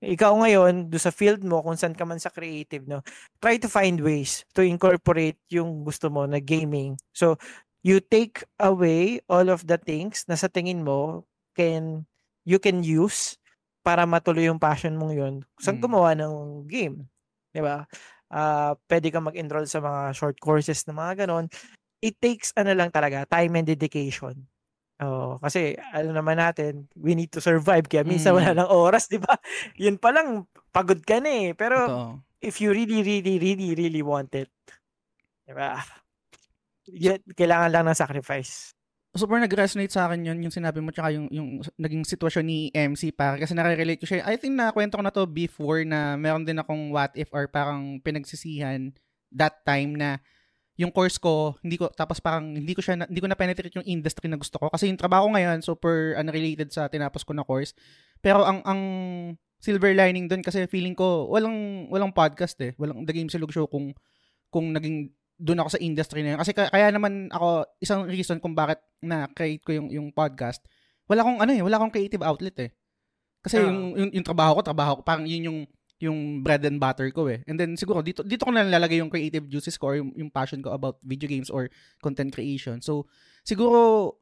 [0.00, 3.04] Ikaw ngayon, do sa field mo, kung saan ka man sa creative, no,
[3.36, 6.96] try to find ways to incorporate yung gusto mo na gaming.
[7.12, 7.36] So,
[7.84, 11.24] you take away all of the things na sa tingin mo
[11.56, 12.04] can
[12.44, 13.36] you can use
[13.80, 15.34] para matuloy yung passion mong yun.
[15.60, 15.84] Saan mm.
[15.84, 17.08] gumawa ng game?
[17.52, 17.84] 'Di ba?
[18.30, 21.48] Uh, pwede kang mag-enroll sa mga short courses na mga ganon.
[22.00, 24.48] It takes ano lang talaga, time and dedication.
[25.00, 28.60] Oo, kasi ano naman natin, we need to survive kaya minsan wala Mm.
[28.60, 29.32] ng oras, 'di ba?
[29.80, 30.44] 'Yun pa lang
[30.76, 31.56] pagod ka na eh.
[31.56, 32.20] Pero Totoo.
[32.44, 34.52] if you really really really really want it,
[35.48, 35.80] 'di ba?
[36.90, 38.74] Yun, kailangan lang ng sacrifice.
[39.10, 43.10] Super nag-resonate sa akin yun, yung sinabi mo, tsaka yung, yung naging sitwasyon ni MC
[43.10, 44.22] para kasi nare-relate ko siya.
[44.22, 47.50] I think na kwento ko na to before na meron din akong what if or
[47.50, 48.94] parang pinagsisihan
[49.34, 50.22] that time na
[50.80, 53.84] yung course ko, hindi ko tapos parang hindi ko siya hindi ko na penetrate yung
[53.84, 57.44] industry na gusto ko kasi yung trabaho ko ngayon super unrelated sa tinapos ko na
[57.44, 57.76] course.
[58.24, 58.80] Pero ang ang
[59.60, 62.72] silver lining doon kasi feeling ko walang walang podcast eh.
[62.80, 63.92] Walang The Game Silog Show kung
[64.48, 66.40] kung naging doon ako sa industry na yun.
[66.40, 70.64] Kasi kaya, kaya naman ako isang reason kung bakit na create ko yung yung podcast.
[71.12, 72.70] Wala akong ano eh, wala akong creative outlet eh.
[73.44, 75.60] Kasi uh, yung, yung yung trabaho ko, trabaho ko parang yun yung
[76.00, 77.44] yung bread and butter ko eh.
[77.44, 80.32] And then siguro dito dito ko na lalagay yung creative juices ko or yung, yung
[80.32, 81.68] passion ko about video games or
[82.00, 82.80] content creation.
[82.80, 83.04] So
[83.44, 84.16] siguro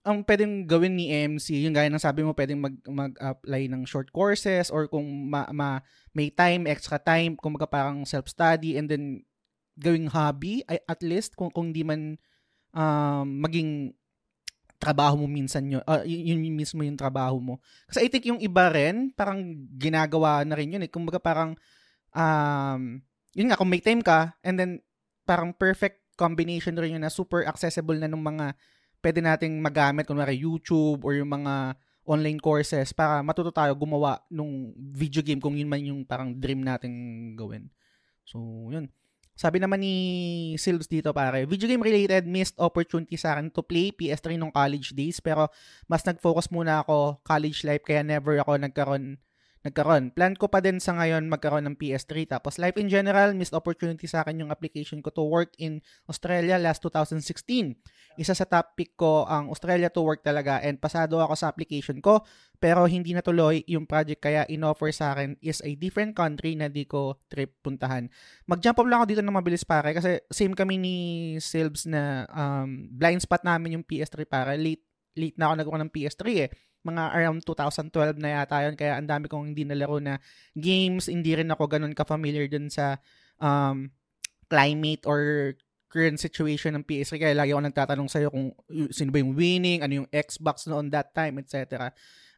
[0.00, 4.08] ang pwedeng gawin ni MC, yung gaya ng sabi mo, pwedeng mag, mag-apply ng short
[4.16, 5.84] courses or kung ma, ma,
[6.16, 9.20] may time, extra time, kung mga parang self-study and then
[9.76, 12.16] gawing hobby, at least, kung, kung di man
[12.72, 13.92] um, maging
[14.80, 17.60] trabaho mo minsan yun, uh, yun, yun mismo yung trabaho mo.
[17.84, 19.44] Kasi I think yung iba rin, parang
[19.76, 20.88] ginagawa na rin yun eh.
[20.88, 21.52] Kumbaga parang,
[22.16, 23.04] um,
[23.36, 24.80] yun nga, kung may time ka, and then
[25.28, 28.56] parang perfect combination rin yun na super accessible na ng mga
[29.04, 31.76] pwede nating magamit, kunwari YouTube or yung mga
[32.08, 36.64] online courses para matuto tayo gumawa nung video game kung yun man yung parang dream
[36.64, 37.68] nating gawin.
[38.24, 38.40] So,
[38.72, 38.88] yun.
[39.40, 39.96] Sabi naman ni
[40.60, 44.92] Silves dito pare, video game related missed opportunity sa akin to play PS3 nung college
[44.92, 45.48] days pero
[45.88, 49.16] mas nag-focus muna ako college life kaya never ako nagkaroon
[49.60, 50.08] nagkaroon.
[50.16, 52.24] Plan ko pa din sa ngayon magkaroon ng PS3.
[52.24, 56.56] Tapos life in general, missed opportunity sa akin yung application ko to work in Australia
[56.56, 57.76] last 2016.
[58.16, 62.24] Isa sa topic ko ang Australia to work talaga and pasado ako sa application ko
[62.60, 66.88] pero hindi natuloy yung project kaya inoffer sa akin is a different country na di
[66.88, 68.08] ko trip puntahan.
[68.48, 70.96] Mag-jump up lang ako dito ng mabilis pare kasi same kami ni
[71.40, 74.84] Silbs na um, blind spot namin yung PS3 para late
[75.16, 76.50] late na ako nagkaroon ng PS3 eh
[76.80, 78.76] mga around 2012 na yata yun.
[78.76, 80.16] Kaya ang dami kong hindi nalaro na
[80.56, 81.12] games.
[81.12, 82.96] Hindi rin ako ganun ka-familiar dun sa
[83.40, 83.92] um,
[84.48, 85.52] climate or
[85.90, 87.18] current situation ng PS3.
[87.18, 88.54] Kaya lagi ako nagtatanong sa'yo kung
[88.94, 91.90] sino ba yung winning, ano yung Xbox noon that time, etc.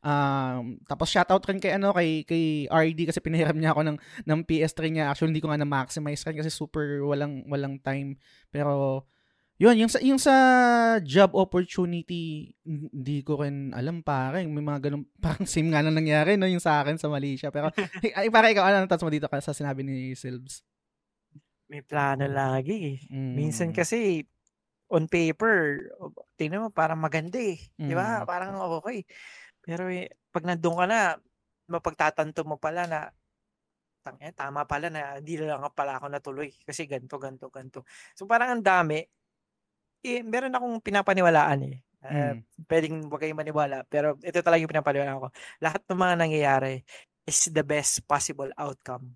[0.02, 4.40] Um, tapos shoutout rin kay ano kay kay RD kasi pinahiram niya ako ng ng
[4.48, 5.04] PS3 niya.
[5.12, 8.18] Actually hindi ko nga na maximize rin kasi super walang walang time.
[8.50, 9.04] Pero
[9.62, 10.34] yun, yung sa, yung sa
[11.06, 14.42] job opportunity, hindi ko rin alam pare.
[14.42, 17.54] May mga ganun, parang same nga na nangyari, no, yung sa akin sa Malaysia.
[17.54, 17.70] Pero,
[18.18, 20.66] ay, para ikaw, ano natas mo dito sa sinabi ni Silves?
[21.70, 23.06] May plano lagi.
[23.06, 23.38] Mm.
[23.38, 24.26] Minsan kasi,
[24.90, 25.94] on paper,
[26.34, 27.62] tingnan mo, parang maganda eh.
[27.78, 27.86] Mm.
[27.86, 28.08] Di ba?
[28.18, 28.26] Mm.
[28.26, 28.52] Parang
[28.82, 29.06] okay.
[29.62, 31.14] Pero eh, pag nandun ka na,
[31.70, 33.00] mapagtatanto mo pala na
[34.34, 37.86] tama pala na hindi lang pala ako natuloy kasi ganto ganto ganto.
[38.18, 38.98] So parang ang dami
[40.02, 41.78] eh, meron akong pinapaniwalaan eh.
[42.02, 42.66] Uh, mm.
[42.66, 45.28] Pwedeng wag kayong maniwala, pero ito talaga yung pinapaniwalaan ko.
[45.62, 46.74] Lahat ng mga nangyayari
[47.22, 49.14] is the best possible outcome.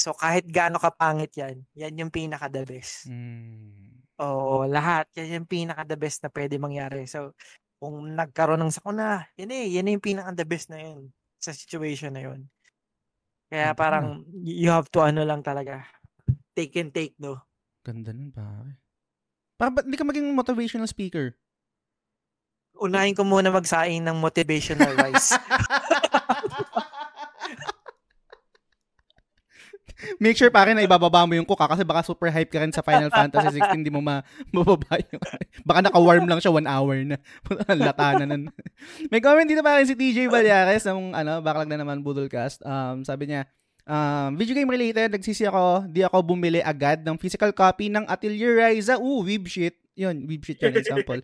[0.00, 3.04] So, kahit gaano kapangit yan, yan yung pinaka-the best.
[3.12, 4.00] Mm.
[4.24, 5.12] Oo, lahat.
[5.20, 7.04] Yan yung pinaka-the best na pwede mangyari.
[7.04, 7.36] So,
[7.76, 12.24] kung nagkaroon ng sakuna, yan eh, yan yung pinaka-the best na yun sa situation na
[12.24, 12.48] yun.
[13.52, 15.84] Kaya parang, you have to ano lang talaga.
[16.56, 17.36] Take and take, no?
[17.84, 18.79] Ganda nun, pare.
[19.60, 21.36] Para ba't hindi ka maging motivational speaker?
[22.80, 25.36] Unahin ko muna magsaing ng motivational rice.
[30.16, 32.80] Make sure pare na ibababa mo yung kuka kasi baka super hype ka rin sa
[32.80, 35.20] Final Fantasy 16 hindi mo ma mababa yung
[35.60, 37.20] baka naka-warm lang siya one hour na
[37.84, 38.52] latanan na.
[39.12, 42.64] May comment dito pa rin si TJ Balyares ng ano, backlog na naman Budolcast.
[42.64, 43.44] Um, sabi niya,
[43.88, 48.60] Um, video game related, nagsisi ako, di ako bumili agad ng physical copy ng Atelier
[48.60, 49.00] Ryza.
[49.00, 49.76] Ooh, weeb shit.
[49.98, 51.20] Yun, weeb shit yun, example.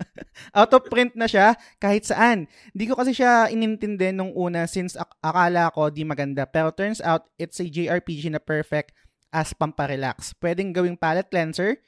[0.58, 2.46] Out of print na siya, kahit saan.
[2.70, 6.46] Di ko kasi siya inintindi nung una since ak- akala ko di maganda.
[6.46, 8.94] Pero turns out, it's a JRPG na perfect
[9.32, 10.36] as pamparelax.
[10.38, 11.80] Pwedeng gawing palette cleanser.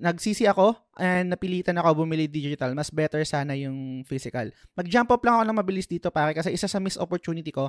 [0.00, 2.72] Nagsisi ako and napilitan ako bumili digital.
[2.72, 4.48] Mas better sana yung physical.
[4.72, 7.68] Mag-jump up lang ako ng mabilis dito pare kasi isa sa miss opportunity ko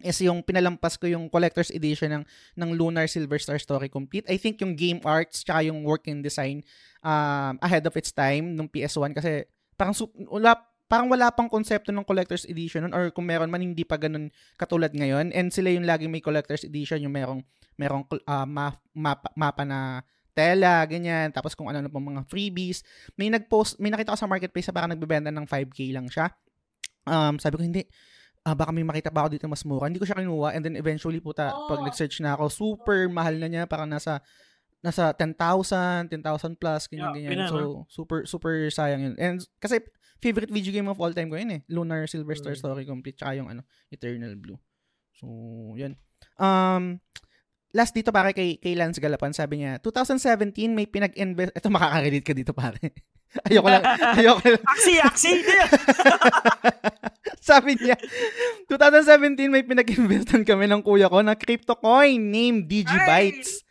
[0.00, 2.24] is yung pinalampas ko yung collector's edition ng
[2.58, 4.24] ng Lunar Silver Star Story Complete.
[4.26, 6.64] I think yung game arts tsaka yung working design
[7.04, 9.46] um, ahead of its time nung PS1 kasi
[9.78, 9.94] parang
[10.32, 13.96] wala parang wala pang konsepto ng collector's edition nun or kung meron man hindi pa
[13.96, 14.28] ganun
[14.60, 17.40] katulad ngayon and sila yung laging may collector's edition yung merong
[17.80, 21.28] merong uh, map, mapa, mapa na tela, ganyan.
[21.32, 22.84] Tapos kung ano-ano pang mga freebies.
[23.16, 26.32] May nag-post, may nakita ko sa marketplace na parang nagbebenta ng 5K lang siya.
[27.04, 27.84] Um, sabi ko, hindi,
[28.42, 29.86] ah, baka may makita pa ako dito mas mura.
[29.86, 31.70] Hindi ko siya kinuha and then eventually puta, oh.
[31.70, 34.18] pag nag-search na ako, super mahal na niya, parang nasa
[34.82, 37.48] nasa 10,000, 10,000 plus, ganyan, yeah, ganyan.
[37.48, 39.14] So, super, super sayang yun.
[39.14, 39.78] And kasi,
[40.18, 41.60] favorite video game of all time ko yun eh.
[41.70, 42.60] Lunar Silver Star mm.
[42.60, 43.62] Story Complete, tsaka yung ano,
[43.94, 44.58] Eternal Blue.
[45.14, 45.26] So,
[45.78, 45.94] yun.
[46.34, 46.98] Um,
[47.70, 52.34] last dito pare kay, kay Lance Galapan, sabi niya, 2017 may pinag-invest, ito makaka-relate ka
[52.34, 52.82] dito pare.
[53.48, 53.86] ayoko lang,
[54.18, 54.62] ayoko lang.
[54.66, 55.32] aksi, aksi!
[57.48, 57.96] Sabi niya,
[58.68, 63.64] 2017 may pinag-investan kami ng kuya ko na crypto coin named Digibytes.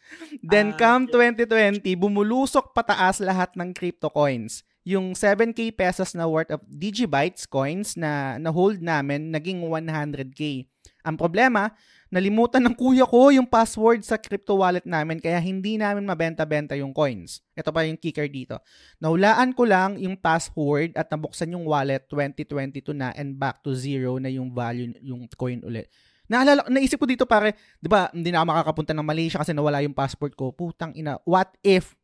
[0.43, 4.65] Then uh, come 2020, bumulusok pataas lahat ng crypto coins.
[4.81, 10.65] Yung 7k pesos na worth of Digibytes coins na na-hold namin naging 100k.
[11.05, 11.73] Ang problema,
[12.11, 16.91] Nalimutan ng kuya ko yung password sa crypto wallet namin kaya hindi namin mabenta-benta yung
[16.91, 17.39] coins.
[17.55, 18.59] Ito pa yung kicker dito.
[18.99, 24.19] Nahulaan ko lang yung password at nabuksan yung wallet 2022 na and back to zero
[24.19, 25.87] na yung value yung coin ulit.
[26.27, 29.79] Naalala, naisip ko dito pare, 'di ba, hindi na ako makakapunta ng Malaysia kasi nawala
[29.79, 30.51] yung passport ko.
[30.51, 31.95] Putang ina, what if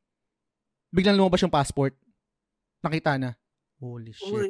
[0.91, 1.95] biglang lumabas yung passport?
[2.79, 3.35] Nakita na.
[3.79, 4.31] Holy shit.
[4.31, 4.47] Uy,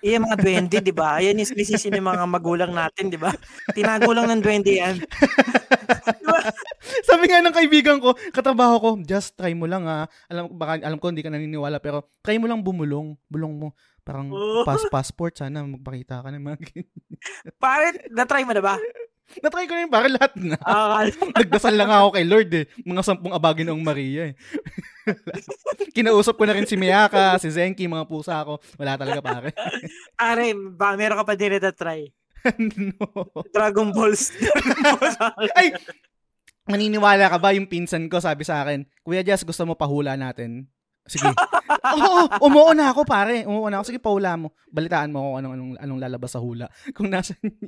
[0.00, 1.20] Iyan mga duwende, di ba?
[1.20, 3.28] Ayan yung sinisisi ng mga magulang natin, di ba?
[3.76, 4.96] Tinago lang ng duwende yan.
[6.22, 6.40] diba?
[7.04, 10.08] Sabi nga ng kaibigan ko, katrabaho ko, just try mo lang ha.
[10.32, 13.12] Alam, baka, alam ko hindi ka naniniwala, pero try mo lang bumulong.
[13.28, 13.68] Bulong mo.
[14.02, 14.64] Parang oh.
[14.64, 16.58] pass passport, sana magpakita ka ng mga
[17.62, 18.74] Pare, na-try mo na ba?
[19.40, 20.58] Natry ko na yung pare lahat na.
[20.60, 21.08] Ah,
[21.40, 22.68] Nagdasal lang ako kay Lord eh.
[22.84, 24.34] Mga sampung abagin ng Maria eh.
[25.96, 28.58] Kinausap ko na rin si Miyaka, si Zenki, mga pusa ko.
[28.78, 29.50] Wala talaga pare.
[30.20, 32.08] Are, ba, meron ka pa din na try.
[32.58, 33.06] no.
[33.54, 34.34] Dragon Balls.
[35.58, 35.74] Ay!
[36.66, 40.70] Maniniwala ka ba yung pinsan ko sabi sa akin, Kuya Jess, gusto mo pahula natin?
[41.10, 41.26] Sige.
[41.98, 43.42] Oo, umuo na ako pare.
[43.42, 43.90] Umuo na ako.
[43.90, 44.54] Sige, pahula mo.
[44.70, 46.70] Balitaan mo kung anong, anong, anong lalabas sa hula.
[46.94, 47.58] Kung nasa yung,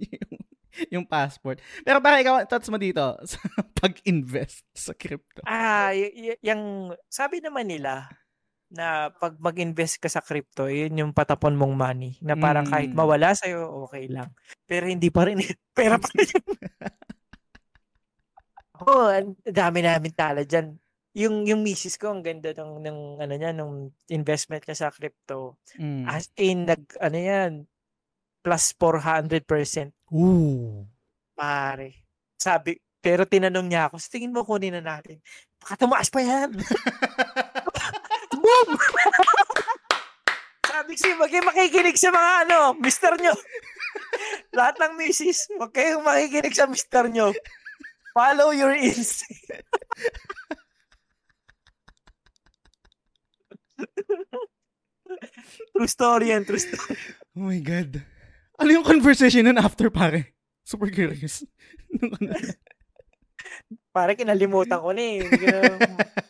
[0.95, 1.59] yung passport.
[1.83, 3.39] Pero pare, ikaw, thoughts mo dito sa
[3.77, 5.43] pag-invest sa crypto.
[5.45, 8.09] ah, y- y- yung, sabi naman nila,
[8.75, 12.19] na pag mag-invest ka sa crypto, yun yung patapon mong money.
[12.19, 12.99] Na parang kahit Mm.
[12.99, 14.35] mawala sa'yo, okay lang.
[14.67, 15.39] Pero hindi pa rin.
[15.79, 16.43] Pera pa rin.
[18.83, 20.75] Oo, ang dami namin tala dyan.
[21.15, 25.63] Yung, yung misis ko, ang ganda ng, ng, ano niya, nung investment niya sa crypto.
[25.79, 26.11] Mm.
[26.11, 27.53] As in, nag, ano yan,
[28.45, 29.89] plus 400%.
[30.13, 30.85] Ooh.
[31.33, 32.05] Pare.
[32.37, 35.17] Sabi, pero tinanong niya ako, tingin mo kunin na natin.
[35.57, 36.53] Baka tumaas pa yan.
[38.45, 38.69] Boom!
[40.69, 43.33] Sabi ko, wag kayong makikinig sa mga ano, mister nyo.
[44.53, 47.33] Lahat ng misis, wag kayong makikinig sa mister nyo.
[48.13, 49.65] Follow your instinct.
[55.75, 56.97] true story yan, true story.
[57.35, 58.14] Oh my God.
[58.55, 60.35] Ano yung conversation nun after, pare?
[60.63, 61.43] Super curious.
[63.91, 65.23] Pare, kinalimutan ko na eh.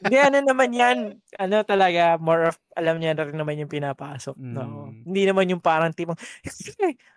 [0.05, 0.99] Hindi, ano naman yan.
[1.39, 4.37] Ano talaga, more of, alam niya na rin naman yung pinapasok.
[4.37, 4.91] No?
[4.93, 5.09] Mm.
[5.09, 6.18] Hindi naman yung parang tipong,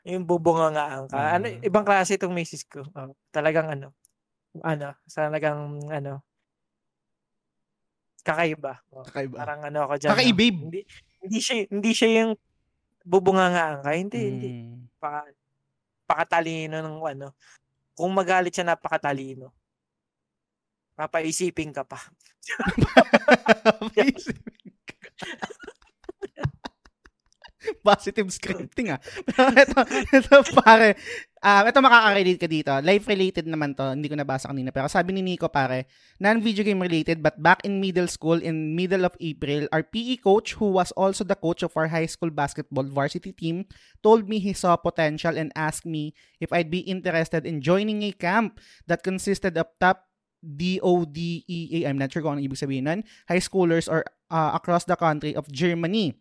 [0.07, 1.19] yung bubungangaan ka.
[1.35, 1.67] Ano, Mm.
[1.67, 2.83] ibang klase itong misis ko.
[2.95, 3.91] Oh, talagang ano,
[4.63, 6.23] ano, talagang ano,
[8.23, 8.83] kakaiba.
[8.91, 9.35] Oh, Kakaiba.
[9.39, 10.09] parang ano ako dyan.
[10.09, 10.13] no?
[10.15, 10.55] Kakaibib.
[10.67, 10.79] Hindi,
[11.23, 12.31] hindi siya, hindi siya yung
[13.03, 13.91] bubungangaan ka.
[13.91, 14.49] Hindi, hindi.
[14.97, 14.99] Mm.
[14.99, 15.21] Paka,
[16.09, 17.37] pakatalino ng ano.
[17.93, 19.53] Kung magalit siya, napakatalino.
[20.97, 22.01] Papaisipin ka pa.
[27.87, 28.99] Positive scripting ah.
[29.27, 29.79] Pero ito,
[30.13, 30.95] ito pare,
[31.43, 32.71] um, ito makaka-relate ka dito.
[32.81, 34.71] Life-related naman to, hindi ko nabasa kanina.
[34.71, 35.87] Pero sabi ni Nico pare,
[36.19, 40.55] non-video game related, but back in middle school, in middle of April, our PE coach,
[40.57, 43.65] who was also the coach of our high school basketball varsity team,
[44.01, 48.11] told me he saw potential and asked me if I'd be interested in joining a
[48.13, 50.07] camp that consisted of top
[50.45, 54.95] DODEA, I'm not sure kung ano ibig sabihin nun, high schoolers or uh, across the
[54.95, 56.13] country of Germany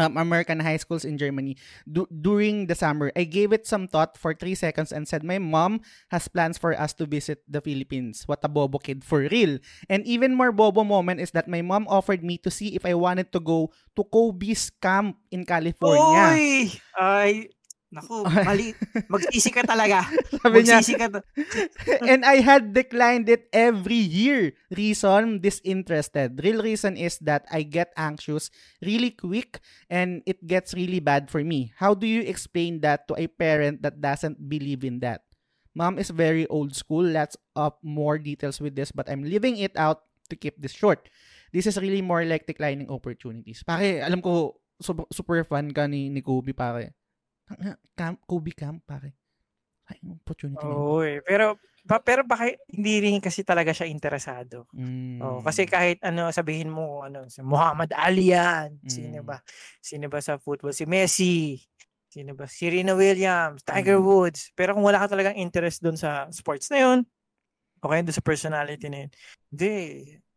[0.00, 3.12] um, American high schools in Germany du- during the summer.
[3.14, 6.72] I gave it some thought for three seconds and said, My mom has plans for
[6.72, 8.24] us to visit the Philippines.
[8.26, 9.58] What a bobo kid for real.
[9.88, 12.94] And even more bobo moment is that my mom offered me to see if I
[12.94, 16.34] wanted to go to Kobe's camp in California.
[16.34, 16.80] Uy!
[16.96, 17.48] Ay,
[17.90, 18.74] naku, mali.
[19.10, 20.06] Magsisi ka talaga.
[20.42, 21.06] Sabi niya, Magsisi ka.
[21.10, 21.26] ta-
[22.10, 24.54] and I had declined it every year.
[24.70, 26.38] Reason, disinterested.
[26.42, 29.60] Real reason is that I get anxious really quick
[29.90, 31.74] and it gets really bad for me.
[31.76, 35.22] How do you explain that to a parent that doesn't believe in that?
[35.74, 37.02] Mom is very old school.
[37.06, 41.08] Let's up more details with this, but I'm leaving it out to keep this short.
[41.52, 43.62] This is really more like declining opportunities.
[43.66, 46.94] Pare, alam ko, super, super fan ka ni, ni Kobe, pare.
[47.96, 49.14] Camp, Kobe Camp, pare.
[49.88, 50.66] Ay, opportunity.
[50.68, 51.22] Oo eh.
[51.22, 54.66] Pero, ba, pero baka hindi rin kasi talaga siya interesado.
[54.74, 55.20] Mm.
[55.20, 58.80] Oh, kasi kahit ano sabihin mo ano si Muhammad Ali yan.
[58.88, 59.26] Sino Mm.
[59.26, 59.38] ba?
[59.84, 61.60] Sino ba sa football si Messi?
[62.10, 62.48] Sino ba?
[62.50, 64.02] Serena Williams, Tiger Mm.
[64.02, 64.50] Woods.
[64.56, 66.98] Pero kung wala ka talagang interest doon sa sports na 'yon,
[67.82, 69.12] okay doon sa personality na 'yun.
[69.52, 69.72] Hindi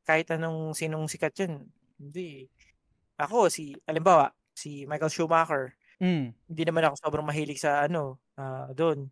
[0.08, 1.68] kahit anong sinong sikat 'yun.
[2.00, 2.48] Hindi.
[3.22, 5.76] Ako si halimbawa si Michael Schumacher.
[6.02, 6.34] Mm.
[6.34, 9.10] Hindi naman ako sobrang mahilig sa ano, ah doon.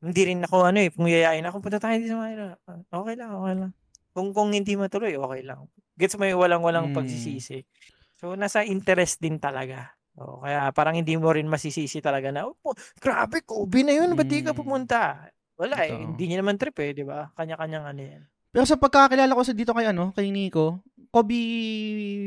[0.00, 2.52] Hindi rin ako ano eh, kung yayain ako, punta tayo dito sa Manila.
[2.68, 3.70] Ah, Okay lang, okay lang.
[4.12, 5.68] Kung kung hindi matuloy, okay lang.
[5.96, 6.96] Gets mo yung walang-walang Mm.
[6.96, 7.64] pagsisisi.
[8.16, 9.92] So, nasa interest din talaga.
[10.16, 12.56] O, kaya parang hindi mo rin masisisi talaga na, oh,
[12.96, 14.58] grabe, Kobe na yun, ba't di ka Mm.
[14.58, 15.28] pumunta?
[15.56, 16.04] Wala eh, Totoo.
[16.12, 17.28] hindi niya naman trip eh, di ba?
[17.32, 18.22] Kanya-kanyang ano yan.
[18.52, 20.80] Pero sa pagkakakilala ko sa dito kay ano, kay Nico,
[21.12, 21.40] Kobe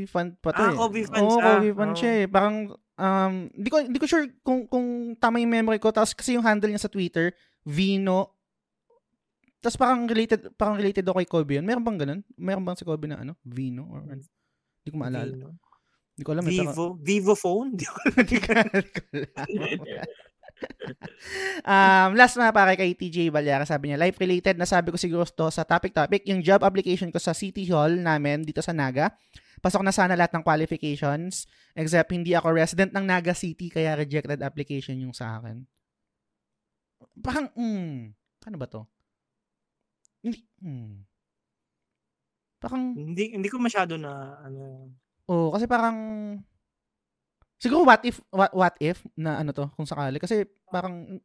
[0.06, 0.78] fan pa to Ah, eh.
[0.78, 1.46] Kobe fan Oo, siya.
[1.46, 1.98] Kobe fan Oo.
[1.98, 2.26] siya eh.
[2.26, 2.56] Parang,
[3.00, 4.86] um, hindi ko, hindi ko sure kung, kung
[5.16, 5.90] tama yung memory ko.
[5.90, 7.32] Tapos kasi yung handle niya sa Twitter,
[7.64, 8.36] Vino.
[9.60, 11.66] Tapos parang related, parang related ako kay Kobe yun.
[11.68, 12.20] Meron bang ganun?
[12.36, 13.36] Meron bang si Kobe na ano?
[13.44, 13.88] Vino?
[13.88, 14.24] Or ano?
[14.84, 15.32] Hindi ko maalala.
[15.32, 15.48] Vino.
[16.16, 16.44] Hindi ko alam.
[16.44, 17.70] eh, pero- Vivo, Vivo phone?
[17.80, 18.84] Di ko Hindi ko alam.
[21.64, 25.48] um, last na para kay TJ Valyara, sabi niya, life related, nasabi ko siguro to
[25.48, 29.12] sa topic topic, yung job application ko sa City Hall namin dito sa Naga.
[29.60, 34.40] Pasok na sana lahat ng qualifications, except hindi ako resident ng Naga City, kaya rejected
[34.40, 35.68] application yung sa akin.
[37.20, 38.82] Parang, mm, paano ba to?
[40.24, 40.94] Hindi, hmm.
[42.60, 44.92] Parang, Hindi hindi ko masyado na ano.
[45.32, 45.96] oh, kasi parang,
[47.56, 50.20] siguro what if, what, what if, na ano to, kung sakali.
[50.20, 51.20] Kasi parang,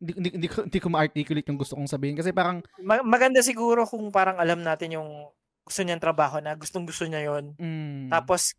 [0.00, 2.18] hindi, hindi, hindi, ko, hindi ko ma-articulate yung gusto kong sabihin.
[2.18, 5.10] Kasi parang, Ma- maganda siguro kung parang alam natin yung
[5.64, 7.54] gusto niyang trabaho na gustong gusto niya yon.
[7.56, 8.56] mm, Tapos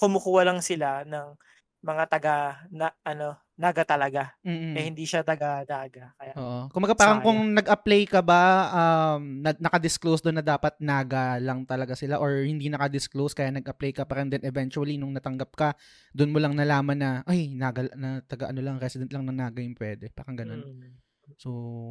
[0.00, 1.36] kumukuha lang sila ng
[1.80, 2.36] mga taga
[2.68, 4.32] na ano naga talaga.
[4.40, 6.12] mm, Eh hindi siya taga naga.
[6.16, 6.72] Kaya Oo.
[6.72, 7.26] Kumaga parang Sayang.
[7.28, 12.40] kung nag-apply ka ba, um, na, naka-disclose doon na dapat naga lang talaga sila or
[12.44, 15.68] hindi naka-disclose kaya nag-apply ka pa rin then eventually nung natanggap ka,
[16.16, 19.60] doon mo lang nalaman na, ay, naga, na taga ano lang, resident lang ng naga
[19.60, 20.08] yung pwede.
[20.12, 20.64] Parang ganun.
[20.64, 21.09] Mm.
[21.36, 21.50] So,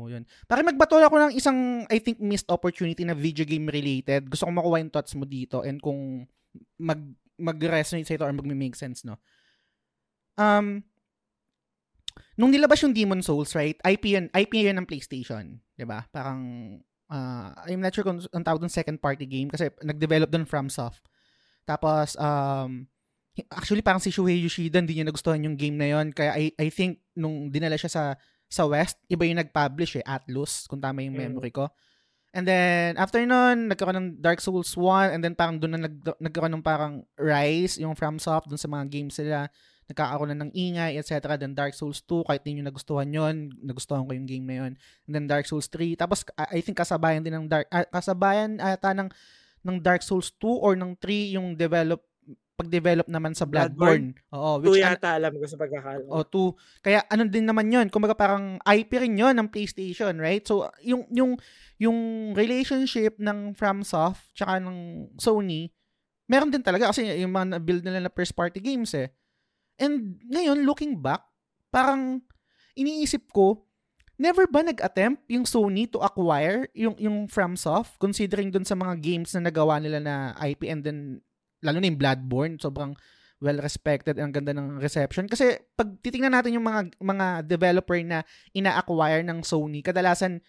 [0.09, 0.27] yun.
[0.49, 4.27] Para magbatol ako ng isang, I think, missed opportunity na video game related.
[4.27, 6.25] Gusto ko makuha yung thoughts mo dito and kung
[6.81, 6.99] mag,
[7.39, 9.15] mag-resonate sa ito or mag-make sense, no?
[10.35, 10.83] Um,
[12.35, 13.79] nung nilabas yung Demon Souls, right?
[13.83, 15.59] IP yun, IP yun ng PlayStation.
[15.87, 16.41] ba Parang,
[17.11, 21.05] uh, I'm not sure kung ang tawag second party game kasi nag-develop doon FromSoft.
[21.63, 22.87] Tapos, um,
[23.47, 26.67] actually parang si Shuhei Yoshida hindi niya nagustuhan yung game na yon kaya I, I
[26.67, 28.03] think nung dinala siya sa
[28.49, 31.21] sa West, iba yung nag-publish eh, Atlus, kung tama yung Mm.
[31.31, 31.69] memory ko.
[32.29, 35.95] And then, after nun, nagkaroon ng Dark Souls 1, and then parang doon na nag,
[36.17, 39.49] nagkaroon ng parang Rise, yung FromSoft, doon sa mga games sila,
[39.89, 41.33] nagkakaroon na ng ingay, etc.
[41.41, 44.71] Then Dark Souls 2, kahit hindi nyo nagustuhan yon nagustuhan ko yung game na yon
[45.09, 48.61] And then Dark Souls 3, tapos I I think kasabayan din ng Dark, ah, kasabayan
[48.61, 49.09] ata ng,
[49.65, 52.05] ng Dark Souls 2 or ng 3 yung develop,
[52.59, 54.11] pag-develop naman sa Bloodborne.
[54.35, 56.03] Oo, Two which an- yata alam ko sa pagkakala.
[56.11, 56.51] o two.
[56.83, 60.43] Kaya ano din naman 'yon, kumbaga parang IP rin 'yon ng PlayStation, right?
[60.43, 61.39] So yung yung
[61.79, 61.97] yung
[62.35, 65.71] relationship ng FromSoft tsaka ng Sony,
[66.27, 69.07] meron din talaga kasi yung mga na-build nila na first party games eh.
[69.79, 71.23] And ngayon looking back,
[71.71, 72.19] parang
[72.75, 73.63] iniisip ko,
[74.19, 79.31] never ba nag-attempt yung Sony to acquire yung yung FromSoft considering dun sa mga games
[79.31, 80.99] na nagawa nila na IP and then
[81.63, 82.95] lalo na yung Bloodborne, sobrang
[83.39, 85.25] well respected ang ganda ng reception.
[85.25, 90.43] Kasi pag titingnan natin yung mga mga developer na ina-acquire ng Sony kadalasan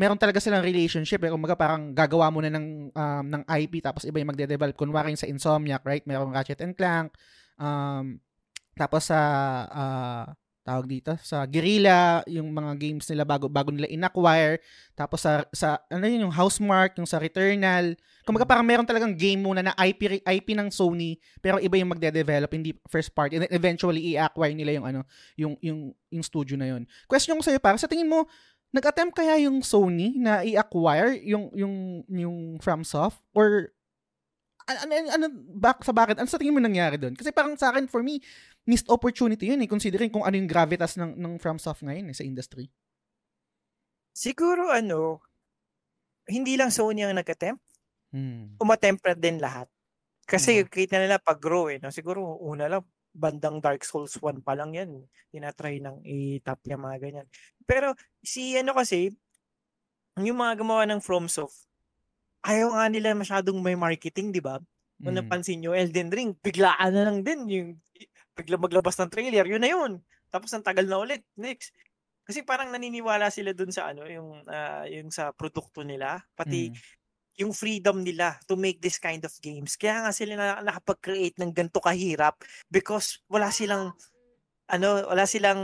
[0.00, 1.20] meron talaga silang relationship.
[1.20, 4.72] Eh kumaga parang gagawa mo na ng um, ng IP tapos iba yung magde-develop.
[4.72, 6.04] Kunwari sa Insomniac right?
[6.08, 7.12] Merong Ratchet and Clank.
[7.60, 8.24] Um,
[8.72, 9.20] tapos sa
[9.68, 10.24] ah,
[10.70, 14.62] tawag dito sa Guerrilla yung mga games nila bago bago nila inacquire.
[14.94, 17.98] Tapos sa sa ano yun yung Housemark yung sa Returnal.
[18.22, 22.54] Kumaga parang meron talagang game muna na IP IP ng Sony pero iba yung magde-develop
[22.54, 23.42] hindi first party.
[23.42, 25.00] And eventually i-acquire nila yung ano
[25.34, 26.86] yung yung yung studio na yun.
[27.10, 28.30] Question ko sa iyo para sa tingin mo
[28.70, 33.18] nag-attempt kaya yung Sony na i-acquire yung yung yung FromSoft?
[33.34, 33.74] Or
[34.70, 35.26] ano, ano, ano
[35.58, 36.16] bak, sa bakit?
[36.22, 37.18] Ano sa tingin mo nangyari doon?
[37.18, 38.22] Kasi parang sa akin, for me,
[38.70, 42.22] missed opportunity yun eh, considering kung ano yung gravitas ng, ng FromSoft ngayon eh, sa
[42.22, 42.70] industry.
[44.14, 45.22] Siguro ano,
[46.30, 47.62] hindi lang Sony ang nag-attempt,
[48.10, 48.58] Hmm.
[48.58, 49.70] umattempt din lahat.
[50.26, 50.66] Kasi Mm.
[50.66, 51.78] kita nila pag-grow eh.
[51.78, 51.90] No?
[51.90, 55.06] Siguro una lang, bandang Dark Souls 1 pa lang yan.
[55.30, 57.26] Tinatry ng i-top yung mga ganyan.
[57.66, 59.10] Pero si ano kasi,
[60.18, 61.66] yung mga gumawa ng FromSoft,
[62.42, 64.58] ayaw nga nila masyadong may marketing, di ba?
[64.98, 65.26] Kung Mm.
[65.26, 67.40] napansin nyo, Elden Ring, biglaan na lang din.
[67.46, 67.68] Yung,
[68.40, 70.00] bigla maglabas ng trailer, yun na yun.
[70.32, 71.22] Tapos ang tagal na ulit.
[71.36, 71.76] Next.
[72.24, 76.22] Kasi parang naniniwala sila dun sa ano, yung, ah, yung sa produkto nila.
[76.34, 76.76] Pati Mm.
[77.40, 79.72] yung freedom nila to make this kind of games.
[79.80, 82.36] Kaya nga sila na, nakapag-create ng ganito kahirap
[82.68, 83.96] because wala silang
[84.70, 85.62] ano, wala silang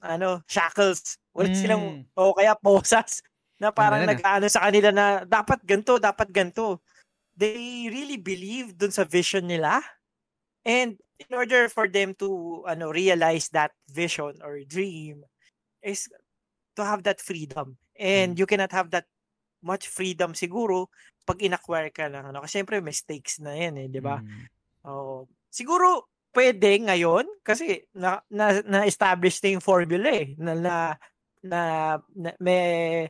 [0.00, 1.18] ano, shackles.
[1.34, 1.58] Wala Mm.
[1.58, 3.24] silang o kaya posas
[3.60, 6.82] na parang Ano nag-ano sa kanila na dapat ganto, dapat ganto.
[7.36, 9.80] They really believe dun sa vision nila.
[10.64, 15.22] And in order for them to ano realize that vision or dream
[15.84, 16.10] is
[16.74, 17.78] to have that freedom.
[17.94, 18.38] And Mm.
[18.42, 19.06] you cannot have that
[19.62, 20.90] much freedom siguro
[21.24, 22.42] pag in-acquire ka ng ano.
[22.44, 24.20] Kasi syempre, mistakes na yan eh, di ba?
[24.20, 24.44] Mm.
[24.90, 25.30] Oo.
[25.48, 30.34] Siguro, pwede ngayon kasi na, na, na-establish na yung formula eh.
[30.36, 30.74] Na, na,
[31.40, 31.60] na,
[32.12, 33.06] na may,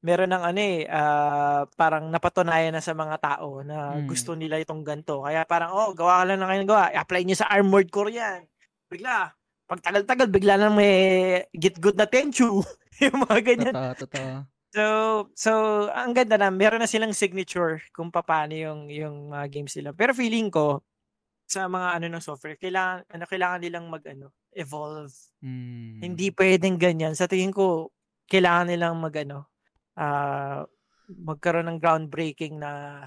[0.00, 4.08] meron ng ano eh, ah, parang napatunayan na sa mga tao na Mm.
[4.08, 5.24] gusto nila itong ganto.
[5.24, 6.84] Kaya parang, oh, gawa ka lang na kayo ng gawa.
[6.96, 8.40] I-apply nyo sa Armored Core yan.
[8.88, 9.32] Bigla,
[9.68, 10.94] pag tagal-tagal, bigla na may
[11.52, 12.64] get good na Tenchu.
[13.04, 13.74] yung mga ganyan.
[13.76, 14.34] Totoo, totoo.
[14.70, 14.84] So,
[15.34, 15.50] so
[15.90, 19.90] ang ganda na, meron na silang signature kung paano yung yung mga games nila.
[19.90, 20.78] Pero feeling ko
[21.50, 25.10] sa mga ano ng software, kailangan ano kailangan nilang mag ano, evolve.
[25.42, 25.98] Mm.
[26.06, 27.18] Hindi pwedeng ganyan.
[27.18, 27.90] Sa tingin ko,
[28.30, 29.49] kailangan nilang mag ano,
[30.00, 30.64] ah
[31.10, 33.02] magkaroon ng groundbreaking na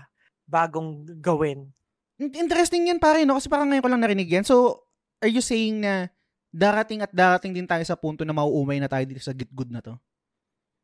[0.46, 1.74] bagong gawin.
[2.22, 3.42] In- Interesting yan pare, no?
[3.42, 4.46] Kasi parang ngayon ko lang narinig yan.
[4.46, 4.86] So,
[5.24, 6.14] are you saying na
[6.54, 9.82] darating at darating din tayo sa punto na mauumay na tayo dito sa Gitgood na
[9.82, 9.98] to?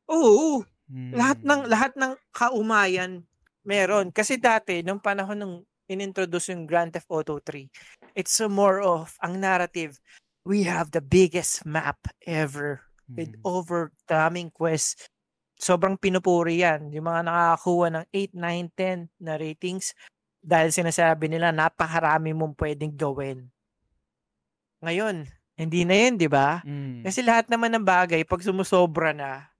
[0.10, 1.14] Oo, Hmm.
[1.14, 3.22] Lahat ng lahat ng kaumayan
[3.62, 5.56] meron kasi dati nung panahon nung
[5.86, 7.70] inintroduce yung Grand Theft Auto 3,
[8.18, 10.02] it's more of ang narrative
[10.42, 13.42] we have the biggest map ever with mm.
[13.46, 15.10] over daming quest.
[15.60, 16.88] Sobrang pinupuri yan.
[16.96, 18.72] Yung mga nakakakuha ng 8, 9,
[19.12, 19.92] 10 na ratings
[20.40, 23.52] dahil sinasabi nila napakarami mong pwedeng gawin.
[24.80, 25.28] Ngayon,
[25.60, 26.64] hindi na yun, di ba?
[26.64, 27.04] Mm.
[27.04, 29.52] Kasi lahat naman ng bagay, pag sumusobra na,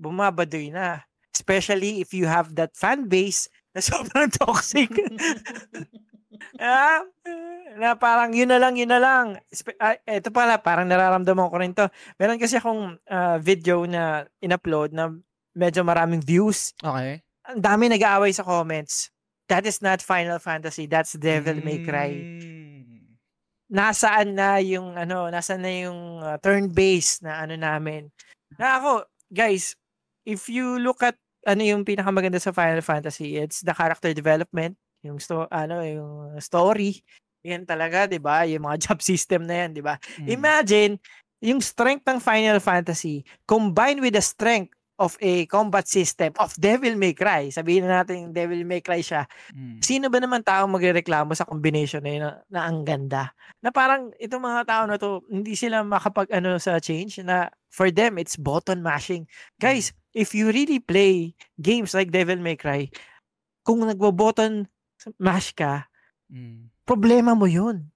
[0.00, 1.04] bumabadoy na.
[1.28, 4.88] Especially if you have that fan base na sobrang toxic.
[6.58, 7.04] ah,
[7.78, 9.38] na parang yun na lang, yun na lang.
[9.80, 11.86] Uh, ito pala, parang nararamdaman ko rin to.
[12.18, 15.14] Meron kasi akong uh, video na in-upload na
[15.54, 16.74] medyo maraming views.
[16.80, 17.22] Okay.
[17.50, 19.10] Ang dami nag-aaway sa comments.
[19.50, 20.86] That is not Final Fantasy.
[20.86, 22.14] That's Devil May Cry.
[22.14, 23.18] Mm.
[23.70, 28.10] Nasaan na yung ano, nasaan na yung uh, turn-based na ano namin.
[28.58, 29.74] Na ako, guys,
[30.26, 35.18] if you look at ano yung pinakamaganda sa Final Fantasy, it's the character development, yung
[35.20, 37.00] sto ano, yung story.
[37.44, 38.44] Yan talaga, 'di ba?
[38.44, 39.96] Yung mga job system na yan, 'di ba?
[40.20, 40.28] Mm.
[40.28, 40.92] Imagine
[41.40, 46.92] yung strength ng Final Fantasy combined with the strength of a combat system of Devil
[47.00, 47.48] May Cry.
[47.48, 49.24] Sabihin na natin Devil May Cry siya.
[49.56, 49.80] Mm.
[49.80, 53.32] Sino ba naman tao magrereklamo sa combination na yun na, na ang ganda?
[53.64, 57.88] Na parang itong mga tao na to, hindi sila makapag ano sa change na for
[57.88, 59.24] them it's button mashing.
[59.56, 60.20] Guys, mm.
[60.20, 62.92] if you really play games like Devil May Cry,
[63.64, 64.68] kung nagbo-button
[65.20, 65.88] mash ka,
[66.28, 66.84] mm.
[66.84, 67.90] problema mo yun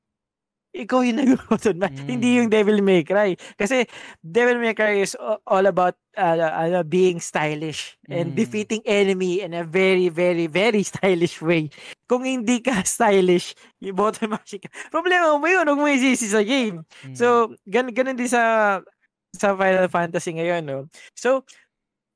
[0.75, 2.11] ikaw yung nag-button mash, mm.
[2.11, 3.39] hindi yung Devil May Cry.
[3.55, 3.87] Kasi
[4.19, 5.15] Devil May Cry is
[5.47, 8.37] all about uh, uh, being stylish and mm.
[8.37, 11.71] defeating enemy in a very, very, very stylish way.
[12.11, 14.69] Kung hindi ka stylish, yung button mash ka.
[14.91, 16.83] Problema mo yun, huwag mo isisi sa game.
[17.07, 17.15] Mm.
[17.15, 18.83] So, gan ganun din sa
[19.31, 20.79] sa Final Fantasy ngayon, no?
[21.15, 21.43] So,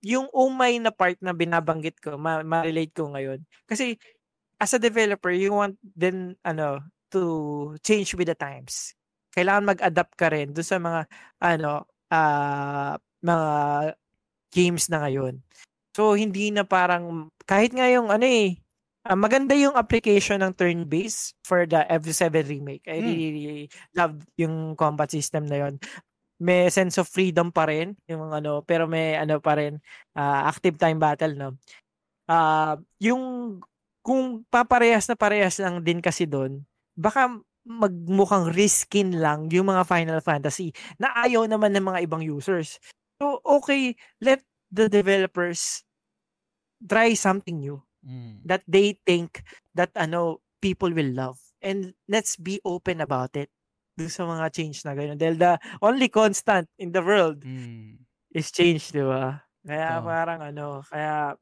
[0.06, 3.42] yung umay na part na binabanggit ko, ma- ma-relate ko ngayon.
[3.66, 3.98] Kasi,
[4.60, 8.92] as a developer, you want then, ano, to change with the times.
[9.32, 11.00] Kailangan mag-adapt ka rin doon sa mga
[11.40, 13.48] ano uh, mga
[14.52, 15.40] games na ngayon.
[15.92, 18.56] So hindi na parang kahit nga yung ano eh
[19.08, 22.84] uh, maganda yung application ng turn-based for the FF7 remake.
[22.88, 23.36] I really, hmm.
[23.36, 25.74] really love yung combat system na yon.
[26.38, 29.82] May sense of freedom pa rin yung ano pero may ano pa rin
[30.14, 31.50] uh, active time battle no.
[32.28, 33.58] Uh, yung
[34.08, 36.64] kung paparehas na parehas lang din kasi doon,
[36.96, 37.28] baka
[37.68, 42.80] magmukhang riskin lang yung mga Final Fantasy na ayaw naman ng mga ibang users.
[43.20, 43.92] So, okay,
[44.24, 44.40] let
[44.72, 45.84] the developers
[46.80, 48.40] try something new mm.
[48.48, 49.44] that they think
[49.76, 51.36] that ano people will love.
[51.60, 53.52] And let's be open about it
[53.98, 55.20] dun sa mga change na gano'n.
[55.20, 55.52] Dahil the
[55.84, 58.00] only constant in the world mm.
[58.32, 59.44] is change, di ba?
[59.66, 60.06] Kaya oh.
[60.08, 61.36] parang ano, kaya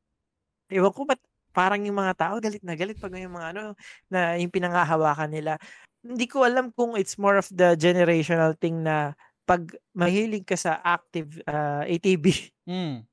[0.74, 1.22] ewan ko ba't
[1.56, 3.72] parang yung mga tao galit na galit pag yung mga ano
[4.12, 5.56] na yung pinangahawakan nila.
[6.04, 9.16] Hindi ko alam kung it's more of the generational thing na
[9.48, 9.64] pag
[9.96, 12.52] mahilig ka sa active uh, ATB.
[12.68, 13.08] Mm.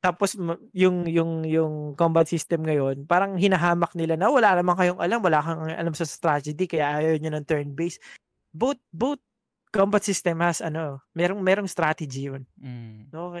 [0.00, 0.38] Tapos
[0.70, 5.42] yung yung yung combat system ngayon, parang hinahamak nila na wala naman kayong alam, wala
[5.42, 7.98] kang alam sa strategy kaya ayaw niyo ng turn based.
[8.54, 9.20] Both both
[9.74, 12.46] combat system has ano, merong merong strategy 'yun.
[12.62, 13.10] Mm.
[13.10, 13.34] No,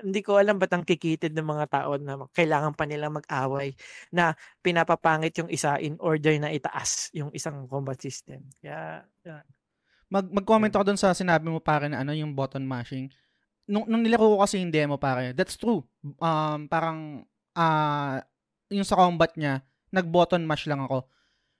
[0.00, 3.76] hindi ko alam ba't ang kikitid ng mga tao na kailangan pa nilang mag-away
[4.08, 4.32] na
[4.64, 8.40] pinapapangit yung isa in order na itaas yung isang combat system.
[8.64, 9.44] Kaya, yeah.
[10.08, 13.12] Mag, mag-comment ako dun sa sinabi mo pare na ano yung button mashing.
[13.68, 15.84] Nung, nung nilaro ko kasi yung demo pare, that's true.
[16.20, 18.16] Um, parang, uh,
[18.72, 19.60] yung sa combat niya,
[19.92, 21.04] nag-button mash lang ako.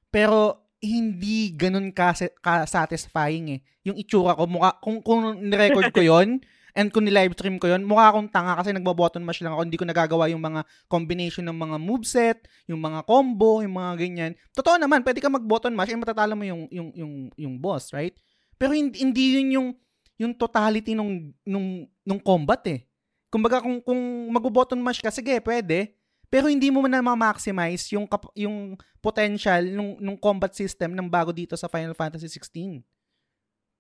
[0.09, 2.11] Pero, hindi ganun ka,
[2.43, 3.61] ka satisfying eh.
[3.87, 6.43] Yung itsura ko, mukha, kung, kung nirecord ko yon
[6.73, 9.69] And kung ni-live stream ko yon mukha akong tanga kasi nagbo-button mash lang ako.
[9.69, 14.33] Hindi ko nagagawa yung mga combination ng mga moveset, yung mga combo, yung mga ganyan.
[14.57, 18.17] Totoo naman, pwede ka mag-button mash and matatalo mo yung, yung, yung, yung boss, right?
[18.57, 19.69] Pero hindi, hindi yun yung,
[20.17, 22.89] yung totality nung, nung, nung combat eh.
[23.29, 25.93] Kumbaga kung, kung mag-button mash ka, sige, pwede.
[26.33, 31.53] Pero hindi mo na ma-maximize yung, yung potential nung, nung combat system ng bago dito
[31.53, 32.81] sa Final Fantasy 16.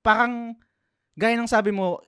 [0.05, 0.53] Parang,
[1.17, 2.05] gaya ng sabi mo,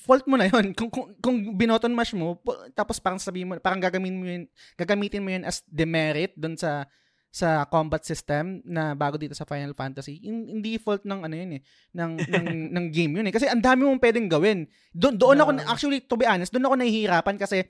[0.00, 2.40] fault mo na yon kung, kung, kung binoton mash mo
[2.72, 4.44] tapos parang sabihin mo parang gagamitin mo yun
[4.80, 6.88] gagamitin mo yun as demerit doon sa
[7.32, 11.62] sa combat system na bago dito sa Final Fantasy hindi fault ng ano yun eh
[11.96, 13.32] ng ng, ng game yun eh.
[13.32, 14.68] Kasi ang dami mong pwedeng gawin.
[14.92, 15.48] Doon doon no.
[15.48, 17.64] ako actually to be honest doon ako nahihirapan kasi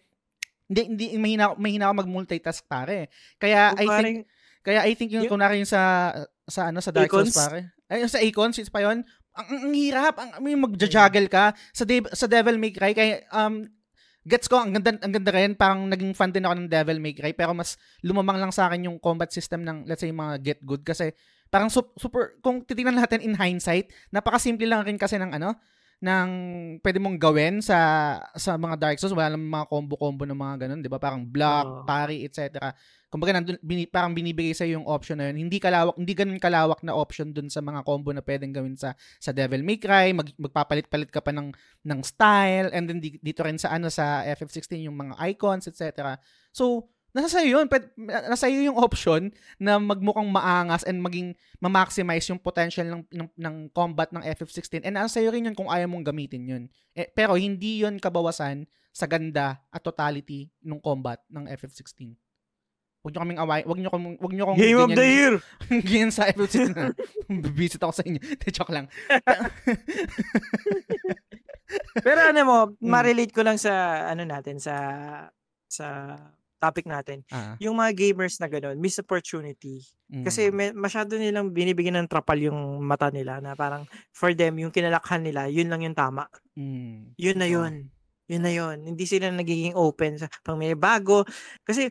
[0.66, 3.06] hindi hindi mahina mahina ako mag-multitask pare.
[3.38, 4.16] Kaya kung I think
[4.66, 6.10] kaya I think yung, yung kunwari yung sa
[6.50, 7.70] sa ano sa Dark Souls pare.
[7.86, 12.12] Ay sa Icons pa yon ang, ang, ang hirap, ang, may magja-juggle ka sa, de-
[12.12, 13.68] sa Devil May Cry kaya um
[14.22, 17.10] gets ko, ang ganda, ang ganda rin, parang naging fan din ako ng Devil May
[17.10, 17.74] Cry, pero mas
[18.06, 21.10] lumamang lang sa akin yung combat system ng, let's say, mga Get Good, kasi
[21.50, 25.58] parang super, super kung titingnan natin in hindsight, napakasimple lang rin kasi ng ano,
[26.02, 26.28] ng
[26.82, 27.78] pwede mong gawin sa
[28.34, 30.98] sa mga Dark Souls, wala lang mga combo-combo ng mga ganun, 'di ba?
[30.98, 31.86] Parang block, oh.
[31.86, 32.58] parry, etc.
[33.12, 35.44] Kumbaga nandun, bini, parang binibigay sa yung option na yun.
[35.44, 38.96] Hindi kalawak, hindi ganun kalawak na option dun sa mga combo na pwedeng gawin sa
[39.20, 41.52] sa Devil May Cry, mag, magpapalit-palit ka pa ng
[41.84, 46.16] ng style and then dito rin sa ano sa FF16 yung mga icons, etc.
[46.56, 47.66] So, nasa sa'yo yun.
[48.32, 49.28] Nasa iyo yung option
[49.60, 54.88] na magmukhang maangas and maging ma-maximize yung potential ng, ng, ng combat ng FF16.
[54.88, 56.62] And nasa iyo rin yun kung ayaw mong gamitin yun.
[56.96, 62.31] Eh, pero hindi yun kabawasan sa ganda at totality ng combat ng FF16.
[63.02, 63.60] Huwag nyo kaming away.
[63.66, 64.58] Huwag nyo, kong, huwag nyo kong...
[64.62, 65.34] Game ganyan, of the year!
[65.90, 66.94] ganyan sa FF16.
[67.50, 68.20] Visit ako sa inyo.
[68.22, 68.86] De, joke lang.
[72.06, 72.86] Pero ano mo, hmm.
[72.86, 74.74] ma-relate ko lang sa ano natin, sa
[75.66, 76.14] sa
[76.62, 77.58] topic natin, uh-huh.
[77.58, 79.82] yung mga gamers na gano'n, miss opportunity.
[80.06, 80.22] Mm.
[80.22, 83.82] Kasi may, masyado nilang binibigyan ng trapal yung mata nila na parang
[84.14, 86.30] for them, yung kinalakhan nila, yun lang yung tama.
[86.54, 87.18] Mm.
[87.18, 87.72] Yun na yun.
[87.82, 88.30] Oh.
[88.30, 88.76] Yun na yun.
[88.94, 91.26] Hindi sila nagiging open sa pag may bago.
[91.66, 91.90] Kasi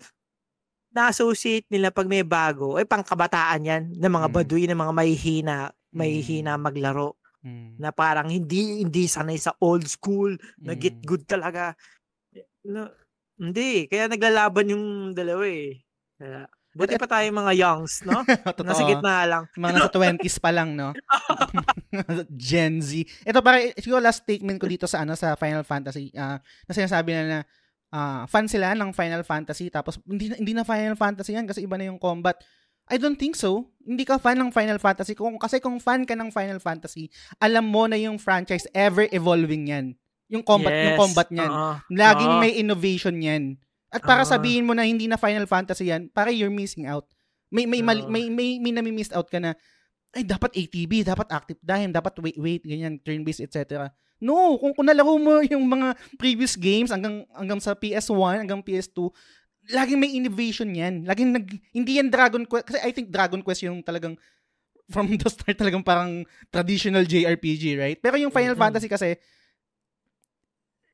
[0.91, 4.35] na-associate nila pag may bago, ay pangkabataan yan, ng mga mm.
[4.35, 5.57] baduy, ng mga mahihina,
[5.95, 6.61] mahihina mm.
[6.61, 7.15] maglaro.
[7.41, 7.81] Mm.
[7.81, 11.05] Na parang hindi hindi sanay sa old school, na get mm.
[11.07, 11.73] good talaga.
[12.67, 12.91] No,
[13.41, 14.85] hindi, kaya naglalaban yung
[15.17, 15.81] dalawa eh.
[16.21, 16.45] Kaya,
[16.77, 18.21] buti pa tayo mga youngs, no?
[18.67, 19.43] Nasa gitna lang.
[19.57, 20.93] Mga nasa 20s pa lang, no?
[22.37, 23.03] Gen Z.
[23.27, 26.11] Ito para siguro last statement ko dito sa ano sa Final Fantasy.
[26.15, 27.39] Uh, na sinasabi na na
[27.91, 31.63] uh, fan sila ng Final Fantasy tapos hindi na, hindi na Final Fantasy yan kasi
[31.67, 32.39] iba na yung combat.
[32.91, 33.71] I don't think so.
[33.87, 35.15] Hindi ka fan ng Final Fantasy.
[35.15, 37.07] Kung, kasi kung fan ka ng Final Fantasy,
[37.39, 39.85] alam mo na yung franchise ever evolving yan.
[40.27, 40.83] Yung combat, yes.
[40.91, 41.51] yung combat niyan.
[41.51, 41.75] Uh-huh.
[41.87, 42.43] Laging uh-huh.
[42.43, 43.43] may innovation yan.
[43.91, 44.35] At para uh-huh.
[44.35, 47.07] sabihin mo na hindi na Final Fantasy yan, para you're missing out.
[47.51, 48.07] May may uh-huh.
[48.11, 49.55] may may, may, may nami-miss out ka na
[50.11, 53.91] ay dapat ATB, dapat active time, dapat wait wait ganyan, turn based etc.
[54.21, 59.09] No, kung kung nalaro mo yung mga previous games hanggang hanggang sa PS1, hanggang PS2,
[59.73, 61.03] laging may innovation yan.
[61.03, 64.15] Laging nag hindi yan Dragon Quest kasi I think Dragon Quest yung talagang
[64.93, 67.97] from the start talagang parang traditional JRPG, right?
[67.97, 68.61] Pero yung Final mm-hmm.
[68.61, 69.17] Fantasy kasi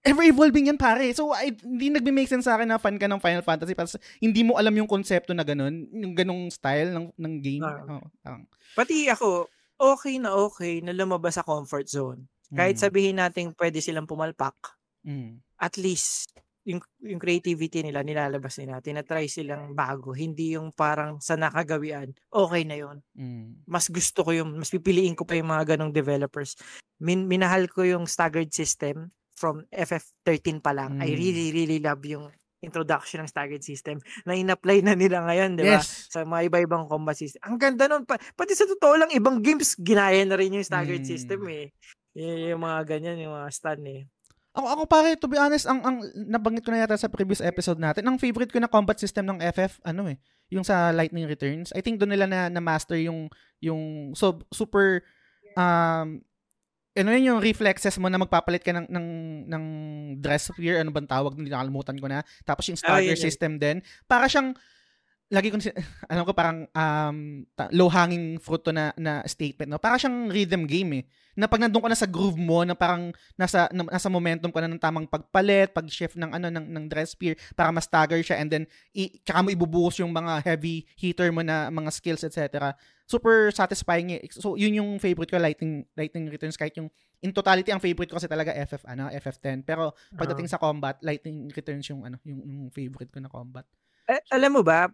[0.08, 1.12] ever-evolving yan, pare.
[1.12, 4.40] So, I, hindi nagbe-make sense sa akin na fan ka ng Final Fantasy kasi hindi
[4.46, 7.66] mo alam yung konsepto na ganun, yung ganung style ng, ng game.
[7.66, 8.48] Uh, oh, um.
[8.72, 12.24] Pati ako, okay na okay na lumabas sa comfort zone.
[12.54, 12.84] Kahit mm.
[12.84, 14.56] sabihin natin pwede silang pumalpak,
[15.04, 15.60] mm.
[15.60, 16.32] at least
[16.68, 20.12] yung, yung creativity nila, nilalabas nila, tinatry silang bago.
[20.12, 23.64] Hindi yung parang sa nakagawian, okay na yon mm.
[23.64, 26.60] Mas gusto ko yung, mas pipiliin ko pa yung mga ganong developers.
[27.00, 31.08] Min, minahal ko yung staggered system from FF13 pa lang, mm.
[31.08, 32.28] I really, really love yung
[32.58, 35.78] introduction ng staggered system na in-apply na nila ngayon, di ba?
[35.78, 36.10] Yes.
[36.10, 37.40] Sa mga iba-ibang combat system.
[37.46, 38.04] Ang ganda nun.
[38.04, 41.10] Pa, pati sa totoo lang, ibang games, ginaya na rin yung staggered mm.
[41.10, 41.70] system eh.
[42.18, 44.02] Y- yung mga ganyan, yung mga stun eh.
[44.58, 47.78] Ako, ako pare, to be honest, ang, ang nabanggit ko na yata sa previous episode
[47.78, 50.18] natin, ang favorite ko na combat system ng FF, ano eh,
[50.50, 51.70] yung sa Lightning Returns.
[51.78, 53.30] I think doon nila na, na master yung,
[53.62, 55.06] yung so, super
[55.54, 56.26] um,
[56.98, 59.08] ano yun yung reflexes mo na magpapalit ka ng, ng,
[59.46, 59.64] ng
[60.18, 62.26] dress fear, ano bang tawag, nakalimutan ko na.
[62.42, 63.86] Tapos yung starter oh, yun, system din.
[64.10, 64.58] Para siyang,
[65.28, 65.60] lagi ko,
[66.12, 67.44] alam ko parang um,
[67.76, 69.70] low-hanging fruit to na, na statement.
[69.72, 69.80] No?
[69.80, 71.06] Para siyang rhythm game eh.
[71.38, 74.58] Na pag nandun ka na sa groove mo, na parang nasa, na, nasa momentum ka
[74.64, 78.42] na ng tamang pagpalit, pag-shift ng, ano, ng, ng dress spear, para mas stagger siya,
[78.42, 78.64] and then,
[78.98, 82.74] i, tsaka mo ibubuhos yung mga heavy hitter mo na mga skills, etc
[83.08, 84.22] super satisfying eh.
[84.36, 86.60] So, yun yung favorite ko, Lightning, Lightning Returns.
[86.60, 86.92] Kahit yung,
[87.24, 89.64] in totality, ang favorite ko kasi talaga FF, ano, FF10.
[89.64, 90.60] Pero, pagdating uh-huh.
[90.60, 93.64] sa combat, Lightning Returns yung, ano, yung, yung favorite ko na combat.
[94.12, 94.92] Eh, alam mo ba,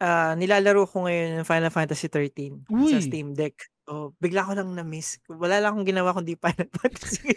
[0.00, 2.94] uh, nilalaro ko ngayon ng Final Fantasy 13 Uy.
[2.94, 3.58] sa Steam Deck.
[3.84, 5.20] Oh, bigla ko lang na-miss.
[5.28, 7.34] Wala lang akong ginawa kundi Final Fantasy.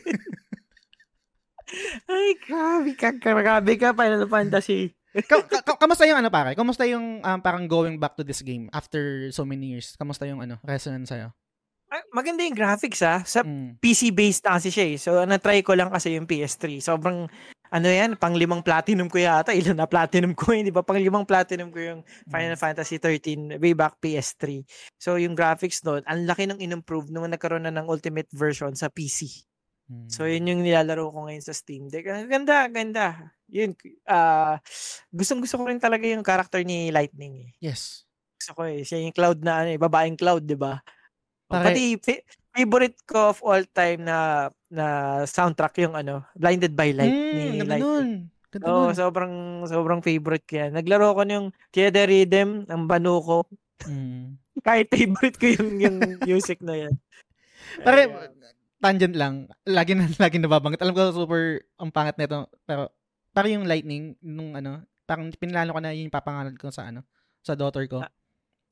[2.07, 6.53] Ay, grabe ka, grabe ka, Final Fantasy ka- ka- kamusta yung ano pare?
[6.53, 9.97] Kamusta yung um, parang going back to this game after so many years?
[9.97, 11.33] Kamusta yung ano, resonance sa'yo?
[11.87, 13.23] Ah, maganda yung graphics ah.
[13.23, 13.79] Sa mm.
[13.79, 14.97] PC based na kasi siya eh.
[14.99, 16.83] So na-try ko lang kasi yung PS3.
[16.83, 17.31] Sobrang
[17.73, 19.51] ano yan, pang limang platinum ko yata.
[19.51, 20.83] Ilan na platinum ko yun, di ba?
[20.83, 22.61] Pang limang platinum ko yung Final mm.
[22.61, 24.63] Fantasy 13 way back PS3.
[24.99, 28.87] So yung graphics doon, ang laki ng in-improve nung nagkaroon na ng ultimate version sa
[28.87, 29.47] PC.
[30.11, 32.11] So, yun yung nilalaro ko ngayon sa Steam Deck.
[32.11, 33.31] Ang ganda, ganda.
[33.47, 33.71] Yun,
[34.03, 34.59] uh,
[35.15, 37.71] gustong gusto ko rin talaga yung character ni Lightning eh.
[37.71, 38.03] Yes.
[38.35, 38.83] Gusto ko eh.
[38.83, 40.75] Siya yung cloud na, ano eh, babaeng cloud, di ba?
[41.47, 44.85] Pati, fa- favorite ko of all time na na
[45.23, 48.27] soundtrack yung ano, Blinded by Light mm, ni Lightning.
[48.47, 48.95] Ganda Oo, nun.
[48.95, 49.33] sobrang
[49.67, 50.71] sobrang favorite ko yan.
[50.71, 53.43] Naglaro ko yung Tear the Rhythm, ng Banuko.
[53.83, 54.39] Mm.
[54.63, 56.93] Kahit favorite ko yung, yung music na yan.
[57.83, 58.07] Pare,
[58.79, 59.51] tangent lang.
[59.67, 60.79] Lagi na lagi nababanggit.
[60.79, 62.91] Alam ko super ang pangat nito, pero
[63.35, 67.03] parang yung lightning nung ano, parang pinlano ko na yung papangalan ko sa ano,
[67.43, 67.99] sa daughter ko.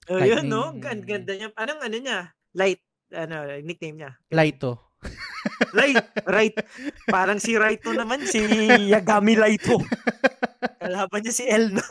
[0.07, 0.31] Oh, Lightning.
[0.39, 0.71] yun, no?
[0.77, 1.49] Gan- Ganda niya.
[1.57, 2.17] Anong ano niya?
[2.53, 2.81] Light.
[3.11, 4.11] Ano, nickname niya.
[4.31, 4.95] Lighto.
[5.73, 6.03] Light.
[6.25, 6.55] Right.
[7.07, 8.41] Parang si Raito naman, si
[8.91, 9.79] Yagami Lighto.
[10.81, 11.83] Kalaban niya si El, no?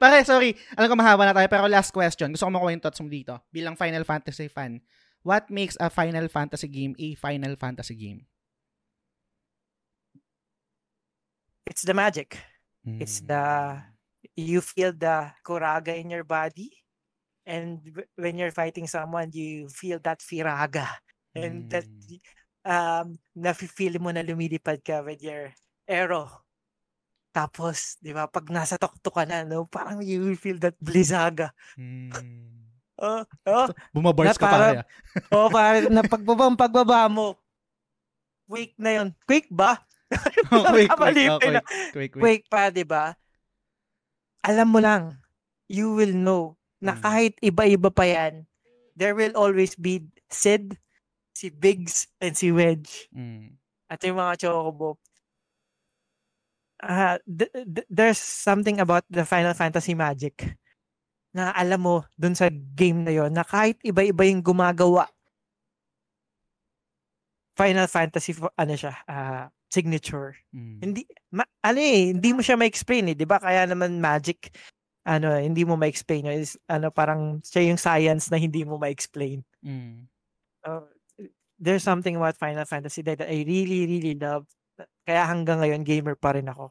[0.00, 0.54] Pare, sorry.
[0.74, 2.30] Alam ko mahaba na tayo, pero last question.
[2.34, 3.38] Gusto ko makuha yung thoughts mo dito.
[3.50, 4.82] Bilang Final Fantasy fan,
[5.22, 8.26] what makes a Final Fantasy game a Final Fantasy game?
[11.68, 12.38] It's the magic.
[12.84, 13.26] It's Hmm.
[13.28, 13.42] the
[14.38, 16.70] you feel the kuraga in your body
[17.44, 17.82] and
[18.16, 20.86] when you're fighting someone you feel that firaga
[21.34, 22.22] and that Mm.
[22.68, 25.48] Um nafe-feel mo na lumilipad ka with your
[25.88, 26.28] arrow
[27.32, 31.48] tapos di ba pag nasa tuktok ka na no parang you will feel that blizaga
[31.74, 32.12] Hmm.
[32.98, 34.52] oh oh Bumabars ka pare.
[34.60, 34.84] parang-
[35.32, 37.40] oh pare na pagbaba pagbaba mo
[38.48, 39.08] Quake na yun.
[39.28, 39.76] Quake ba?
[40.48, 41.60] Oh, quick, quick, oh, quick,
[41.92, 42.12] quick, quick.
[42.16, 43.12] Quake pa, di ba?
[44.40, 45.20] Alam mo lang,
[45.68, 47.02] you will know na Mm.
[47.04, 48.48] kahit iba-iba pa yan,
[48.96, 50.80] there will always be Sid,
[51.38, 53.06] si Biggs, and si Wedge.
[53.14, 53.54] Mm.
[53.86, 54.98] At yung mga Chocobo.
[56.82, 60.58] Ah, th- th- there's something about the Final Fantasy magic
[61.34, 65.10] na alam mo dun sa game na yon na kahit iba-iba yung gumagawa
[67.58, 70.78] Final Fantasy ano siya ah, signature Mm.
[70.80, 71.02] hindi
[71.34, 73.42] ma, ano eh, hindi mo siya ma-explain eh, 'di ba?
[73.42, 74.54] Kaya naman magic
[75.08, 76.28] ano, hindi mo ma-explain.
[76.36, 79.40] Is, ano parang siya yung science na hindi mo ma-explain.
[79.64, 80.04] Mm.
[80.60, 80.84] Uh,
[81.58, 84.46] there's something about Final Fantasy that I really really love.
[85.02, 86.70] Kaya hanggang ngayon gamer pa rin ako.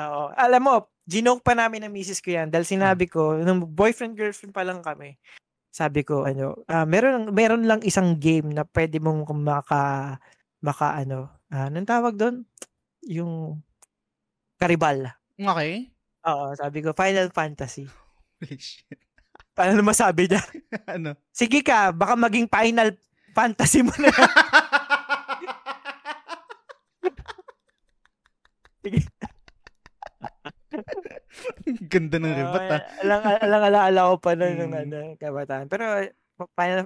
[0.00, 0.22] Oo.
[0.38, 0.74] Alam mo,
[1.04, 4.80] ginoke pa namin ng misis ko yan dahil sinabi ko, nung boyfriend girlfriend pa lang
[4.80, 5.18] kami,
[5.70, 10.16] sabi ko ano, ah, meron meron lang isang game na pwede mong maka
[10.62, 12.36] maka ano, ah, anong tawag doon?
[13.10, 13.58] Yung
[14.60, 15.10] Karibal.
[15.40, 15.88] Okay.
[16.28, 17.88] Oo, sabi ko Final Fantasy.
[18.40, 19.00] Holy shit.
[19.56, 20.42] Paano masabi niya?
[20.94, 21.16] ano?
[21.32, 22.92] Sige ka, baka maging Final
[23.34, 24.10] Fantasy mo na.
[28.80, 29.00] Sige.
[31.92, 32.80] Ganda ng ribat ah.
[33.04, 34.82] alang, alang alaala ko pa nun nung Mm.
[34.88, 35.66] ano, kabataan.
[35.68, 35.84] Pero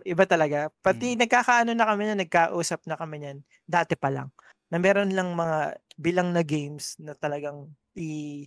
[0.03, 0.69] iba talaga.
[0.83, 3.39] Pati nagkakaano na kami na, nagkausap na kami niyan.
[3.65, 4.29] Dati pa lang.
[4.73, 8.43] Na meron lang mga bilang na games na talagang i,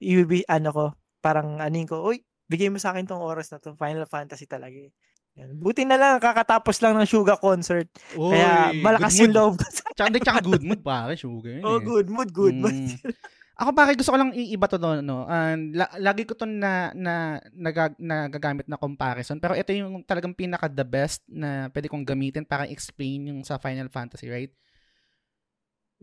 [0.00, 0.12] i
[0.48, 0.84] ano ko,
[1.20, 3.76] parang anin ko, uy, bigay mo sa akin tong oras na to.
[3.76, 4.92] Final Fantasy talaga eh.
[5.36, 5.60] Yan.
[5.60, 7.88] Buti na lang, kakatapos lang ng Suga concert.
[8.16, 9.60] Oy, Kaya malakas yung loob
[9.96, 11.60] Tsaka, di, tsaka good mood pare, sugar.
[11.60, 11.84] yun oh, eh.
[11.84, 12.72] good mood, good mood.
[12.72, 12.96] Mm.
[13.60, 15.24] Ako pare gusto ko lang iiba to no, no.
[15.24, 20.36] And la- lagi ko to na na nagag- nagagamit na comparison pero ito yung talagang
[20.36, 24.52] pinaka the best na pwede kong gamitin para explain yung sa Final Fantasy, right?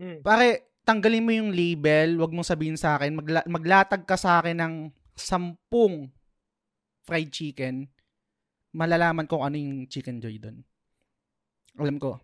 [0.01, 0.25] Mm.
[0.25, 4.57] Pare, tanggalin mo yung label, wag mong sabihin sa akin, magla- maglatag ka sa akin
[4.57, 4.73] ng
[5.13, 6.09] sampung
[7.05, 7.85] fried chicken,
[8.73, 10.65] malalaman ko kung ano yung chicken joy doon.
[11.77, 12.17] Alam ko.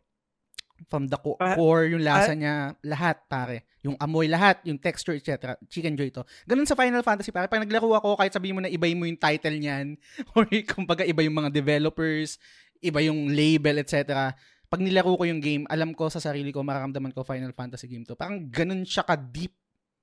[0.87, 3.67] From the co- Pa- core, yung lasa niya, lahat, pare.
[3.83, 5.59] Yung amoy, lahat, yung texture, etc.
[5.67, 6.23] Chicken joy to.
[6.47, 7.51] Ganun sa Final Fantasy, pare.
[7.51, 9.99] Pag naglaro ako, kahit sabihin mo na iba mo yung title niyan,
[10.35, 12.39] or kumbaga iba yung mga developers,
[12.79, 14.31] iba yung label, etc.
[14.71, 18.07] Pag nilaro ko yung game, alam ko sa sarili ko, mararamdaman ko Final Fantasy game
[18.07, 18.15] to.
[18.15, 19.53] Parang ganun siya ka-deep,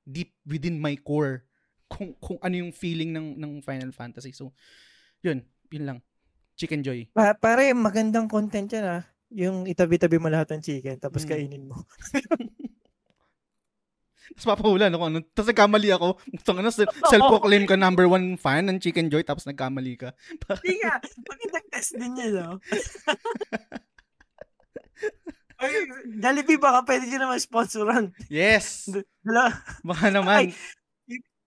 [0.05, 1.47] deep within my core
[1.89, 4.35] kung, kung ano yung feeling ng, ng Final Fantasy.
[4.37, 4.53] So,
[5.25, 5.41] yun.
[5.73, 5.99] Yun lang.
[6.57, 7.07] Chicken Joy.
[7.13, 9.03] Pa- pare, magandang content yan ah.
[9.29, 11.29] Yung itabi-tabi mo lahat ng chicken tapos Mm.
[11.29, 11.77] kainin mo.
[14.27, 14.99] Tapos papahula, no?
[14.99, 15.21] Kung ano.
[15.25, 16.09] Tapos nagkamali ako.
[16.29, 20.13] Gusto ano, self-proclaim ka number one fan ng Chicken Joy tapos nagkamali ka.
[20.61, 22.59] Hindi nga, magandang test din yan, no?
[25.57, 25.89] Ay,
[26.21, 28.05] Jollibee baka pwede nyo naman sponsoran.
[28.29, 28.93] Yes!
[29.25, 30.53] Dala, Baka naman.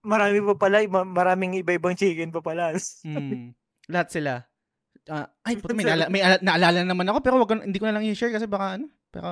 [0.02, 2.74] marami pa pala, ma- maraming iba-ibang chicken pa pala.
[3.06, 3.54] Hmm.
[3.86, 4.49] Lahat sila.
[5.08, 7.88] Ah, ay, puto, may, naala, may ala- naalala naman ako pero wag na- hindi ko
[7.88, 8.86] na lang i-share kasi baka ano.
[9.08, 9.28] Pero,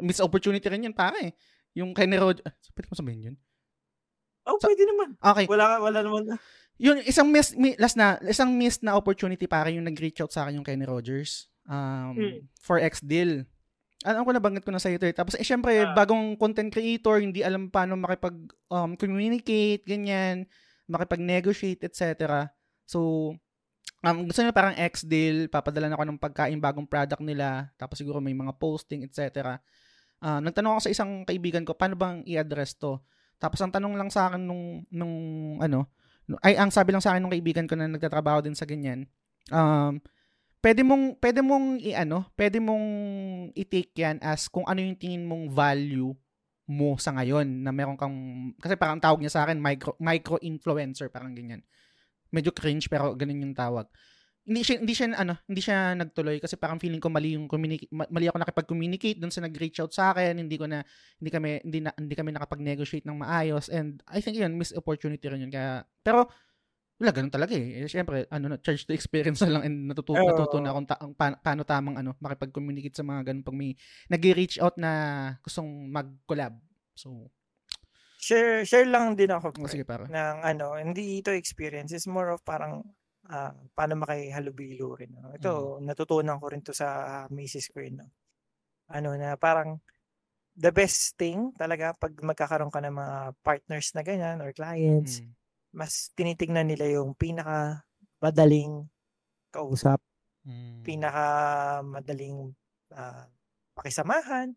[0.00, 1.34] miss opportunity rin yun, pare.
[1.74, 3.36] Yung kay Nero, ah, pwede mo sabihin yun?
[4.46, 5.18] Oh, Sa- pwede naman.
[5.18, 5.44] Okay.
[5.46, 6.22] Wala, wala naman.
[6.78, 10.44] Yun, isang miss, mi- last na, isang missed na opportunity para yung nag-reach out sa
[10.44, 11.50] akin yung Kenny Rogers.
[11.66, 12.38] Um, Mm.
[12.56, 13.42] For X deal.
[14.06, 15.10] Alam ko nabanggit ko na sa ito eh.
[15.10, 15.90] Tapos, eh, syempre, Ah.
[15.92, 18.38] bagong content creator, hindi alam paano makipag
[18.70, 20.46] um, communicate, ganyan,
[20.86, 22.46] makipag-negotiate, etc.
[22.84, 23.34] So,
[24.06, 28.22] um, gusto nila parang X deal, papadala ako ng pagkain, bagong product nila, tapos siguro
[28.22, 29.58] may mga posting, etc.
[30.22, 33.02] Uh, nagtanong ako sa isang kaibigan ko, paano bang i-address to?
[33.42, 35.14] Tapos ang tanong lang sa akin nung, nung
[35.58, 35.90] ano,
[36.42, 39.06] ay ang sabi lang sa akin ng kaibigan ko na nagtatrabaho din sa ganyan,
[39.50, 39.98] um,
[40.64, 42.86] pwede mong pwede mong i-ano, pwede mong
[43.54, 46.10] i-take 'yan as kung ano yung tingin mong value
[46.66, 48.16] mo sa ngayon na meron kang
[48.58, 51.62] kasi parang tawag niya sa akin micro micro influencer parang ganyan.
[52.30, 53.86] Medyo cringe pero ganun yung tawag.
[54.46, 57.90] Hindi siya hindi siya ano, hindi siya nagtuloy kasi parang feeling ko mali yung communicate
[57.90, 60.86] mali ako nakipag-communicate doon sa nag-reach out sa akin, hindi ko na
[61.18, 65.26] hindi kami hindi na, hindi kami nakapag-negotiate ng maayos and I think yun miss opportunity
[65.26, 66.30] rin yun kaya pero
[66.96, 67.84] wala, ganun talaga eh.
[67.84, 70.24] eh Siyempre, ano, charge to experience na lang and natutu- oh.
[70.32, 73.76] natutunan akong ta- pa- paano tamang ano, makipag-communicate sa mga ganun pag may
[74.08, 74.90] nag-reach out na
[75.44, 76.56] gustong mag-collab.
[76.96, 77.28] So,
[78.26, 80.10] share share lang din ako oh, sige, para.
[80.10, 82.82] ng ano, hindi ito experience, it's more of parang
[83.30, 85.14] uh, paano makihalubilo rin.
[85.14, 85.30] No?
[85.30, 85.86] Ito, mm.
[85.86, 88.10] natutunan ko rin to sa uh, Macy's ko no?
[88.90, 89.78] Ano na parang
[90.58, 95.36] the best thing talaga pag magkakaroon ka ng mga partners na ganyan or clients, mm
[95.76, 97.84] mas tinitingnan nila yung pinaka
[98.16, 98.88] madaling
[99.52, 100.00] kausap,
[100.48, 100.80] mm.
[100.80, 101.24] pinaka
[101.84, 102.56] madaling
[102.96, 103.28] uh,
[103.76, 104.56] pakisamahan,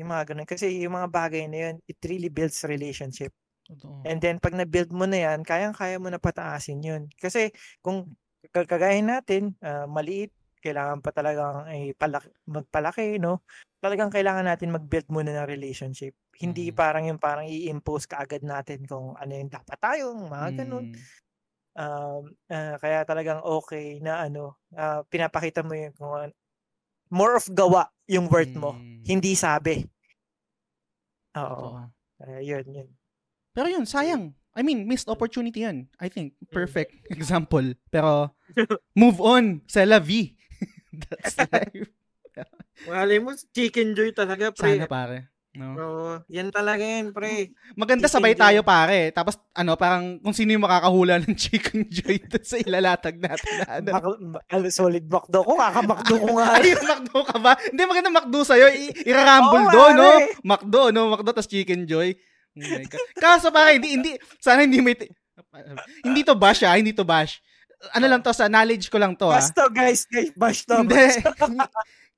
[0.00, 0.48] yung mga ganun.
[0.48, 3.32] Kasi yung mga bagay na yun, it really builds relationship.
[3.62, 4.02] Totoo.
[4.02, 7.02] And then, pag na-build mo na yan, kayang-kaya mo na pataasin yun.
[7.14, 8.10] Kasi, kung
[8.50, 13.42] kagaya natin, uh, maliit, kailangan pa talagang ay palaki, magpalaki, no?
[13.82, 16.14] Talagang kailangan natin mag-build muna ng relationship.
[16.38, 16.74] Hindi mm.
[16.78, 20.94] parang yung parang i-impose kaagad natin kung ano yung dapat tayong, mga ganun.
[20.94, 20.98] Mm.
[21.72, 26.30] Um, uh, kaya talagang okay na ano, uh, pinapakita mo yung kung
[27.12, 29.04] more of gawa yung word mo, mm.
[29.04, 29.84] hindi sabi.
[31.36, 31.84] Oo.
[32.16, 32.88] Uh, yun, yun.
[33.52, 34.32] Pero yun, sayang.
[34.56, 35.88] I mean, missed opportunity yan.
[36.00, 37.76] I think, perfect example.
[37.92, 38.32] Pero,
[38.96, 39.60] move on.
[39.68, 40.36] C'est la vie.
[40.92, 41.92] That's life.
[42.88, 44.80] Malay mo, chicken joy talaga, pre.
[44.80, 45.28] Sana, pare.
[45.52, 45.76] No?
[45.76, 47.52] Oo, yan talaga yan, pre.
[47.80, 48.40] Maganda chicken sabay joy.
[48.40, 49.12] tayo, pare.
[49.12, 53.52] Tapos, ano, parang kung sino yung makakahula ng chicken joy sa ilalatag natin.
[53.60, 53.90] Na, ano.
[54.32, 56.56] Bak- solid McDo ko, kakamakdo ko nga.
[56.56, 57.52] Ay, McDo ka ba?
[57.68, 58.66] Hindi, maganda McDo sa'yo.
[58.72, 60.08] I- irarambol oh, do, no?
[60.40, 61.02] McDo, no?
[61.12, 62.16] McDo, tas chicken joy.
[62.56, 63.06] Oh my God.
[63.20, 64.10] Kaso, pare, hindi, hindi,
[64.40, 65.12] sana hindi may, t-
[66.00, 67.44] hindi to bash, ah, hindi to bash
[67.90, 69.42] ano lang to sa knowledge ko lang to ha.
[69.42, 70.86] Bash to guys, guys, bash to.
[70.86, 71.18] Hindi.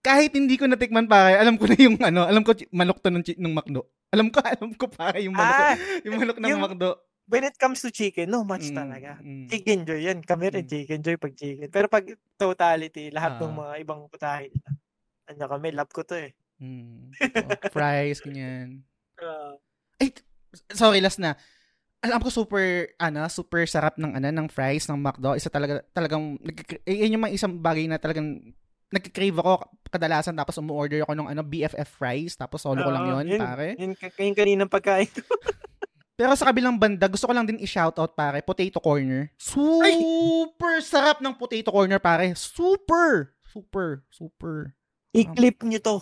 [0.04, 3.24] Kahit hindi ko natikman pa, alam ko na yung ano, alam ko manok to ng,
[3.24, 3.88] ng McDo.
[4.12, 7.00] Alam ko, alam ko pa yung manok, ah, yung manok ng yung, McDo.
[7.24, 9.16] When it comes to chicken, no match mm, talaga.
[9.24, 9.48] Mm.
[9.48, 10.20] Chicken joy yan.
[10.20, 10.70] Kami rin mm.
[10.70, 11.72] chicken joy pag chicken.
[11.72, 12.04] Pero pag
[12.36, 14.52] totality, lahat uh, ng mga ibang putahin,
[15.32, 16.36] ano kami, love ko to eh.
[16.60, 17.16] Mm.
[17.16, 18.84] Oh, fries, ganyan.
[19.16, 19.56] Uh,
[20.04, 20.12] Ay,
[20.76, 21.32] sorry, last na
[22.04, 25.32] alam ko super ano, super sarap ng ano ng fries ng McDo.
[25.32, 26.36] Isa talaga talagang
[26.84, 28.52] eh, yun yung mga isang bagay na talagang
[28.94, 29.52] nagki-crave ako
[29.90, 33.68] kadalasan tapos umu-order ako ng ano BFF fries tapos solo ko lang yun, yun pare.
[33.74, 35.10] Yun, yun kaninang pagkain
[36.14, 39.34] Pero sa kabilang banda, gusto ko lang din i-shoutout pare, Potato Corner.
[39.34, 40.86] Super Ay!
[40.86, 42.38] sarap ng Potato Corner pare.
[42.38, 44.78] Super, super, super.
[45.10, 45.98] I-clip nyo to.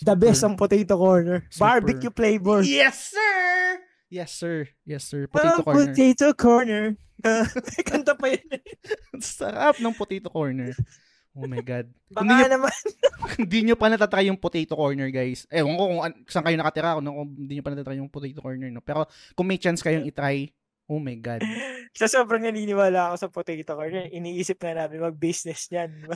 [0.00, 1.44] The best ang Potato Corner.
[1.52, 1.60] Super.
[1.60, 2.64] Barbecue flavor.
[2.64, 3.84] Yes, sir!
[4.10, 4.66] Yes, sir.
[4.82, 5.30] Yes, sir.
[5.30, 5.94] Potato corner.
[5.94, 6.84] Potato corner.
[7.20, 7.44] Uh,
[7.84, 8.48] kanta pa yun.
[9.20, 10.72] Sarap ng potato corner.
[11.36, 11.86] Oh my God.
[12.14, 12.76] Baka hindi nyo, naman.
[13.40, 15.46] hindi nyo pa natatry yung potato corner, guys.
[15.46, 18.70] Ewan ko kung saan kayo nakatira, kung, kung hindi nyo pa natatry yung potato corner.
[18.74, 18.82] No?
[18.82, 19.06] Pero
[19.38, 20.50] kung may chance kayong itry,
[20.90, 21.38] Oh my God.
[21.94, 26.06] Sa sobrang naniniwala ako sa potato corner, iniisip na namin mag-business niyan.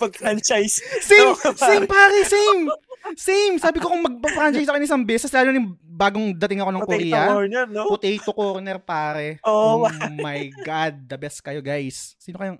[0.00, 0.80] Mag-franchise.
[1.04, 1.32] same!
[1.56, 2.24] same, pare!
[2.24, 2.68] Same!
[3.16, 3.56] Same!
[3.60, 6.98] Sabi ko kung mag-franchise ako ng isang business, lalo yung bagong dating ako ng potato
[6.98, 7.22] Korea.
[7.30, 7.82] Corner, no?
[7.86, 9.38] Potato corner, pare.
[9.46, 11.06] Oh, oh my God.
[11.06, 12.18] The best kayo, guys.
[12.18, 12.58] Sino kayong...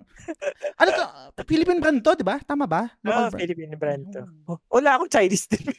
[0.79, 1.05] Ano to?
[1.43, 2.39] Philippine brand to, di ba?
[2.39, 2.87] Tama ba?
[3.03, 3.41] Local oh, brand.
[3.43, 4.23] Philippine brand to.
[4.47, 4.57] Oh.
[4.79, 5.67] Wala akong Chinese din.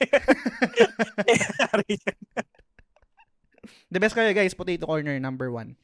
[3.87, 5.79] The best kayo guys, Potato Corner number one.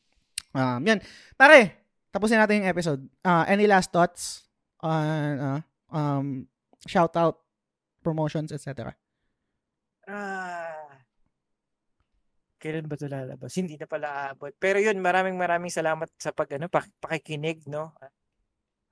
[0.52, 1.00] Um, yan.
[1.38, 3.00] Pare, tapusin natin yung episode.
[3.22, 4.42] Uh, any last thoughts
[4.82, 5.60] on uh,
[5.94, 6.50] um,
[6.84, 7.38] shout out,
[8.02, 8.98] promotions, etc.?
[10.10, 10.71] Ah,
[12.62, 13.50] kailan ba ito lalabas?
[13.58, 14.54] Hindi na pala aabot.
[14.62, 17.90] Pero yun, maraming maraming salamat sa pag, ano, pak- pakikinig, no?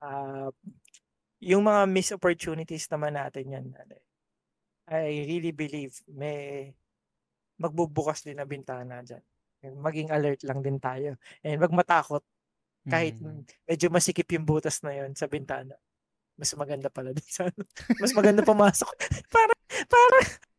[0.02, 0.51] Uh,
[1.38, 3.66] yung mga missed opportunities naman natin yan.
[3.70, 3.94] Ano,
[4.90, 6.74] I really believe may
[7.62, 9.22] magbubukas din na bintana dyan.
[9.78, 11.14] Maging alert lang din tayo.
[11.47, 12.26] And wag matakot.
[12.88, 13.44] Kahit mm.
[13.68, 15.76] medyo masikip yung butas na yon sa bintana.
[16.40, 17.44] Mas maganda pala din sa.
[18.02, 18.88] Mas maganda pumasok.
[19.34, 19.52] para,
[19.86, 20.49] para.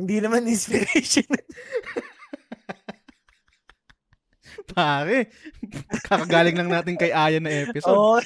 [0.00, 1.28] Hindi naman inspiration.
[4.70, 5.28] Pare,
[6.06, 7.96] kakagaling lang natin kay Aya na episode.
[7.96, 8.20] Oh.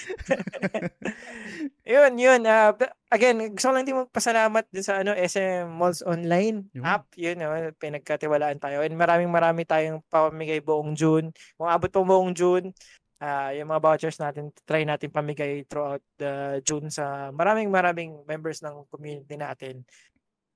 [1.85, 2.41] Yun, yun.
[2.49, 2.73] Uh,
[3.13, 6.85] again, gusto ko lang din magpasalamat din sa ano, SM Malls Online Yun.
[6.85, 7.13] app.
[7.13, 8.81] Yun, uh, pinagkatiwalaan tayo.
[8.81, 11.29] And maraming marami tayong pamigay buong June.
[11.61, 12.73] Kung abot po buong June,
[13.21, 18.65] uh, yung mga vouchers natin, try natin pamigay throughout the June sa maraming maraming members
[18.65, 19.85] ng community natin.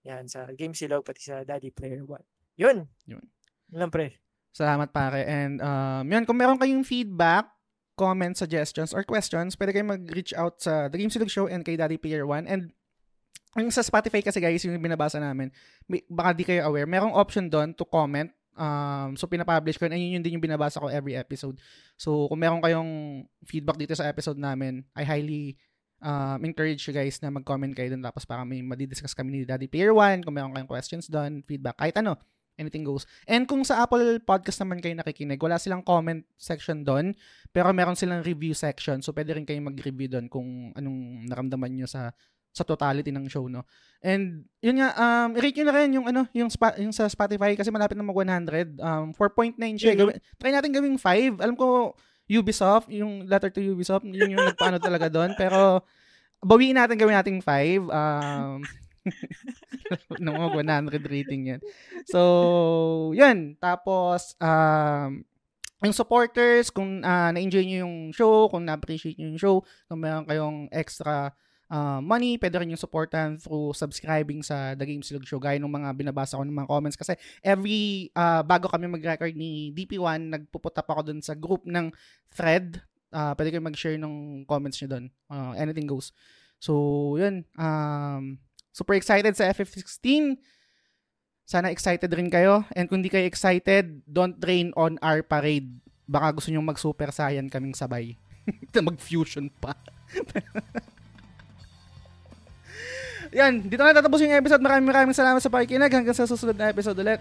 [0.09, 2.25] Yan, sa Game Silog, pati sa Daddy Player One.
[2.57, 2.89] Yun.
[3.05, 3.25] Yun.
[3.69, 4.17] Yun lang, pre.
[4.57, 5.29] Salamat pare.
[5.29, 7.53] And um, yun, kung meron kayong feedback,
[7.93, 11.77] comments, suggestions, or questions, pwede kayong mag-reach out sa The Game Silog Show and kay
[11.77, 12.49] Daddy Player One.
[12.49, 12.73] And
[13.53, 15.53] yung sa Spotify kasi guys, yung binabasa namin,
[15.85, 18.33] may, baka di kayo aware, merong option doon to comment.
[18.59, 21.61] Um, so pinapublish ko, and yun, yun din yung binabasa ko every episode.
[21.95, 25.59] So kung meron kayong feedback dito sa episode namin, I highly
[26.03, 28.03] um, encourage you guys na mag-comment kayo doon.
[28.05, 31.79] Tapos para may madidiscuss kami ni Daddy Player One, kung meron kayong questions doon, feedback,
[31.79, 32.19] kahit ano
[32.59, 33.07] anything goes.
[33.25, 37.15] And kung sa Apple Podcast naman kayo nakikinig, wala silang comment section doon,
[37.55, 38.99] pero meron silang review section.
[39.01, 42.11] So, pwede rin kayong mag-review doon kung anong naramdaman nyo sa
[42.49, 43.63] sa totality ng show, no?
[44.03, 47.55] And, yun nga, um, i-rate nyo na rin yung, ano, yung, spa, yung sa Spotify
[47.55, 48.83] kasi malapit na mag-100.
[48.83, 49.95] Um, 4.9 siya.
[49.95, 50.03] Yun, no?
[50.11, 51.39] Gawin, try natin gawing 5.
[51.39, 51.95] Alam ko,
[52.29, 55.33] Ubisoft, yung letter to Ubisoft, yun yung nagpaano talaga doon.
[55.35, 55.83] Pero,
[56.45, 57.89] bawiin natin gawin nating 5.
[57.89, 58.61] Um,
[60.21, 61.61] ng mga 100 rating yan.
[62.05, 63.57] So, yun.
[63.57, 65.25] Tapos, um,
[65.81, 69.57] yung supporters, kung uh, na-enjoy nyo yung show, kung na-appreciate nyo yung show,
[69.87, 71.33] kung meron kayong extra
[71.69, 75.71] uh, money, pwede rin yung supportan through subscribing sa The Game Silog Show, gaya ng
[75.71, 76.99] mga binabasa ko ng mga comments.
[76.99, 77.15] Kasi
[77.45, 81.93] every, uh, bago kami mag-record ni DP1, nagpuput up ako dun sa group ng
[82.33, 82.81] thread.
[83.09, 85.05] Uh, pwede kayo mag-share ng comments nyo dun.
[85.29, 86.13] Uh, anything goes.
[86.59, 87.47] So, yun.
[87.55, 88.43] Um,
[88.75, 90.37] super excited sa FF16.
[91.49, 92.69] Sana excited rin kayo.
[92.77, 95.81] And kung di kayo excited, don't rain on our parade.
[96.05, 98.17] Baka gusto nyo mag-super saiyan kaming sabay.
[98.77, 99.73] Mag-fusion pa.
[103.35, 104.63] Yan, dito na tatapos yung episode.
[104.63, 105.93] Maraming maraming salamat sa pakikinig.
[105.93, 107.21] Hanggang sa susunod na episode ulit.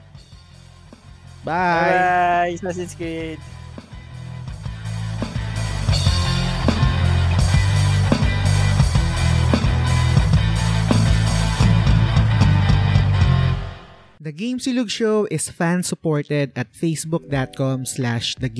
[1.44, 1.92] Bye!
[1.92, 2.52] Bye!
[2.60, 3.40] Assassin's Creed.
[14.28, 18.52] The Game Silog Show is fan-supported at facebook.com slash The.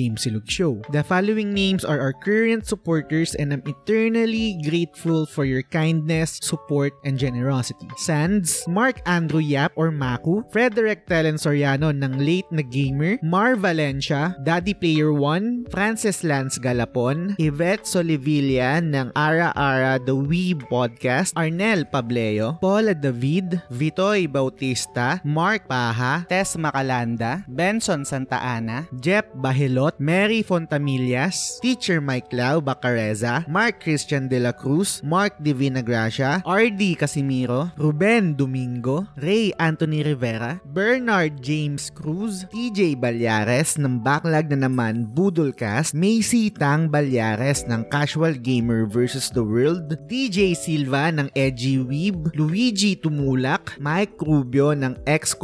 [0.88, 6.96] The following names are our current supporters and I'm eternally grateful for your kindness, support,
[7.04, 7.84] and generosity.
[8.00, 14.40] Sands, Mark Andrew Yap or Maku, Frederick Telen Soriano ng Late na Gamer, Mar Valencia,
[14.40, 21.84] Daddy Player 1, Francis Lance Galapon, Yvette Solivilla ng Ara Ara The Weeb Podcast, Arnel
[21.84, 30.44] Pableo, Paula David, Vitoy Bautista, Mark Paha, Tess Macalanda, Benson Santa Ana, Jeff Bahilot, Mary
[30.46, 37.72] Fontamillas, Teacher Mike Lau Bacareza, Mark Christian De La Cruz, Mark Divina Gracia, RD Casimiro,
[37.80, 45.96] Ruben Domingo, Ray Anthony Rivera, Bernard James Cruz, TJ Balyares ng Backlog na naman Budolcast,
[45.96, 49.32] Macy Tang Balyares ng Casual Gamer vs.
[49.32, 54.98] The World, DJ Silva ng Edgy Weeb, Luigi Tumulak, Mike Rubio ng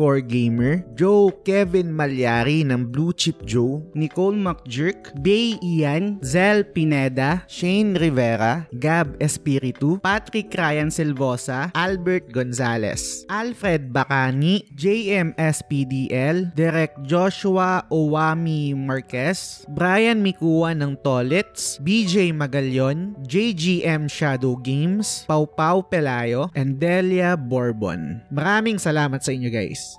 [0.05, 7.48] X-Core Gamer, Joe Kevin Malyari ng Blue Chip Joe, Nicole McJerk, Bay Ian, Zel Pineda,
[7.48, 18.76] Shane Rivera, Gab Espiritu, Patrick Ryan Silvosa, Albert Gonzalez, Alfred Bacani, JMSPDL, Derek Joshua Owami
[18.76, 27.40] Marquez, Brian Mikua ng Tolets, BJ Magalion, JGM Shadow Games, Pau Pau Pelayo, and Delia
[27.40, 28.20] Bourbon.
[28.28, 29.94] Maraming salamat sa inyo guys.